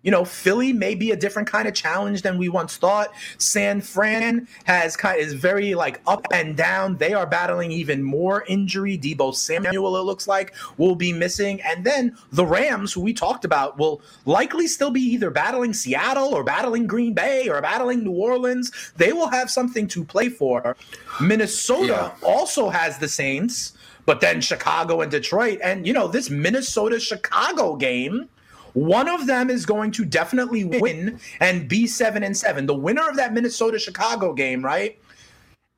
you 0.03 0.12
know, 0.12 0.23
Philly 0.23 0.71
may 0.73 0.95
be 0.95 1.12
a 1.12 1.15
different 1.15 1.49
kind 1.49 1.67
of 1.67 1.73
challenge 1.73 2.21
than 2.21 2.38
we 2.38 2.49
once 2.49 2.77
thought. 2.77 3.12
San 3.39 3.81
Fran 3.81 4.47
has 4.65 4.95
kind 4.95 5.19
is 5.19 5.33
very 5.33 5.75
like 5.75 5.99
up 6.07 6.25
and 6.31 6.55
down. 6.55 6.97
They 6.97 7.13
are 7.13 7.25
battling 7.25 7.71
even 7.71 8.03
more 8.03 8.43
injury. 8.47 8.97
Deebo 8.97 9.33
Samuel, 9.36 9.97
it 9.97 10.03
looks 10.03 10.27
like, 10.27 10.55
will 10.77 10.95
be 10.95 11.12
missing. 11.12 11.62
And 11.62 11.83
then 11.83 12.15
the 12.31 12.45
Rams, 12.45 12.93
who 12.93 13.01
we 13.01 13.13
talked 13.13 13.43
about, 13.43 13.77
will 13.77 14.01
likely 14.25 14.67
still 14.67 14.91
be 14.91 15.01
either 15.01 15.31
battling 15.31 15.73
Seattle 15.73 16.33
or 16.33 16.43
battling 16.43 16.88
Green 16.88 17.13
Bay 17.13 17.49
or 17.49 17.62
battling 17.62 18.03
New 18.03 18.12
Orleans. 18.12 18.71
They 18.97 19.13
will 19.13 19.29
have 19.29 19.49
something 19.49 19.88
to 19.88 20.03
play 20.03 20.29
for. 20.29 20.77
Minnesota 21.19 22.13
yeah. 22.21 22.27
also 22.27 22.69
has 22.69 22.99
the 22.99 23.07
Saints, 23.07 23.73
but 24.05 24.21
then 24.21 24.41
Chicago 24.41 25.01
and 25.01 25.12
Detroit. 25.12 25.60
And, 25.63 25.88
you 25.88 25.93
know, 25.93 26.07
this 26.07 26.29
Minnesota 26.29 26.99
Chicago 26.99 27.75
game 27.75 28.29
one 28.73 29.08
of 29.08 29.27
them 29.27 29.49
is 29.49 29.65
going 29.65 29.91
to 29.91 30.06
definitely 30.06 30.63
win 30.82 31.19
and 31.39 31.67
be 31.67 31.88
seven 31.88 32.23
and 32.23 32.36
seven. 32.36 32.65
The 32.65 32.75
winner 32.75 33.08
of 33.08 33.15
that 33.17 33.34
Minnesota 33.34 33.80
Chicago 33.80 34.34
game, 34.34 34.63
right, 34.63 34.99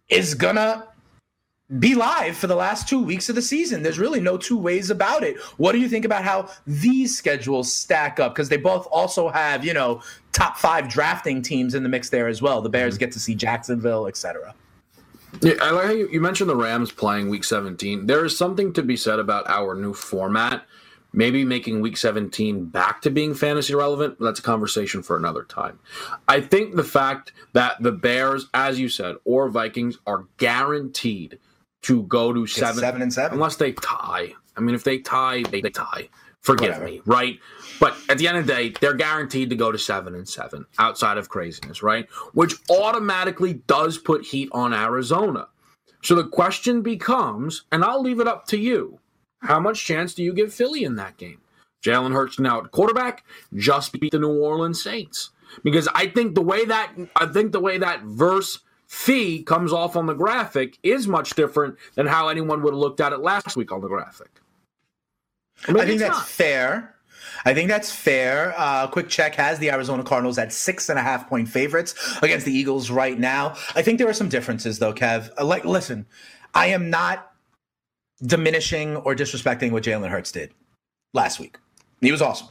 is 0.10 0.34
gonna 0.34 0.88
be 1.78 1.94
live 1.94 2.36
for 2.36 2.48
the 2.48 2.56
last 2.56 2.90
two 2.90 3.04
weeks 3.04 3.30
of 3.30 3.36
the 3.36 3.42
season. 3.42 3.84
There's 3.84 4.00
really 4.00 4.20
no 4.20 4.38
two 4.38 4.58
ways 4.58 4.90
about 4.90 5.24
it. 5.24 5.40
What 5.58 5.74
do 5.74 5.78
you 5.78 5.88
think 5.88 6.04
about 6.04 6.24
how 6.24 6.50
these 6.66 7.16
schedules 7.16 7.72
stack 7.72 8.20
up? 8.20 8.34
Because 8.34 8.50
they 8.50 8.58
both 8.58 8.88
also 8.92 9.30
have, 9.30 9.64
you 9.64 9.74
know, 9.74 10.02
top 10.32 10.58
five 10.58 10.90
drafting 10.90 11.44
teams 11.44 11.76
in 11.76 11.84
the 11.84 11.90
mix 11.90 12.10
there 12.10 12.28
as 12.28 12.42
well. 12.42 12.62
The 12.62 12.70
Bears 12.70 12.96
mm-hmm. 12.96 13.02
get 13.02 13.12
to 13.12 13.20
see 13.20 13.36
Jacksonville, 13.36 14.08
etc. 14.08 14.56
Yeah, 15.42 15.54
I 15.62 15.70
like 15.70 15.86
how 15.86 15.92
you, 15.92 16.10
you 16.12 16.20
mentioned 16.20 16.50
the 16.50 16.56
Rams 16.56 16.92
playing 16.92 17.30
Week 17.30 17.44
17. 17.44 18.08
There 18.08 18.26
is 18.26 18.36
something 18.36 18.74
to 18.74 18.82
be 18.82 18.98
said 18.98 19.20
about 19.20 19.48
our 19.48 19.76
new 19.76 19.94
format 19.94 20.66
maybe 21.14 21.44
making 21.44 21.82
week 21.82 21.98
17 21.98 22.66
back 22.66 23.02
to 23.02 23.10
being 23.10 23.34
fantasy 23.34 23.74
relevant 23.74 24.18
that's 24.20 24.40
a 24.40 24.44
conversation 24.44 25.02
for 25.02 25.18
another 25.18 25.44
time. 25.44 25.80
I 26.28 26.42
think 26.42 26.76
the 26.76 26.84
fact 26.84 27.34
that 27.54 27.82
the 27.82 27.92
bears 27.92 28.48
as 28.54 28.80
you 28.80 28.90
said 28.90 29.16
or 29.26 29.50
vikings 29.50 29.98
are 30.06 30.26
guaranteed 30.38 31.40
to 31.84 32.04
go 32.04 32.34
to 32.34 32.46
seven, 32.46 32.80
seven 32.80 33.02
and 33.02 33.14
seven. 33.14 33.34
unless 33.36 33.56
they 33.56 33.72
tie. 33.74 34.34
I 34.56 34.62
mean 34.62 34.76
if 34.76 34.84
they 34.84 35.00
tie 35.00 35.44
they, 35.44 35.62
they 35.62 35.70
tie. 35.70 36.10
Forgive 36.42 36.70
Whatever. 36.70 36.86
me 36.86 37.02
right? 37.06 37.40
But 37.80 37.96
at 38.10 38.18
the 38.18 38.28
end 38.28 38.38
of 38.38 38.48
the 38.48 38.54
day 38.54 38.74
they're 38.80 38.94
guaranteed 38.94 39.50
to 39.50 39.56
go 39.56 39.72
to 39.72 39.78
seven 39.78 40.16
and 40.16 40.28
seven 40.28 40.66
outside 40.78 41.18
of 41.18 41.30
craziness 41.30 41.82
right? 41.82 42.08
Which 42.34 42.54
automatically 42.70 43.54
does 43.68 43.98
put 43.98 44.26
heat 44.26 44.50
on 44.52 44.74
arizona. 44.74 45.48
So 46.02 46.16
the 46.16 46.26
question 46.28 46.82
becomes 46.82 47.64
and 47.72 47.84
i'll 47.84 48.02
leave 48.02 48.20
it 48.20 48.28
up 48.28 48.46
to 48.48 48.58
you 48.58 49.00
how 49.40 49.60
much 49.60 49.86
chance 49.86 50.14
do 50.14 50.24
you 50.24 50.34
give 50.34 50.54
Philly 50.54 50.84
in 50.84 50.96
that 50.96 51.18
game? 51.18 51.40
Jalen 51.84 52.14
Hurts 52.14 52.40
now 52.40 52.62
at 52.62 52.72
quarterback 52.72 53.24
just 53.56 53.98
beat 54.00 54.12
the 54.12 54.20
New 54.20 54.38
Orleans 54.38 54.84
Saints 54.84 55.32
because 55.64 55.88
I 55.96 56.08
think 56.08 56.36
the 56.36 56.42
way 56.42 56.66
that 56.66 56.94
I 57.16 57.26
think 57.28 57.52
the 57.52 57.60
way 57.60 57.78
that 57.78 58.04
verse 58.04 58.60
fee 58.88 59.44
comes 59.44 59.72
off 59.72 59.96
on 59.96 60.08
the 60.08 60.14
graphic 60.14 60.78
is 60.84 61.08
much 61.08 61.36
different 61.36 61.78
than 61.96 62.08
how 62.08 62.28
anyone 62.28 62.62
would 62.64 62.74
have 62.74 62.80
looked 62.80 63.00
at 63.00 63.14
it 63.14 63.20
last 63.20 63.56
week 63.56 63.72
on 63.72 63.82
the 63.82 63.88
graphic. 63.88 64.42
I, 65.68 65.74
I 65.74 65.86
think 65.86 66.00
that's 66.00 66.18
not. 66.18 66.28
fair. 66.28 66.96
I 67.46 67.54
think 67.54 67.70
that's 67.70 67.92
fair. 67.92 68.54
Uh, 68.58 68.88
quick 68.88 69.08
check 69.08 69.36
has 69.36 69.60
the 69.60 69.72
Arizona 69.72 70.04
Cardinals 70.04 70.38
at 70.38 70.52
six 70.52 70.90
and 70.90 71.00
a 71.00 71.02
half 71.02 71.30
point 71.30 71.48
favorites 71.48 71.96
against 72.22 72.46
the 72.46 72.52
Eagles 72.52 72.90
right 72.90 73.18
now. 73.18 73.56
I 73.76 73.82
think 73.82 74.00
there 74.00 74.10
are 74.10 74.14
some 74.14 74.30
differences 74.30 74.80
though, 74.80 74.94
Kev. 74.94 75.30
Uh, 75.38 75.46
like, 75.46 75.66
listen, 75.66 76.06
I 76.54 76.68
am 76.68 76.90
not 76.90 77.29
diminishing 78.22 78.98
or 78.98 79.16
disrespecting 79.16 79.72
what 79.72 79.84
Jalen 79.84 80.10
Hurts 80.10 80.32
did 80.32 80.52
last 81.14 81.40
week. 81.40 81.58
He 82.02 82.12
was 82.12 82.22
awesome. 82.22 82.48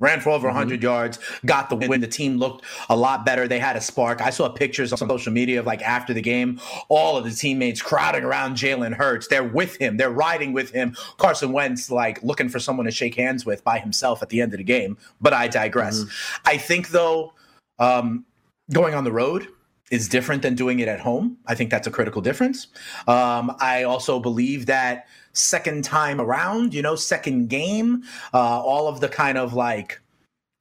Ran 0.00 0.20
for 0.20 0.30
over 0.30 0.48
100 0.48 0.76
mm-hmm. 0.76 0.82
yards, 0.82 1.18
got 1.44 1.68
the 1.68 1.76
win. 1.76 2.00
The 2.00 2.08
team 2.08 2.38
looked 2.38 2.64
a 2.88 2.96
lot 2.96 3.26
better. 3.26 3.46
They 3.46 3.58
had 3.58 3.76
a 3.76 3.82
spark. 3.82 4.22
I 4.22 4.30
saw 4.30 4.48
pictures 4.48 4.92
on 4.94 4.98
social 4.98 5.30
media 5.30 5.60
of 5.60 5.66
like 5.66 5.82
after 5.82 6.14
the 6.14 6.22
game, 6.22 6.58
all 6.88 7.18
of 7.18 7.24
the 7.24 7.30
teammates 7.30 7.82
crowding 7.82 8.24
around 8.24 8.54
Jalen 8.54 8.94
Hurts. 8.94 9.28
They're 9.28 9.44
with 9.44 9.76
him. 9.76 9.98
They're 9.98 10.10
riding 10.10 10.54
with 10.54 10.70
him. 10.70 10.96
Carson 11.18 11.52
Wentz, 11.52 11.90
like 11.90 12.22
looking 12.22 12.48
for 12.48 12.58
someone 12.58 12.86
to 12.86 12.92
shake 12.92 13.14
hands 13.14 13.44
with 13.44 13.62
by 13.62 13.78
himself 13.78 14.22
at 14.22 14.30
the 14.30 14.40
end 14.40 14.54
of 14.54 14.58
the 14.58 14.64
game. 14.64 14.96
But 15.20 15.34
I 15.34 15.48
digress. 15.48 16.00
Mm-hmm. 16.00 16.48
I 16.48 16.56
think, 16.56 16.88
though, 16.88 17.34
um, 17.78 18.24
going 18.72 18.94
on 18.94 19.04
the 19.04 19.12
road, 19.12 19.48
is 19.90 20.08
different 20.08 20.42
than 20.42 20.54
doing 20.54 20.78
it 20.78 20.88
at 20.88 21.00
home. 21.00 21.36
I 21.46 21.54
think 21.54 21.70
that's 21.70 21.86
a 21.86 21.90
critical 21.90 22.22
difference. 22.22 22.68
Um, 23.08 23.54
I 23.60 23.82
also 23.82 24.20
believe 24.20 24.66
that 24.66 25.08
second 25.32 25.84
time 25.84 26.20
around, 26.20 26.74
you 26.74 26.82
know, 26.82 26.96
second 26.96 27.48
game, 27.48 28.04
uh, 28.32 28.62
all 28.62 28.88
of 28.88 29.00
the 29.00 29.08
kind 29.08 29.36
of 29.36 29.54
like 29.54 30.00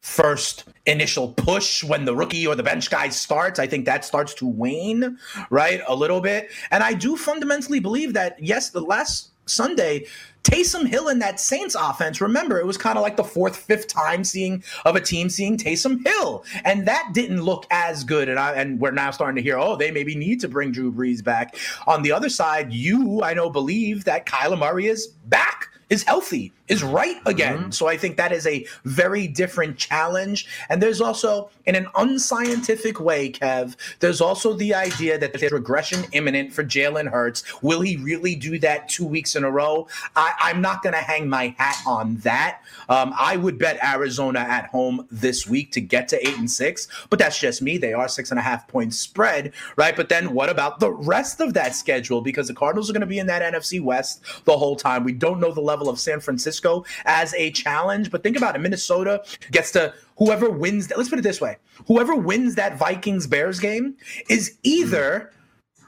first 0.01 0.63
initial 0.86 1.34
push 1.34 1.84
when 1.84 2.05
the 2.05 2.15
rookie 2.15 2.47
or 2.47 2.55
the 2.55 2.63
bench 2.63 2.89
guy 2.89 3.09
starts, 3.09 3.59
I 3.59 3.67
think 3.67 3.86
that 3.86 4.05
starts 4.05 4.34
to 4.36 4.47
wane, 4.47 5.17
right? 5.49 5.82
A 5.88 5.95
little 5.95 6.21
bit. 6.21 6.49
And 6.71 6.84
I 6.84 6.93
do 6.93 7.15
fundamentally 7.15 7.80
believe 7.80 8.13
that, 8.13 8.41
yes, 8.41 8.69
the 8.69 8.82
last 8.82 9.30
Sunday, 9.45 10.05
Taysom 10.49 10.87
Hill 10.87 11.09
in 11.09 11.19
that 11.19 11.39
Saints 11.39 11.75
offense, 11.75 12.19
remember, 12.21 12.59
it 12.59 12.65
was 12.65 12.75
kind 12.75 12.97
of 12.97 13.03
like 13.03 13.15
the 13.15 13.23
fourth, 13.23 13.55
fifth 13.55 13.87
time 13.87 14.23
seeing 14.23 14.63
of 14.83 14.95
a 14.95 14.99
team 14.99 15.29
seeing 15.29 15.57
Taysom 15.57 16.03
Hill. 16.03 16.43
And 16.65 16.87
that 16.87 17.11
didn't 17.13 17.43
look 17.43 17.67
as 17.69 18.03
good. 18.03 18.27
And 18.29 18.39
I 18.39 18.53
and 18.53 18.79
we're 18.79 18.89
now 18.89 19.11
starting 19.11 19.35
to 19.35 19.43
hear, 19.43 19.59
oh, 19.59 19.75
they 19.75 19.91
maybe 19.91 20.15
need 20.15 20.41
to 20.41 20.47
bring 20.47 20.71
Drew 20.71 20.91
Brees 20.91 21.23
back. 21.23 21.55
On 21.85 22.01
the 22.01 22.11
other 22.11 22.29
side, 22.29 22.73
you, 22.73 23.21
I 23.21 23.35
know, 23.35 23.51
believe 23.51 24.05
that 24.05 24.25
Kyler 24.25 24.57
Murray 24.57 24.87
is 24.87 25.05
back 25.07 25.67
is 25.91 26.01
healthy, 26.01 26.51
is 26.70 26.84
right 26.84 27.17
again. 27.26 27.57
Mm-hmm. 27.57 27.72
So 27.72 27.88
I 27.88 27.97
think 27.97 28.15
that 28.17 28.32
is 28.32 28.45
a 28.47 28.65
very 28.86 29.28
different 29.28 29.78
challenge. 29.78 30.47
And 30.70 30.82
there's 30.82 31.01
also, 31.01 31.49
in 31.65 31.76
an 31.76 31.88
unscientific 31.95 32.99
way, 32.99 33.32
Kev, 33.32 33.76
there's 33.99 34.22
also 34.22 34.53
the 34.53 34.74
idea 34.74 35.17
that 35.17 35.34
there's 35.34 35.51
regression 35.51 36.05
imminent 36.11 36.53
for 36.53 36.63
Jalen 36.63 37.09
Hurts. 37.09 37.43
Will 37.61 37.82
he 37.82 37.97
really 37.97 38.36
do 38.36 38.59
that 38.59 38.88
two 38.88 39.05
weeks 39.05 39.36
in 39.36 39.43
a 39.43 39.51
row? 39.51 39.88
I, 40.15 40.51
am 40.51 40.61
not 40.61 40.84
going 40.84 40.93
to 40.93 40.99
hang 40.99 41.28
my 41.28 41.55
hat 41.57 41.78
on 41.86 42.17
that. 42.17 42.61
Um, 42.88 43.13
I 43.17 43.36
would 43.36 43.57
bet 43.57 43.84
Arizona 43.84 44.39
at 44.39 44.67
home 44.67 45.07
this 45.11 45.47
week 45.47 45.72
to 45.72 45.82
get 45.82 46.07
to 46.09 46.28
eight 46.28 46.38
and 46.38 46.49
six, 46.49 46.88
but 47.09 47.17
that's 47.17 47.39
just 47.39 47.61
me. 47.61 47.78
They 47.78 47.93
are 47.93 48.07
six 48.07 48.30
and 48.30 48.39
a 48.39 48.43
half 48.43 48.67
point 48.67 48.93
spread, 48.93 49.53
right? 49.76 49.95
But 49.95 50.09
then 50.09 50.34
what 50.34 50.49
about 50.49 50.80
the 50.80 50.91
rest 50.91 51.41
of 51.41 51.53
that 51.55 51.76
schedule? 51.76 52.22
Because 52.22 52.47
the 52.47 52.53
Cardinals 52.53 52.89
are 52.89 52.93
going 52.93 53.01
to 53.01 53.07
be 53.07 53.20
in 53.20 53.28
that 53.28 53.41
NFC 53.53 53.82
West 53.82 54.22
the 54.45 54.57
whole 54.57 54.76
time. 54.76 55.03
We 55.03 55.13
don't 55.13 55.39
know 55.39 55.51
the 55.51 55.61
level 55.61 55.80
level 55.80 55.89
of 55.89 55.97
San 55.97 56.20
Francisco 56.20 56.59
as 57.05 57.34
a 57.36 57.51
challenge. 57.51 58.12
But 58.12 58.24
think 58.24 58.38
about 58.38 58.55
it 58.55 58.60
Minnesota 58.60 59.24
gets 59.51 59.72
to 59.72 59.93
whoever 60.18 60.49
wins 60.49 60.88
that. 60.88 60.97
Let's 60.97 61.10
put 61.10 61.20
it 61.20 61.24
this 61.24 61.41
way 61.41 61.57
whoever 61.88 62.16
wins 62.16 62.55
that 62.55 62.78
Vikings 62.78 63.28
Bears 63.28 63.60
game 63.60 63.95
is 64.30 64.57
either 64.64 65.32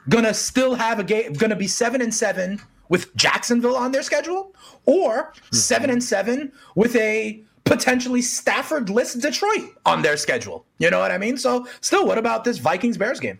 gonna 0.08 0.34
still 0.34 0.74
have 0.74 0.98
a 0.98 1.04
game, 1.04 1.32
gonna 1.34 1.56
be 1.56 1.68
seven 1.68 2.00
and 2.00 2.14
seven 2.14 2.60
with 2.88 3.14
Jacksonville 3.16 3.76
on 3.76 3.92
their 3.92 4.02
schedule, 4.02 4.54
or 4.84 5.32
seven 5.50 5.90
and 5.90 6.02
seven 6.02 6.52
with 6.74 6.94
a 6.96 7.42
potentially 7.64 8.20
Stafford 8.20 8.90
list 8.90 9.20
Detroit 9.20 9.70
on 9.86 10.02
their 10.02 10.16
schedule. 10.16 10.66
You 10.78 10.90
know 10.90 10.98
what 10.98 11.10
I 11.10 11.18
mean? 11.18 11.36
So, 11.36 11.66
still, 11.80 12.06
what 12.06 12.18
about 12.18 12.44
this 12.44 12.58
Vikings 12.58 12.98
Bears 12.98 13.20
game? 13.20 13.38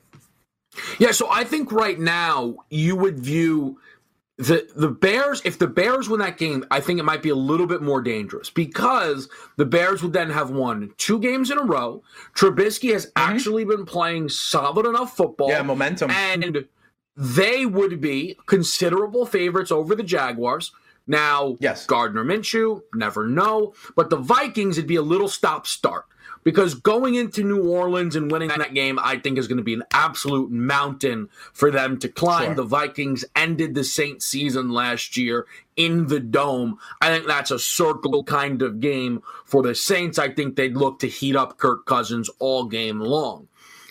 Yeah, 0.98 1.12
so 1.12 1.28
I 1.30 1.44
think 1.44 1.70
right 1.70 1.98
now 1.98 2.56
you 2.70 2.96
would 2.96 3.18
view 3.18 3.78
the 4.38 4.66
the 4.74 4.88
Bears, 4.88 5.42
if 5.44 5.58
the 5.58 5.66
Bears 5.66 6.08
win 6.08 6.20
that 6.20 6.38
game, 6.38 6.64
I 6.70 6.80
think 6.80 6.98
it 6.98 7.04
might 7.04 7.22
be 7.22 7.28
a 7.28 7.36
little 7.36 7.66
bit 7.66 7.82
more 7.82 8.00
dangerous 8.00 8.50
because 8.50 9.28
the 9.56 9.66
Bears 9.66 10.02
would 10.02 10.12
then 10.12 10.30
have 10.30 10.50
won 10.50 10.92
two 10.96 11.18
games 11.18 11.50
in 11.50 11.58
a 11.58 11.62
row. 11.62 12.02
Trubisky 12.34 12.92
has 12.92 13.06
mm-hmm. 13.06 13.30
actually 13.32 13.64
been 13.64 13.84
playing 13.84 14.28
solid 14.30 14.86
enough 14.86 15.16
football. 15.16 15.48
Yeah, 15.48 15.62
momentum. 15.62 16.10
And 16.10 16.66
they 17.16 17.66
would 17.66 18.00
be 18.00 18.38
considerable 18.46 19.26
favorites 19.26 19.70
over 19.70 19.94
the 19.94 20.02
Jaguars. 20.02 20.72
Now, 21.06 21.56
yes, 21.60 21.84
Gardner 21.84 22.24
Minshew, 22.24 22.82
never 22.94 23.26
know. 23.26 23.74
But 23.96 24.08
the 24.08 24.16
Vikings, 24.16 24.78
it'd 24.78 24.88
be 24.88 24.96
a 24.96 25.02
little 25.02 25.28
stop 25.28 25.66
start 25.66 26.06
because 26.44 26.74
going 26.74 27.14
into 27.14 27.44
New 27.44 27.68
Orleans 27.68 28.16
and 28.16 28.30
winning 28.30 28.48
that 28.48 28.74
game, 28.74 28.98
I 29.02 29.18
think 29.18 29.38
is 29.38 29.48
going 29.48 29.58
to 29.58 29.64
be 29.64 29.74
an 29.74 29.84
absolute 29.92 30.50
mountain 30.50 31.28
for 31.52 31.70
them 31.70 31.98
to 32.00 32.08
climb. 32.08 32.46
Sure. 32.46 32.54
The 32.54 32.64
Vikings 32.64 33.24
ended 33.36 33.74
the 33.74 33.84
Saints 33.84 34.26
season 34.26 34.70
last 34.70 35.16
year 35.16 35.46
in 35.76 36.08
the 36.08 36.20
dome. 36.20 36.78
I 37.00 37.08
think 37.08 37.26
that's 37.26 37.50
a 37.50 37.58
circle 37.58 38.24
kind 38.24 38.62
of 38.62 38.80
game 38.80 39.22
for 39.44 39.62
the 39.62 39.74
Saints. 39.74 40.18
I 40.18 40.30
think 40.30 40.56
they'd 40.56 40.76
look 40.76 40.98
to 41.00 41.08
heat 41.08 41.36
up 41.36 41.58
Kirk 41.58 41.86
Cousins 41.86 42.30
all 42.38 42.64
game 42.64 43.00
long. 43.00 43.48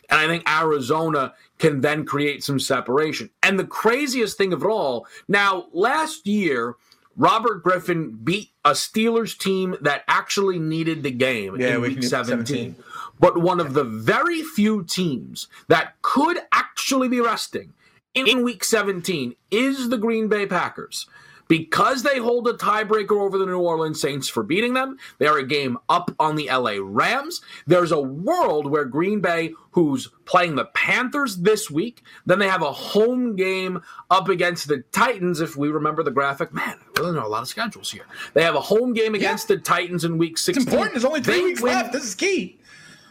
And 0.10 0.20
I 0.20 0.28
think 0.28 0.50
Arizona 0.50 1.34
can 1.58 1.80
then 1.80 2.06
create 2.06 2.44
some 2.44 2.60
separation. 2.60 3.30
And 3.42 3.58
the 3.58 3.66
craziest 3.66 4.38
thing 4.38 4.52
of 4.52 4.62
it 4.64 4.68
all, 4.68 5.08
now 5.30 5.68
last 5.72 6.28
year, 6.28 6.76
Robert 7.22 7.62
Griffin 7.62 8.18
beat 8.24 8.50
a 8.66 8.72
Steelers 8.72 9.38
team 9.38 9.76
that 9.80 10.04
actually 10.08 10.58
needed 10.58 11.04
the 11.04 11.12
game 11.12 11.56
yeah, 11.62 11.76
in 11.76 11.82
week 11.82 12.04
17. 12.04 12.46
17. 12.48 12.76
But 13.20 13.38
one 13.38 13.60
of 13.60 13.76
the 13.76 13.84
very 13.84 14.42
few 14.42 14.84
teams 14.84 15.48
that 15.68 16.02
could 16.02 16.40
actually 16.52 17.10
be 17.10 17.22
resting 17.22 17.74
in 18.16 18.44
week 18.44 18.64
17 18.64 19.36
is 19.52 19.90
the 19.90 20.00
Green 20.00 20.30
Bay 20.30 20.48
Packers. 20.48 21.06
Because 21.52 22.04
they 22.04 22.18
hold 22.18 22.48
a 22.48 22.54
tiebreaker 22.54 23.20
over 23.20 23.38
the 23.38 23.46
New 23.46 23.60
Orleans 23.60 24.00
Saints 24.00 24.30
for 24.30 24.42
beating 24.42 24.74
them, 24.74 24.98
they 25.18 25.28
are 25.28 25.38
a 25.38 25.46
game 25.46 25.78
up 25.90 26.10
on 26.18 26.38
the 26.38 26.48
LA 26.50 26.76
Rams. 26.82 27.42
There's 27.68 27.92
a 27.92 28.00
world 28.00 28.68
where 28.72 28.86
Green 28.86 29.20
Bay, 29.20 29.52
who's 29.72 30.08
playing 30.24 30.56
the 30.56 30.64
Panthers 30.64 31.40
this 31.40 31.70
week, 31.70 32.04
then 32.26 32.40
they 32.40 32.48
have 32.48 32.62
a 32.62 32.72
home 32.72 33.36
game 33.36 33.82
up 34.10 34.30
against 34.30 34.70
the 34.70 34.86
Titans. 34.94 35.42
If 35.42 35.58
we 35.58 35.68
remember 35.68 36.04
the 36.04 36.12
graphic, 36.12 36.54
man, 36.54 36.80
I 36.80 37.02
really 37.02 37.12
know 37.12 37.26
a 37.26 37.28
lot 37.28 37.42
of 37.42 37.50
schedules 37.50 37.92
here. 37.92 38.06
They 38.34 38.44
have 38.44 38.56
a 38.56 38.62
home 38.62 38.94
game 38.94 39.14
against 39.14 39.50
yeah. 39.50 39.58
the 39.58 39.62
Titans 39.62 40.06
in 40.06 40.18
week 40.18 40.38
16. 40.38 40.62
It's 40.62 40.72
important. 40.72 40.94
There's 40.94 41.04
only 41.04 41.20
three 41.20 41.40
they 41.40 41.44
weeks 41.44 41.62
win, 41.62 41.74
left. 41.74 41.92
This 41.92 42.06
is 42.06 42.16
key. 42.16 42.62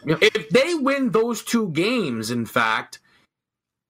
If 0.03 0.49
they 0.49 0.73
win 0.73 1.11
those 1.11 1.43
two 1.43 1.69
games, 1.69 2.31
in 2.31 2.47
fact, 2.47 3.01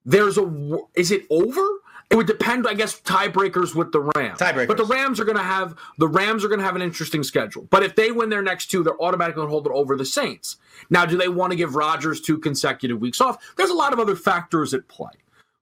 there's 0.04 0.36
a. 0.36 0.78
Is 0.94 1.10
it 1.10 1.22
over? 1.30 1.66
It 2.12 2.16
would 2.16 2.26
depend, 2.26 2.68
I 2.68 2.74
guess, 2.74 3.00
tiebreakers 3.00 3.74
with 3.74 3.90
the 3.90 4.00
Rams. 4.14 4.38
Tiebreakers. 4.38 4.68
But 4.68 4.76
the 4.76 4.84
Rams 4.84 5.18
are 5.18 5.24
going 5.24 5.38
to 5.38 5.42
have 5.42 5.74
the 5.96 6.06
Rams 6.06 6.44
are 6.44 6.48
going 6.48 6.60
to 6.60 6.64
have 6.64 6.76
an 6.76 6.82
interesting 6.82 7.22
schedule. 7.22 7.66
But 7.70 7.82
if 7.82 7.96
they 7.96 8.12
win 8.12 8.28
their 8.28 8.42
next 8.42 8.70
two, 8.70 8.82
they're 8.82 9.00
automatically 9.00 9.36
going 9.36 9.48
to 9.48 9.50
hold 9.50 9.66
it 9.66 9.72
over 9.72 9.96
the 9.96 10.04
Saints. 10.04 10.58
Now, 10.90 11.06
do 11.06 11.16
they 11.16 11.28
want 11.28 11.52
to 11.52 11.56
give 11.56 11.74
Rodgers 11.74 12.20
two 12.20 12.36
consecutive 12.36 13.00
weeks 13.00 13.22
off? 13.22 13.54
There's 13.56 13.70
a 13.70 13.74
lot 13.74 13.94
of 13.94 13.98
other 13.98 14.14
factors 14.14 14.74
at 14.74 14.88
play. 14.88 15.12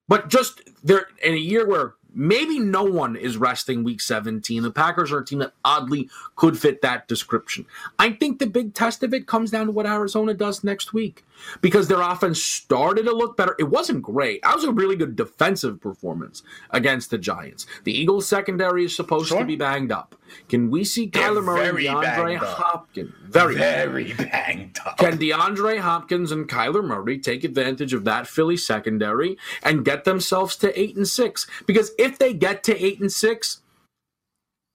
But 0.08 0.28
just 0.28 0.62
there 0.82 1.06
in 1.22 1.34
a 1.34 1.36
year 1.36 1.68
where 1.68 1.94
maybe 2.14 2.58
no 2.58 2.82
one 2.82 3.16
is 3.16 3.36
resting 3.36 3.84
week 3.84 4.00
17. 4.00 4.62
The 4.62 4.70
Packers 4.70 5.12
are 5.12 5.18
a 5.18 5.24
team 5.24 5.40
that 5.40 5.52
oddly 5.64 6.08
could 6.36 6.58
fit 6.58 6.82
that 6.82 7.08
description. 7.08 7.66
I 7.98 8.12
think 8.12 8.38
the 8.38 8.46
big 8.46 8.74
test 8.74 9.02
of 9.02 9.14
it 9.14 9.26
comes 9.26 9.50
down 9.50 9.66
to 9.66 9.72
what 9.72 9.86
Arizona 9.86 10.34
does 10.34 10.64
next 10.64 10.92
week 10.92 11.24
because 11.60 11.88
their 11.88 12.00
offense 12.00 12.42
started 12.42 13.04
to 13.04 13.12
look 13.12 13.36
better. 13.36 13.56
It 13.58 13.64
wasn't 13.64 14.02
great. 14.02 14.42
That 14.42 14.54
was 14.54 14.64
a 14.64 14.72
really 14.72 14.96
good 14.96 15.16
defensive 15.16 15.80
performance 15.80 16.42
against 16.70 17.10
the 17.10 17.18
Giants. 17.18 17.66
The 17.84 17.96
Eagles 17.96 18.26
secondary 18.26 18.84
is 18.84 18.94
supposed 18.94 19.28
sure. 19.28 19.40
to 19.40 19.44
be 19.44 19.56
banged 19.56 19.92
up. 19.92 20.14
Can 20.48 20.70
we 20.70 20.84
see 20.84 21.08
Kyler 21.08 21.42
Murray 21.42 21.86
and 21.86 21.98
DeAndre 21.98 22.36
Hopkins? 22.38 23.12
Very, 23.28 23.54
very 23.54 24.12
banged 24.12 24.78
up. 24.84 24.98
Can 24.98 25.18
DeAndre 25.18 25.80
Hopkins 25.80 26.32
and 26.32 26.48
Kyler 26.48 26.84
Murray 26.84 27.18
take 27.18 27.44
advantage 27.44 27.92
of 27.92 28.04
that 28.04 28.26
Philly 28.26 28.56
secondary 28.56 29.36
and 29.62 29.84
get 29.84 30.04
themselves 30.04 30.56
to 30.56 30.78
eight 30.78 30.96
and 30.96 31.08
six? 31.08 31.46
Because 31.66 31.92
if 31.98 32.18
they 32.18 32.32
get 32.32 32.62
to 32.64 32.84
eight 32.84 33.00
and 33.00 33.12
six, 33.12 33.60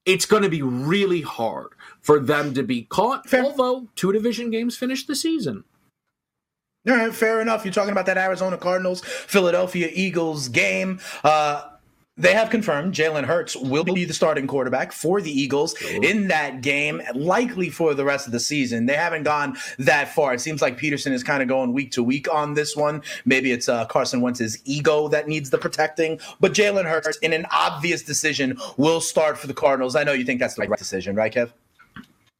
it's 0.05 0.25
going 0.25 0.43
to 0.43 0.49
be 0.49 0.61
really 0.61 1.21
hard 1.21 1.69
for 2.01 2.19
them 2.19 2.53
to 2.53 2.63
be 2.63 2.83
caught. 2.83 3.27
Fair. 3.27 3.43
Although 3.43 3.87
two 3.95 4.11
division 4.11 4.51
games 4.51 4.77
finished 4.77 5.07
the 5.07 5.15
season. 5.15 5.63
All 6.87 6.95
right, 6.95 7.13
fair 7.13 7.41
enough. 7.41 7.65
You're 7.65 7.73
talking 7.73 7.91
about 7.91 8.05
that 8.05 8.17
Arizona 8.17 8.57
Cardinals, 8.57 9.03
Philadelphia 9.03 9.89
Eagles 9.91 10.49
game. 10.49 10.99
Uh, 11.23 11.63
they 12.17 12.33
have 12.33 12.49
confirmed 12.49 12.93
Jalen 12.93 13.25
Hurts 13.25 13.55
will 13.55 13.83
be 13.83 14.05
the 14.05 14.13
starting 14.13 14.47
quarterback 14.47 14.91
for 14.93 15.21
the 15.21 15.31
Eagles 15.31 15.75
Ooh. 15.83 16.01
in 16.01 16.29
that 16.29 16.61
game, 16.61 17.01
likely 17.13 17.69
for 17.69 17.93
the 17.93 18.05
rest 18.05 18.25
of 18.25 18.31
the 18.31 18.39
season. 18.39 18.85
They 18.85 18.95
haven't 18.95 19.23
gone 19.23 19.57
that 19.79 20.13
far. 20.13 20.33
It 20.33 20.41
seems 20.41 20.61
like 20.61 20.79
Pederson 20.79 21.11
is 21.11 21.23
kind 21.23 21.41
of 21.41 21.49
going 21.49 21.73
week 21.73 21.91
to 21.91 22.03
week 22.03 22.31
on 22.33 22.53
this 22.53 22.75
one. 22.75 23.01
Maybe 23.25 23.51
it's 23.51 23.67
uh, 23.67 23.85
Carson 23.85 24.21
Wentz's 24.21 24.59
ego 24.63 25.09
that 25.09 25.27
needs 25.27 25.49
the 25.49 25.57
protecting, 25.57 26.19
but 26.39 26.53
Jalen 26.53 26.85
Hurts, 26.85 27.17
in 27.17 27.33
an 27.33 27.45
obvious 27.51 28.01
decision, 28.01 28.57
will 28.77 29.01
start 29.01 29.37
for 29.37 29.47
the 29.47 29.53
Cardinals. 29.53 29.95
I 29.95 30.03
know 30.03 30.13
you 30.13 30.23
think 30.23 30.39
that's 30.39 30.55
the 30.55 30.61
right 30.61 30.79
decision, 30.79 31.15
right, 31.15 31.33
Kev? 31.33 31.51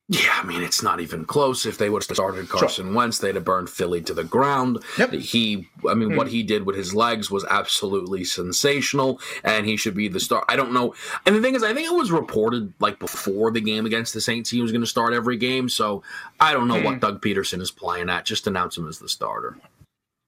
Yeah, 0.07 0.39
I 0.39 0.45
mean 0.45 0.61
it's 0.61 0.83
not 0.83 0.99
even 0.99 1.25
close. 1.25 1.65
If 1.65 1.79
they 1.79 1.89
would 1.89 2.03
have 2.03 2.15
started 2.15 2.47
Carson 2.47 2.85
sure. 2.87 2.93
Wentz, 2.93 3.17
they'd 3.17 3.33
have 3.33 3.43
burned 3.43 3.71
Philly 3.71 4.01
to 4.03 4.13
the 4.13 4.23
ground. 4.23 4.83
Yep. 4.99 5.13
He, 5.13 5.67
I 5.89 5.95
mean, 5.95 6.11
mm. 6.11 6.17
what 6.17 6.27
he 6.27 6.43
did 6.43 6.67
with 6.67 6.75
his 6.75 6.93
legs 6.93 7.31
was 7.31 7.43
absolutely 7.45 8.23
sensational, 8.23 9.19
and 9.43 9.65
he 9.65 9.77
should 9.77 9.95
be 9.95 10.07
the 10.07 10.19
star. 10.19 10.45
I 10.47 10.57
don't 10.57 10.73
know. 10.73 10.93
And 11.25 11.35
the 11.35 11.41
thing 11.41 11.55
is, 11.55 11.63
I 11.63 11.73
think 11.73 11.87
it 11.87 11.95
was 11.95 12.11
reported 12.11 12.71
like 12.79 12.99
before 12.99 13.49
the 13.49 13.61
game 13.61 13.87
against 13.87 14.13
the 14.13 14.21
Saints 14.21 14.51
he 14.51 14.61
was 14.61 14.71
going 14.71 14.81
to 14.81 14.87
start 14.87 15.13
every 15.13 15.37
game. 15.37 15.69
So 15.69 16.03
I 16.39 16.53
don't 16.53 16.67
know 16.67 16.75
mm. 16.75 16.85
what 16.85 16.99
Doug 16.99 17.19
Pederson 17.21 17.59
is 17.59 17.71
playing 17.71 18.11
at. 18.11 18.25
Just 18.25 18.45
announce 18.45 18.77
him 18.77 18.87
as 18.87 18.99
the 18.99 19.09
starter. 19.09 19.57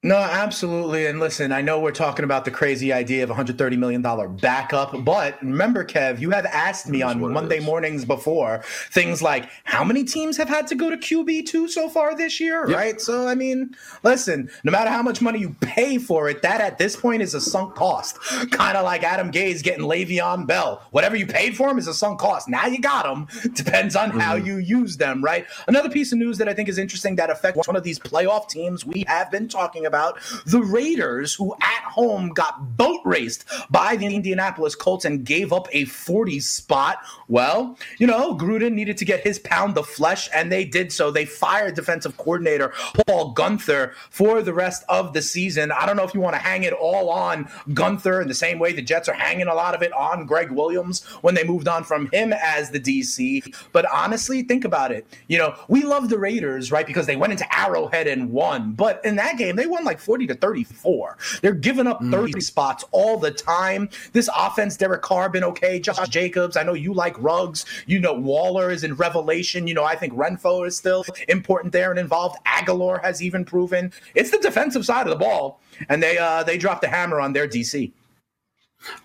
No, 0.03 0.15
absolutely. 0.15 1.07
And 1.07 1.19
listen, 1.19 1.51
I 1.51 1.61
know 1.61 1.79
we're 1.79 1.89
talking 1.91 2.23
about 2.23 2.45
the 2.45 2.51
crazy 2.51 2.93
idea 2.93 3.23
of 3.23 3.31
$130 3.31 3.77
million 3.79 4.03
backup, 4.35 5.03
but 5.03 5.41
remember, 5.41 5.83
Kev, 5.83 6.19
you 6.19 6.29
have 6.29 6.45
asked 6.45 6.87
me 6.87 7.01
on 7.01 7.19
Monday 7.19 7.59
mornings 7.59 8.05
before 8.05 8.61
things 8.91 9.23
like 9.23 9.49
how 9.63 9.83
many 9.83 10.03
teams 10.03 10.37
have 10.37 10.49
had 10.49 10.67
to 10.67 10.75
go 10.75 10.91
to 10.91 10.97
QB2 10.97 11.67
so 11.69 11.89
far 11.89 12.15
this 12.15 12.39
year, 12.39 12.69
yep. 12.69 12.77
right? 12.77 13.01
So, 13.01 13.27
I 13.27 13.33
mean, 13.33 13.75
listen, 14.03 14.51
no 14.63 14.71
matter 14.71 14.91
how 14.91 15.01
much 15.01 15.19
money 15.19 15.39
you 15.39 15.55
pay 15.61 15.97
for 15.97 16.29
it, 16.29 16.43
that 16.43 16.61
at 16.61 16.77
this 16.77 16.95
point 16.95 17.23
is 17.23 17.33
a 17.33 17.41
sunk 17.41 17.73
cost. 17.73 18.21
kind 18.51 18.77
of 18.77 18.85
like 18.85 19.01
Adam 19.01 19.31
Gase 19.31 19.63
getting 19.63 19.83
Le'Veon 19.83 20.45
Bell. 20.45 20.83
Whatever 20.91 21.15
you 21.15 21.25
paid 21.25 21.57
for 21.57 21.69
him 21.69 21.79
is 21.79 21.87
a 21.87 21.93
sunk 21.93 22.19
cost. 22.19 22.47
Now 22.47 22.67
you 22.67 22.79
got 22.79 23.05
them. 23.05 23.27
Depends 23.55 23.95
on 23.95 24.09
mm-hmm. 24.09 24.19
how 24.19 24.35
you 24.35 24.57
use 24.57 24.97
them, 24.97 25.23
right? 25.23 25.47
Another 25.67 25.89
piece 25.89 26.11
of 26.11 26.19
news 26.19 26.37
that 26.37 26.47
I 26.47 26.53
think 26.53 26.69
is 26.69 26.77
interesting 26.77 27.15
that 27.15 27.31
affects 27.31 27.67
one 27.67 27.75
of 27.75 27.81
these 27.81 27.97
playoff 27.97 28.47
teams 28.47 28.85
we 28.85 29.03
have 29.07 29.31
been 29.31 29.47
talking 29.47 29.86
about 29.87 30.19
the 30.45 30.61
Raiders, 30.61 31.33
who 31.33 31.55
at 31.55 31.83
home 31.83 32.29
got 32.29 32.77
boat 32.77 33.01
raced 33.05 33.45
by 33.71 33.95
the 33.95 34.05
Indianapolis 34.05 34.75
Colts 34.75 35.05
and 35.05 35.25
gave 35.25 35.51
up 35.51 35.67
a 35.71 35.85
40 35.85 36.39
spot. 36.39 36.99
Well, 37.27 37.77
you 37.97 38.05
know, 38.05 38.35
Gruden 38.35 38.73
needed 38.73 38.97
to 38.97 39.05
get 39.05 39.21
his 39.21 39.39
pound 39.39 39.77
of 39.77 39.87
flesh, 39.87 40.29
and 40.33 40.51
they 40.51 40.65
did 40.65 40.91
so. 40.91 41.09
They 41.09 41.25
fired 41.25 41.75
defensive 41.75 42.17
coordinator 42.17 42.73
Paul 43.07 43.33
Guenther 43.33 43.93
for 44.09 44.41
the 44.41 44.53
rest 44.53 44.83
of 44.89 45.13
the 45.13 45.21
season. 45.21 45.71
I 45.71 45.85
don't 45.85 45.97
know 45.97 46.03
if 46.03 46.13
you 46.13 46.21
want 46.21 46.35
to 46.35 46.41
hang 46.41 46.63
it 46.63 46.73
all 46.73 47.09
on 47.09 47.45
Guenther 47.69 48.21
in 48.21 48.27
the 48.27 48.33
same 48.33 48.59
way 48.59 48.73
the 48.73 48.81
Jets 48.81 49.09
are 49.09 49.13
hanging 49.13 49.47
a 49.47 49.55
lot 49.55 49.73
of 49.73 49.81
it 49.81 49.91
on 49.93 50.25
Gregg 50.25 50.51
Williams 50.51 51.03
when 51.21 51.35
they 51.35 51.43
moved 51.43 51.67
on 51.67 51.83
from 51.83 52.09
him 52.11 52.33
as 52.33 52.71
the 52.71 52.79
DC. 52.79 53.53
But 53.71 53.85
honestly, 53.91 54.43
think 54.43 54.65
about 54.65 54.91
it. 54.91 55.07
You 55.27 55.37
know, 55.37 55.55
we 55.67 55.83
love 55.83 56.09
the 56.09 56.19
Raiders, 56.19 56.71
right? 56.71 56.85
Because 56.85 57.07
they 57.07 57.15
went 57.15 57.33
into 57.33 57.57
Arrowhead 57.57 58.07
and 58.07 58.31
won. 58.31 58.73
But 58.73 59.01
in 59.03 59.15
that 59.17 59.37
game, 59.37 59.55
they 59.55 59.65
won 59.77 59.85
like 59.85 59.99
40 59.99 60.27
to 60.27 60.35
34. 60.35 61.17
They're 61.41 61.53
giving 61.53 61.87
up 61.87 62.01
30 62.03 62.33
mm. 62.33 62.41
spots 62.41 62.83
all 62.91 63.17
the 63.17 63.31
time. 63.31 63.89
This 64.11 64.29
offense, 64.35 64.75
Derek 64.75 65.01
Carr 65.01 65.29
been 65.29 65.43
okay. 65.43 65.79
Josh 65.79 66.09
Jacobs, 66.09 66.57
I 66.57 66.63
know 66.63 66.73
you 66.73 66.93
like 66.93 67.15
rugs. 67.21 67.65
You 67.85 67.99
know, 67.99 68.13
Waller 68.13 68.71
is 68.71 68.83
in 68.83 68.95
revelation. 68.95 69.67
You 69.67 69.75
know, 69.75 69.83
I 69.83 69.95
think 69.95 70.13
Renfrow 70.13 70.65
is 70.67 70.75
still 70.75 71.05
important 71.27 71.73
there 71.73 71.91
and 71.91 71.99
involved. 71.99 72.37
Agholor 72.45 73.01
has 73.03 73.21
even 73.21 73.45
proven 73.45 73.93
it's 74.15 74.31
the 74.31 74.39
defensive 74.39 74.85
side 74.85 75.05
of 75.05 75.11
the 75.11 75.23
ball. 75.23 75.61
And 75.89 76.01
they 76.01 76.17
uh 76.17 76.43
they 76.43 76.57
dropped 76.57 76.81
the 76.81 76.87
hammer 76.87 77.19
on 77.19 77.33
their 77.33 77.47
DC. 77.47 77.91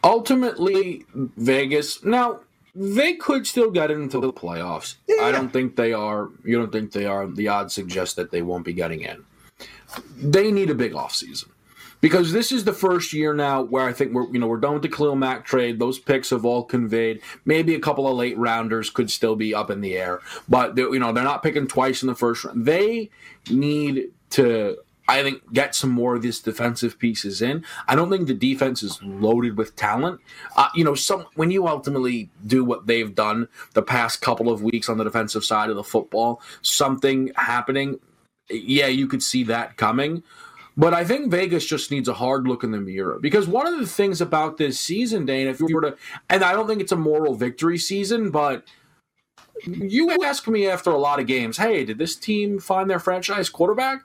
Ultimately, 0.04 1.04
Vegas. 1.14 2.04
Now, 2.04 2.40
they 2.74 3.14
could 3.14 3.46
still 3.46 3.70
get 3.70 3.90
into 3.90 4.20
the 4.20 4.32
playoffs. 4.32 4.96
Yeah. 5.06 5.24
I 5.24 5.32
don't 5.32 5.52
think 5.52 5.76
they 5.76 5.92
are. 5.92 6.30
You 6.44 6.58
don't 6.58 6.72
think 6.72 6.92
they 6.92 7.06
are. 7.06 7.26
The 7.26 7.48
odds 7.48 7.74
suggest 7.74 8.16
that 8.16 8.30
they 8.30 8.42
won't 8.42 8.64
be 8.64 8.72
getting 8.72 9.02
in. 9.02 9.24
They 10.16 10.51
need 10.51 10.70
a 10.70 10.74
big 10.74 10.93
offseason 10.93 11.49
because 12.01 12.32
this 12.32 12.53
is 12.53 12.64
the 12.64 12.72
first 12.72 13.12
year 13.12 13.32
now 13.32 13.62
where 13.62 13.88
I 13.88 13.93
think 13.93 14.12
we're 14.12 14.30
you 14.32 14.38
know 14.38 14.47
we're 14.47 14.59
done 14.59 14.74
with 14.74 14.82
the 14.82 14.88
Khalil 14.88 15.16
Mack 15.16 15.47
trade. 15.47 15.78
Those 15.78 15.99
picks 15.99 16.30
have 16.30 16.45
all 16.45 16.64
conveyed. 16.64 17.22
Maybe 17.47 17.74
a 17.74 17.80
couple 17.80 18.07
of 18.07 18.16
late 18.16 18.36
rounders 18.36 18.90
could 18.90 19.11
still 19.11 19.36
be 19.36 19.55
up 19.55 19.70
in 19.70 19.80
the 19.80 19.97
air, 19.97 20.20
but 20.49 20.76
you 20.76 20.99
know 20.99 21.12
they're 21.12 21.24
not 21.24 21.43
picking 21.43 21.66
twice 21.66 22.03
in 22.03 22.09
the 22.09 22.14
first 22.14 22.45
round. 22.45 22.66
They 22.66 23.11
need 23.49 24.11
to 24.30 24.76
I 25.09 25.22
think 25.22 25.53
get 25.53 25.74
some 25.74 25.90
more 25.90 26.14
of 26.14 26.22
these 26.22 26.40
defensive 26.40 26.99
pieces 26.99 27.43
in. 27.43 27.64
I 27.88 27.95
don't 27.95 28.11
think 28.11 28.28
the 28.28 28.34
defense 28.34 28.82
is 28.82 29.03
loaded 29.03 29.57
with 29.57 29.74
talent. 29.76 30.20
Uh, 30.57 30.68
you 30.74 30.84
know, 30.84 30.95
some 30.95 31.26
when 31.34 31.51
you 31.51 31.66
ultimately 31.66 32.30
do 32.47 32.64
what 32.64 32.86
they've 32.86 33.14
done 33.14 33.49
the 33.74 33.82
past 33.82 34.20
couple 34.20 34.51
of 34.51 34.62
weeks 34.62 34.88
on 34.88 34.99
the 34.99 35.05
defensive 35.05 35.45
side 35.45 35.70
of 35.70 35.76
the 35.76 35.84
football, 35.84 36.40
something 36.62 37.30
happening. 37.36 38.01
Yeah, 38.51 38.86
you 38.86 39.07
could 39.07 39.22
see 39.22 39.45
that 39.45 39.76
coming. 39.76 40.22
But 40.76 40.95
I 40.95 41.05
think 41.05 41.30
Vegas 41.30 41.66
just 41.66 41.90
needs 41.90 42.09
a 42.09 42.14
hard 42.14 42.49
look 42.49 42.64
in 42.64 42.70
the 42.70 42.80
mirror 42.80 43.18
because 43.20 43.47
one 43.47 43.66
of 43.66 43.78
the 43.78 43.86
things 43.86 44.22
about 44.22 44.57
this 44.57 44.80
season, 44.80 45.26
Dane, 45.26 45.47
if 45.47 45.61
you 45.61 45.74
were 45.74 45.82
to, 45.82 45.97
and 46.30 46.43
I 46.43 46.53
don't 46.53 46.66
think 46.66 46.80
it's 46.80 46.93
a 46.93 46.97
moral 46.97 47.34
victory 47.34 47.76
season, 47.76 48.30
but 48.30 48.64
you 49.66 50.11
ask 50.24 50.49
me 50.49 50.66
after 50.66 50.90
a 50.90 50.97
lot 50.97 51.20
of 51.20 51.26
games, 51.26 51.59
hey, 51.59 51.84
did 51.84 51.99
this 51.99 52.16
team 52.16 52.59
find 52.59 52.88
their 52.88 52.99
franchise 52.99 53.51
quarterback? 53.51 54.01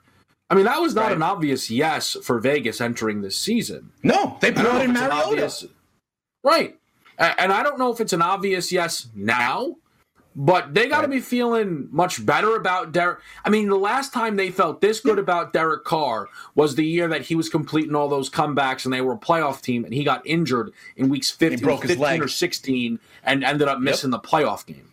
I 0.50 0.54
mean, 0.54 0.66
that 0.66 0.80
was 0.80 0.94
not 0.94 1.06
right. 1.06 1.16
an 1.16 1.22
obvious 1.22 1.70
yes 1.70 2.16
for 2.22 2.38
Vegas 2.38 2.80
entering 2.80 3.22
this 3.22 3.36
season. 3.36 3.92
No, 4.02 4.36
they 4.40 4.50
brought 4.50 4.82
in 4.82 4.92
Mariota. 4.92 5.70
Right. 6.44 6.78
And 7.18 7.52
I 7.52 7.62
don't 7.62 7.78
know 7.78 7.92
if 7.92 8.00
it's 8.00 8.12
an 8.12 8.22
obvious 8.22 8.70
yes 8.70 9.08
now, 9.14 9.76
but 10.40 10.72
they 10.72 10.86
got 10.86 11.00
to 11.00 11.08
right. 11.08 11.16
be 11.16 11.20
feeling 11.20 11.88
much 11.90 12.24
better 12.24 12.54
about 12.54 12.92
Derek. 12.92 13.18
I 13.44 13.50
mean, 13.50 13.68
the 13.68 13.76
last 13.76 14.12
time 14.12 14.36
they 14.36 14.52
felt 14.52 14.80
this 14.80 15.00
good 15.00 15.18
about 15.18 15.52
Derek 15.52 15.82
Carr 15.82 16.28
was 16.54 16.76
the 16.76 16.86
year 16.86 17.08
that 17.08 17.22
he 17.22 17.34
was 17.34 17.48
completing 17.48 17.96
all 17.96 18.08
those 18.08 18.30
comebacks 18.30 18.84
and 18.84 18.94
they 18.94 19.00
were 19.00 19.14
a 19.14 19.18
playoff 19.18 19.60
team 19.60 19.84
and 19.84 19.92
he 19.92 20.04
got 20.04 20.24
injured 20.24 20.72
in 20.96 21.08
weeks 21.08 21.28
15, 21.28 21.58
broke 21.58 21.84
15 21.84 22.22
or 22.22 22.28
16 22.28 23.00
and 23.24 23.42
ended 23.42 23.66
up 23.66 23.80
missing 23.80 24.12
yep. 24.12 24.22
the 24.22 24.28
playoff 24.28 24.64
game. 24.64 24.87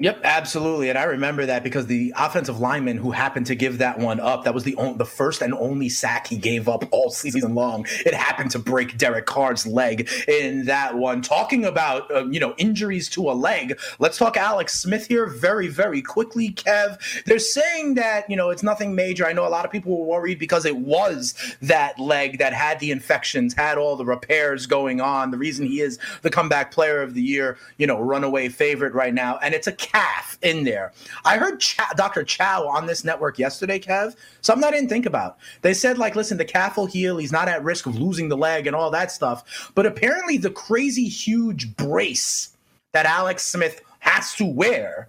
Yep, 0.00 0.22
absolutely, 0.24 0.88
and 0.88 0.98
I 0.98 1.04
remember 1.04 1.46
that 1.46 1.62
because 1.62 1.86
the 1.86 2.12
offensive 2.16 2.58
lineman 2.58 2.96
who 2.96 3.12
happened 3.12 3.46
to 3.46 3.54
give 3.54 3.78
that 3.78 3.96
one 3.96 4.18
up, 4.18 4.42
that 4.42 4.52
was 4.52 4.64
the 4.64 4.74
the 4.96 5.04
first 5.04 5.40
and 5.40 5.54
only 5.54 5.88
sack 5.88 6.26
he 6.26 6.36
gave 6.36 6.68
up 6.68 6.82
all 6.90 7.10
season 7.10 7.54
long. 7.54 7.86
It 8.04 8.12
happened 8.12 8.50
to 8.50 8.58
break 8.58 8.98
Derek 8.98 9.26
Carr's 9.26 9.68
leg 9.68 10.10
in 10.26 10.64
that 10.64 10.96
one. 10.96 11.22
Talking 11.22 11.64
about 11.64 12.10
uh, 12.10 12.26
you 12.26 12.40
know 12.40 12.56
injuries 12.58 13.08
to 13.10 13.30
a 13.30 13.34
leg, 13.34 13.78
let's 14.00 14.18
talk 14.18 14.36
Alex 14.36 14.80
Smith 14.80 15.06
here 15.06 15.26
very 15.28 15.68
very 15.68 16.02
quickly. 16.02 16.50
Kev, 16.50 16.98
they're 17.24 17.38
saying 17.38 17.94
that 17.94 18.28
you 18.28 18.34
know 18.34 18.50
it's 18.50 18.64
nothing 18.64 18.96
major. 18.96 19.24
I 19.24 19.32
know 19.32 19.46
a 19.46 19.48
lot 19.48 19.64
of 19.64 19.70
people 19.70 19.96
were 19.96 20.06
worried 20.06 20.40
because 20.40 20.64
it 20.64 20.76
was 20.76 21.34
that 21.62 22.00
leg 22.00 22.38
that 22.38 22.52
had 22.52 22.80
the 22.80 22.90
infections, 22.90 23.54
had 23.54 23.78
all 23.78 23.94
the 23.94 24.04
repairs 24.04 24.66
going 24.66 25.00
on. 25.00 25.30
The 25.30 25.38
reason 25.38 25.66
he 25.66 25.80
is 25.80 26.00
the 26.22 26.30
comeback 26.30 26.72
player 26.72 27.00
of 27.00 27.14
the 27.14 27.22
year, 27.22 27.58
you 27.78 27.86
know, 27.86 28.00
runaway 28.00 28.48
favorite 28.48 28.92
right 28.92 29.14
now, 29.14 29.38
and 29.38 29.54
it's 29.54 29.68
a 29.68 29.83
calf 29.84 30.38
in 30.42 30.64
there. 30.64 30.92
I 31.24 31.36
heard 31.36 31.62
Dr. 31.96 32.24
Chao 32.24 32.66
on 32.66 32.86
this 32.86 33.04
network 33.04 33.38
yesterday, 33.38 33.78
Kev, 33.78 34.16
something 34.40 34.66
I 34.66 34.70
didn't 34.70 34.88
think 34.88 35.06
about. 35.06 35.38
They 35.62 35.74
said, 35.74 35.98
like, 35.98 36.16
listen, 36.16 36.38
the 36.38 36.44
calf 36.44 36.76
will 36.76 36.86
heal. 36.86 37.18
He's 37.18 37.32
not 37.32 37.48
at 37.48 37.62
risk 37.62 37.86
of 37.86 37.96
losing 37.96 38.28
the 38.28 38.36
leg 38.36 38.66
and 38.66 38.74
all 38.74 38.90
that 38.90 39.12
stuff. 39.12 39.72
But 39.74 39.86
apparently, 39.86 40.36
the 40.38 40.50
crazy 40.50 41.08
huge 41.08 41.76
brace 41.76 42.56
that 42.92 43.06
Alex 43.06 43.46
Smith 43.46 43.82
has 44.00 44.34
to 44.34 44.44
wear 44.44 45.08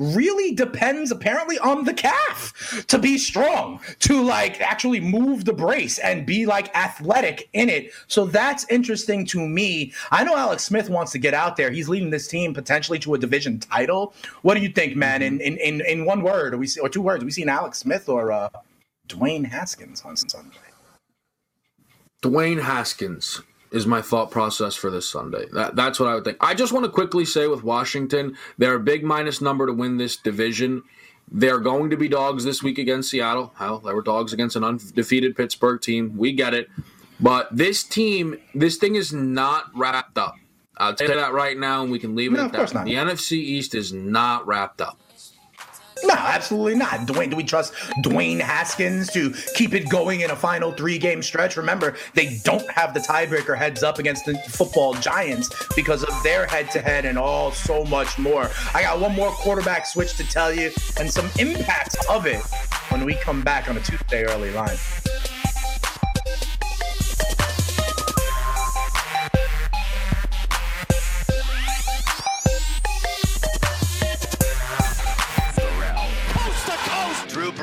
really 0.00 0.54
depends 0.54 1.12
apparently 1.12 1.58
on 1.58 1.84
the 1.84 1.92
calf 1.94 2.84
to 2.88 2.98
be 2.98 3.18
strong, 3.18 3.78
to 4.00 4.22
like 4.22 4.60
actually 4.60 4.98
move 4.98 5.44
the 5.44 5.52
brace 5.52 5.98
and 5.98 6.26
be 6.26 6.46
like 6.46 6.74
athletic 6.74 7.48
in 7.52 7.68
it. 7.68 7.92
So 8.08 8.24
that's 8.24 8.66
interesting 8.70 9.26
to 9.26 9.46
me. 9.46 9.92
I 10.10 10.24
know 10.24 10.36
Alex 10.36 10.64
Smith 10.64 10.88
wants 10.88 11.12
to 11.12 11.18
get 11.18 11.34
out 11.34 11.56
there. 11.56 11.70
He's 11.70 11.88
leading 11.88 12.10
this 12.10 12.26
team 12.26 12.54
potentially 12.54 12.98
to 13.00 13.14
a 13.14 13.18
division 13.18 13.60
title. 13.60 14.14
What 14.42 14.54
do 14.54 14.60
you 14.60 14.70
think, 14.70 14.96
man? 14.96 15.22
In 15.22 15.40
in 15.40 15.58
in, 15.58 15.82
in 15.86 16.04
one 16.06 16.22
word, 16.22 16.58
we 16.58 16.66
see, 16.66 16.80
or 16.80 16.88
two 16.88 17.02
words, 17.02 17.22
we 17.22 17.30
seen 17.30 17.48
Alex 17.48 17.78
Smith 17.78 18.08
or 18.08 18.32
uh, 18.32 18.48
Dwayne 19.08 19.44
Haskins 19.44 20.02
on 20.02 20.16
Sunday? 20.16 20.56
Dwayne 22.22 22.60
Haskins 22.62 23.42
is 23.72 23.86
my 23.86 24.02
thought 24.02 24.30
process 24.30 24.74
for 24.74 24.90
this 24.90 25.08
Sunday. 25.08 25.46
That, 25.52 25.76
that's 25.76 26.00
what 26.00 26.08
I 26.08 26.14
would 26.14 26.24
think. 26.24 26.38
I 26.40 26.54
just 26.54 26.72
want 26.72 26.84
to 26.84 26.90
quickly 26.90 27.24
say 27.24 27.46
with 27.46 27.62
Washington, 27.62 28.36
they're 28.58 28.74
a 28.74 28.80
big 28.80 29.04
minus 29.04 29.40
number 29.40 29.66
to 29.66 29.72
win 29.72 29.96
this 29.96 30.16
division. 30.16 30.82
They're 31.30 31.60
going 31.60 31.90
to 31.90 31.96
be 31.96 32.08
dogs 32.08 32.44
this 32.44 32.62
week 32.62 32.78
against 32.78 33.10
Seattle. 33.10 33.52
Hell, 33.56 33.78
they 33.78 33.94
were 33.94 34.02
dogs 34.02 34.32
against 34.32 34.56
an 34.56 34.64
undefeated 34.64 35.36
Pittsburgh 35.36 35.80
team. 35.80 36.16
We 36.16 36.32
get 36.32 36.54
it. 36.54 36.68
But 37.20 37.54
this 37.54 37.84
team, 37.84 38.38
this 38.54 38.76
thing 38.76 38.96
is 38.96 39.12
not 39.12 39.66
wrapped 39.74 40.18
up. 40.18 40.34
I'll 40.76 40.94
tell 40.94 41.08
you 41.08 41.14
that 41.14 41.34
right 41.34 41.58
now, 41.58 41.82
and 41.82 41.92
we 41.92 41.98
can 41.98 42.16
leave 42.16 42.32
it 42.32 42.38
no, 42.38 42.46
at 42.46 42.52
that. 42.52 42.70
The 42.70 42.94
NFC 42.94 43.32
East 43.32 43.74
is 43.74 43.92
not 43.92 44.46
wrapped 44.46 44.80
up. 44.80 44.98
No, 46.04 46.14
absolutely 46.14 46.76
not. 46.76 47.00
Dwayne, 47.00 47.30
do 47.30 47.36
we 47.36 47.44
trust 47.44 47.72
Dwayne 48.02 48.40
Haskins 48.40 49.10
to 49.12 49.32
keep 49.54 49.74
it 49.74 49.88
going 49.88 50.20
in 50.20 50.30
a 50.30 50.36
final 50.36 50.72
three 50.72 50.98
game 50.98 51.22
stretch? 51.22 51.56
Remember, 51.56 51.96
they 52.14 52.38
don't 52.44 52.68
have 52.70 52.94
the 52.94 53.00
tiebreaker 53.00 53.56
heads 53.56 53.82
up 53.82 53.98
against 53.98 54.24
the 54.24 54.34
football 54.48 54.94
giants 54.94 55.50
because 55.76 56.02
of 56.02 56.22
their 56.22 56.46
head 56.46 56.70
to 56.72 56.80
head 56.80 57.04
and 57.04 57.18
all 57.18 57.52
so 57.52 57.84
much 57.84 58.18
more. 58.18 58.50
I 58.74 58.82
got 58.82 59.00
one 59.00 59.14
more 59.14 59.30
quarterback 59.30 59.86
switch 59.86 60.16
to 60.16 60.24
tell 60.24 60.52
you 60.52 60.70
and 60.98 61.10
some 61.10 61.28
impacts 61.38 61.96
of 62.08 62.26
it 62.26 62.42
when 62.90 63.04
we 63.04 63.14
come 63.14 63.42
back 63.42 63.68
on 63.68 63.76
a 63.76 63.80
Tuesday 63.80 64.24
early 64.24 64.50
line. 64.52 64.76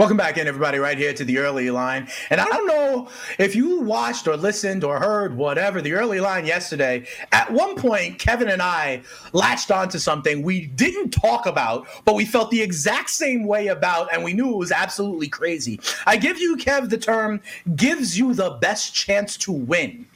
Welcome 0.00 0.16
back 0.16 0.38
in, 0.38 0.48
everybody, 0.48 0.78
right 0.78 0.96
here 0.96 1.12
to 1.12 1.26
the 1.26 1.36
early 1.36 1.70
line. 1.70 2.08
And 2.30 2.40
I 2.40 2.46
don't 2.46 2.66
know 2.66 3.08
if 3.38 3.54
you 3.54 3.80
watched 3.80 4.26
or 4.26 4.34
listened 4.34 4.82
or 4.82 4.98
heard 4.98 5.36
whatever 5.36 5.82
the 5.82 5.92
early 5.92 6.20
line 6.20 6.46
yesterday. 6.46 7.06
At 7.32 7.52
one 7.52 7.76
point, 7.76 8.18
Kevin 8.18 8.48
and 8.48 8.62
I 8.62 9.02
latched 9.34 9.70
onto 9.70 9.98
something 9.98 10.40
we 10.40 10.68
didn't 10.68 11.10
talk 11.10 11.44
about, 11.44 11.86
but 12.06 12.14
we 12.14 12.24
felt 12.24 12.50
the 12.50 12.62
exact 12.62 13.10
same 13.10 13.44
way 13.44 13.66
about, 13.66 14.10
and 14.10 14.24
we 14.24 14.32
knew 14.32 14.50
it 14.54 14.56
was 14.56 14.72
absolutely 14.72 15.28
crazy. 15.28 15.78
I 16.06 16.16
give 16.16 16.38
you, 16.38 16.56
Kev, 16.56 16.88
the 16.88 16.96
term 16.96 17.42
gives 17.76 18.18
you 18.18 18.32
the 18.32 18.52
best 18.52 18.94
chance 18.94 19.36
to 19.36 19.52
win 19.52 20.06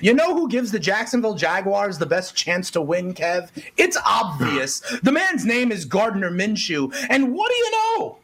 You 0.00 0.14
know 0.14 0.34
who 0.34 0.48
gives 0.48 0.72
the 0.72 0.78
Jacksonville 0.78 1.34
Jaguars 1.34 1.98
the 1.98 2.06
best 2.06 2.34
chance 2.34 2.70
to 2.70 2.80
win, 2.80 3.12
Kev? 3.12 3.50
It's 3.76 3.98
obvious. 4.06 4.80
the 5.02 5.12
man's 5.12 5.44
name 5.44 5.70
is 5.70 5.84
Gardner 5.84 6.30
Minshew. 6.30 6.94
And 7.10 7.34
what 7.34 7.50
do 7.50 7.56
you 7.56 7.70
know? 7.72 8.18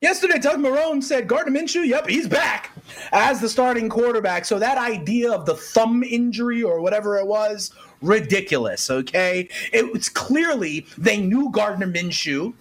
Yesterday, 0.00 0.38
Doug 0.38 0.60
Marrone 0.60 1.02
said 1.02 1.28
Gardner 1.28 1.60
Minshew, 1.60 1.86
yep, 1.86 2.08
he's 2.08 2.26
back 2.26 2.70
as 3.12 3.38
the 3.38 3.50
starting 3.50 3.90
quarterback. 3.90 4.46
So 4.46 4.58
that 4.58 4.78
idea 4.78 5.30
of 5.30 5.44
the 5.44 5.54
thumb 5.54 6.02
injury 6.02 6.62
or 6.62 6.80
whatever 6.80 7.18
it 7.18 7.26
was, 7.26 7.70
ridiculous, 8.00 8.88
okay? 8.88 9.46
It 9.74 9.92
was 9.92 10.08
clearly 10.08 10.86
they 10.96 11.20
knew 11.20 11.50
Gardner 11.50 11.86
Minshew 11.86 12.54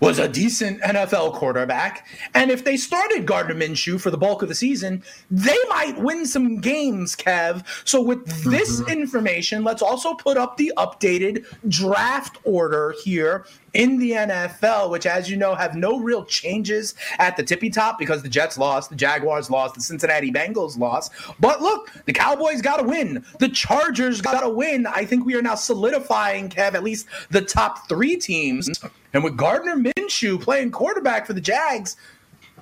was 0.00 0.18
a 0.18 0.28
decent 0.28 0.80
NFL 0.82 1.34
quarterback. 1.34 2.06
And 2.34 2.50
if 2.50 2.64
they 2.64 2.76
started 2.76 3.26
Gardner 3.26 3.54
Minshew 3.54 4.00
for 4.00 4.10
the 4.10 4.18
bulk 4.18 4.42
of 4.42 4.48
the 4.48 4.54
season, 4.54 5.02
they 5.30 5.56
might 5.68 5.98
win 5.98 6.26
some 6.26 6.60
games, 6.60 7.16
Kev. 7.16 7.64
So, 7.86 8.02
with 8.02 8.26
this 8.44 8.80
mm-hmm. 8.80 8.90
information, 8.90 9.64
let's 9.64 9.82
also 9.82 10.14
put 10.14 10.36
up 10.36 10.56
the 10.56 10.72
updated 10.76 11.46
draft 11.68 12.38
order 12.44 12.94
here 13.02 13.46
in 13.76 13.98
the 13.98 14.12
NFL, 14.12 14.90
which, 14.90 15.06
as 15.06 15.30
you 15.30 15.36
know, 15.36 15.54
have 15.54 15.76
no 15.76 16.00
real 16.00 16.24
changes 16.24 16.94
at 17.18 17.36
the 17.36 17.42
tippy 17.42 17.68
top 17.68 17.98
because 17.98 18.22
the 18.22 18.28
Jets 18.28 18.56
lost, 18.56 18.88
the 18.88 18.96
Jaguars 18.96 19.50
lost, 19.50 19.74
the 19.74 19.80
Cincinnati 19.82 20.32
Bengals 20.32 20.78
lost. 20.78 21.12
But 21.38 21.60
look, 21.60 21.92
the 22.06 22.12
Cowboys 22.12 22.62
got 22.62 22.78
to 22.78 22.84
win. 22.84 23.24
The 23.38 23.50
Chargers 23.50 24.20
got 24.20 24.40
to 24.40 24.48
win. 24.48 24.86
I 24.86 25.04
think 25.04 25.26
we 25.26 25.34
are 25.34 25.42
now 25.42 25.54
solidifying, 25.54 26.48
Kev, 26.48 26.74
at 26.74 26.82
least 26.82 27.06
the 27.30 27.42
top 27.42 27.88
three 27.88 28.16
teams. 28.16 28.70
And 29.12 29.22
with 29.22 29.36
Gardner 29.36 29.76
Minshew 29.76 30.40
playing 30.40 30.70
quarterback 30.70 31.26
for 31.26 31.34
the 31.34 31.40
Jags, 31.40 31.96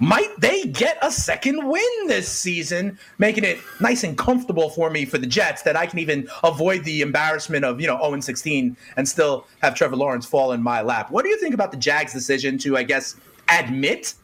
might 0.00 0.40
they 0.40 0.64
get 0.64 0.98
a 1.02 1.10
second 1.10 1.68
win 1.68 2.06
this 2.06 2.28
season, 2.28 2.98
making 3.18 3.44
it 3.44 3.58
nice 3.80 4.02
and 4.02 4.18
comfortable 4.18 4.70
for 4.70 4.90
me 4.90 5.04
for 5.04 5.18
the 5.18 5.26
Jets 5.26 5.62
that 5.62 5.76
I 5.76 5.86
can 5.86 5.98
even 5.98 6.28
avoid 6.42 6.84
the 6.84 7.00
embarrassment 7.00 7.64
of, 7.64 7.80
you 7.80 7.86
know, 7.86 7.98
0 8.02 8.20
16 8.20 8.76
and 8.96 9.08
still 9.08 9.46
have 9.62 9.74
Trevor 9.74 9.96
Lawrence 9.96 10.26
fall 10.26 10.52
in 10.52 10.62
my 10.62 10.82
lap. 10.82 11.10
What 11.10 11.24
do 11.24 11.28
you 11.28 11.38
think 11.38 11.54
about 11.54 11.70
the 11.70 11.76
Jags' 11.76 12.12
decision 12.12 12.58
to, 12.58 12.76
I 12.76 12.82
guess, 12.82 13.16
admit 13.48 14.14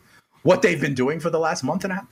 what 0.43 0.63
they've 0.63 0.81
been 0.81 0.95
doing 0.95 1.21
for 1.21 1.31
the 1.31 1.39
last 1.39 1.63
month 1.63 1.85
and 1.85 1.93
a 1.93 1.97
half? 1.97 2.07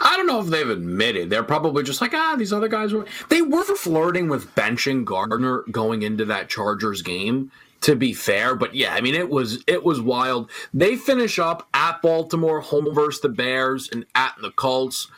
I 0.00 0.16
don't 0.16 0.26
know 0.26 0.40
if 0.40 0.46
they've 0.46 0.68
admitted. 0.68 1.30
They're 1.30 1.42
probably 1.42 1.82
just 1.82 2.00
like, 2.00 2.14
ah, 2.14 2.34
these 2.36 2.52
other 2.52 2.68
guys 2.68 2.92
were. 2.92 3.06
They 3.28 3.42
were 3.42 3.64
flirting 3.76 4.28
with 4.28 4.54
benching 4.54 5.04
Gardner 5.04 5.64
going 5.70 6.02
into 6.02 6.24
that 6.26 6.48
Chargers 6.48 7.02
game 7.02 7.50
to 7.82 7.96
be 7.96 8.12
fair. 8.12 8.54
But 8.54 8.74
yeah, 8.74 8.94
I 8.94 9.00
mean 9.00 9.14
it 9.14 9.28
was 9.28 9.62
it 9.66 9.84
was 9.84 10.00
wild. 10.00 10.50
They 10.72 10.96
finish 10.96 11.38
up 11.38 11.68
at 11.74 12.02
Baltimore, 12.02 12.60
home 12.60 12.92
versus 12.94 13.20
the 13.20 13.28
Bears, 13.28 13.88
and 13.92 14.06
at 14.14 14.34
the 14.40 14.50
Colts. 14.50 15.08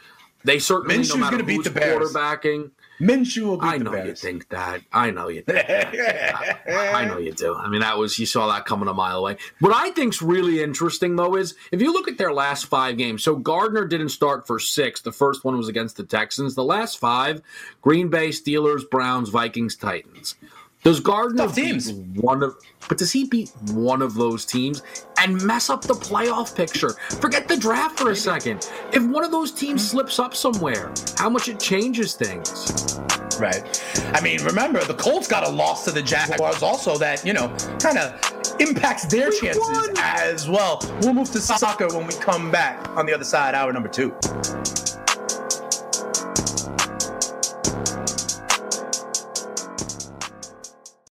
They 0.45 0.59
certainly 0.59 0.97
Minshew's 0.97 1.15
no 1.15 1.21
matter 1.21 1.37
gonna 1.37 1.45
beat 1.47 1.65
the 1.65 1.71
Bears. 1.71 2.13
quarterbacking. 2.13 2.71
Minshew 3.01 3.43
will 3.43 3.57
beat 3.57 3.67
I 3.67 3.77
know 3.79 3.95
you 3.97 4.15
think 4.15 4.49
that. 4.51 4.83
I 4.93 5.11
know 5.11 5.29
you. 5.29 5.43
Think 5.43 5.67
that. 5.67 6.61
I 6.69 7.05
know 7.07 7.19
you 7.19 7.33
do. 7.33 7.55
I 7.55 7.69
mean, 7.69 7.81
that 7.81 7.99
was 7.99 8.19
you 8.19 8.27
saw 8.27 8.47
that 8.47 8.67
coming 8.67 8.89
a 8.89 8.95
mile 8.95 9.19
away. 9.19 9.37
What 9.59 9.75
I 9.75 9.91
think's 9.91 10.23
really 10.23 10.63
interesting 10.63 11.17
though 11.17 11.35
is 11.37 11.55
if 11.73 11.83
you 11.83 11.93
look 11.93 12.07
at 12.09 12.19
their 12.19 12.33
last 12.33 12.67
five 12.67 12.97
games. 12.97 13.25
So 13.25 13.37
Gardner 13.37 13.87
didn't 13.87 14.11
start 14.11 14.47
for 14.47 14.61
six. 14.61 15.01
The 15.01 15.13
first 15.13 15.45
one 15.45 15.57
was 15.57 15.69
against 15.69 15.97
the 15.97 16.05
Texans. 16.05 16.55
The 16.55 16.65
last 16.65 16.99
five: 16.99 17.43
Green 17.83 18.09
Bay, 18.09 18.29
Steelers, 18.29 18.89
Browns, 18.89 19.29
Vikings, 19.29 19.77
Titans. 19.77 20.37
Does 20.85 21.01
Gardner 21.01 21.49
beat 21.49 21.91
one 22.17 22.43
of 22.43 22.57
but 22.89 22.99
does 22.99 23.11
he 23.11 23.25
beat 23.25 23.51
one 23.73 24.03
of 24.03 24.15
those 24.15 24.45
teams 24.45 24.83
and 25.19 25.43
mess 25.43 25.71
up 25.71 25.81
the 25.81 25.95
playoff 25.95 26.55
picture? 26.55 26.91
Forget 27.23 27.49
the 27.49 27.57
draft 27.57 27.99
for 27.99 28.11
a 28.11 28.17
second. 28.17 28.71
If 28.93 29.03
one 29.03 29.25
of 29.25 29.31
those 29.31 29.51
teams 29.51 29.81
hmm. 29.81 29.97
slips 29.97 30.19
up 30.19 30.37
somewhere, 30.37 30.93
how 31.17 31.31
much 31.31 31.49
it 31.49 31.59
changes 31.59 32.13
things. 32.13 33.01
Right. 33.41 33.83
I 34.13 34.21
mean, 34.21 34.45
remember 34.45 34.85
the 34.85 34.95
Colts 34.95 35.27
got 35.27 35.49
a 35.49 35.51
loss 35.51 35.87
to 35.87 35.91
the 35.91 36.03
Jaguars 36.03 36.63
also 36.63 36.99
that, 36.99 37.25
you 37.25 37.33
know, 37.33 37.49
kind 37.81 37.97
of 37.99 38.21
impacts 38.61 39.07
their 39.07 39.31
chances 39.31 39.67
as 39.99 40.49
well. 40.49 40.81
We'll 41.01 41.15
move 41.15 41.33
to 41.33 41.41
soccer 41.41 41.89
when 41.89 42.07
we 42.07 42.13
come 42.15 42.51
back 42.51 42.91
on 42.91 43.07
the 43.07 43.15
other 43.15 43.25
side, 43.25 43.55
hour 43.55 43.73
number 43.73 43.89
2. 43.89 44.84